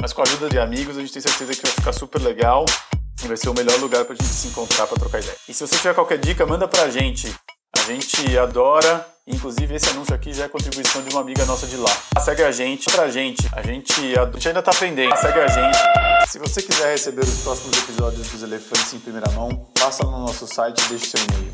Mas 0.00 0.12
com 0.12 0.20
a 0.20 0.24
ajuda 0.24 0.48
de 0.48 0.58
amigos, 0.58 0.96
a 0.96 1.00
gente 1.00 1.12
tem 1.12 1.22
certeza 1.22 1.54
que 1.54 1.62
vai 1.62 1.72
ficar 1.72 1.92
super 1.92 2.20
legal 2.20 2.64
e 3.22 3.26
vai 3.26 3.36
ser 3.36 3.48
o 3.48 3.54
melhor 3.54 3.78
lugar 3.80 4.04
para 4.04 4.14
a 4.14 4.16
gente 4.16 4.32
se 4.32 4.48
encontrar 4.48 4.86
para 4.86 4.98
trocar 4.98 5.20
ideia. 5.20 5.36
E 5.48 5.54
se 5.54 5.66
você 5.66 5.76
tiver 5.76 5.94
qualquer 5.94 6.18
dica, 6.18 6.46
manda 6.46 6.68
para 6.68 6.82
a 6.82 6.90
gente. 6.90 7.34
A 7.76 7.82
gente 7.82 8.38
adora, 8.38 9.06
inclusive 9.28 9.74
esse 9.74 9.90
anúncio 9.90 10.14
aqui 10.14 10.32
já 10.32 10.44
é 10.44 10.48
contribuição 10.48 11.02
de 11.02 11.10
uma 11.10 11.20
amiga 11.20 11.44
nossa 11.44 11.66
de 11.66 11.76
lá. 11.76 11.90
Segue 12.20 12.42
a 12.42 12.50
gente, 12.50 12.90
pra 12.90 13.08
gente, 13.08 13.46
a 13.52 13.60
gente, 13.62 14.18
a 14.18 14.24
gente 14.26 14.48
ainda 14.48 14.62
tá 14.62 14.70
aprendendo. 14.70 15.14
Segue 15.16 15.40
a 15.40 15.48
gente. 15.48 15.78
Se 16.28 16.38
você 16.38 16.62
quiser 16.62 16.92
receber 16.92 17.22
os 17.22 17.42
próximos 17.42 17.76
episódios 17.78 18.28
dos 18.28 18.42
Elefantes 18.42 18.94
em 18.94 18.98
primeira 18.98 19.30
mão, 19.32 19.66
passa 19.78 20.04
no 20.04 20.18
nosso 20.18 20.46
site 20.46 20.82
e 20.84 20.88
deixe 20.88 21.06
seu 21.06 21.20
e-mail 21.20 21.52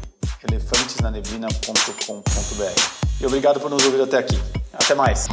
elefantesnaneblina.com.br. 0.51 2.81
E 3.21 3.27
obrigado 3.27 3.61
por 3.61 3.71
nos 3.71 3.85
ouvir 3.85 4.03
até 4.03 4.19
aqui. 4.19 4.41
Até 4.73 4.95
mais. 4.95 5.27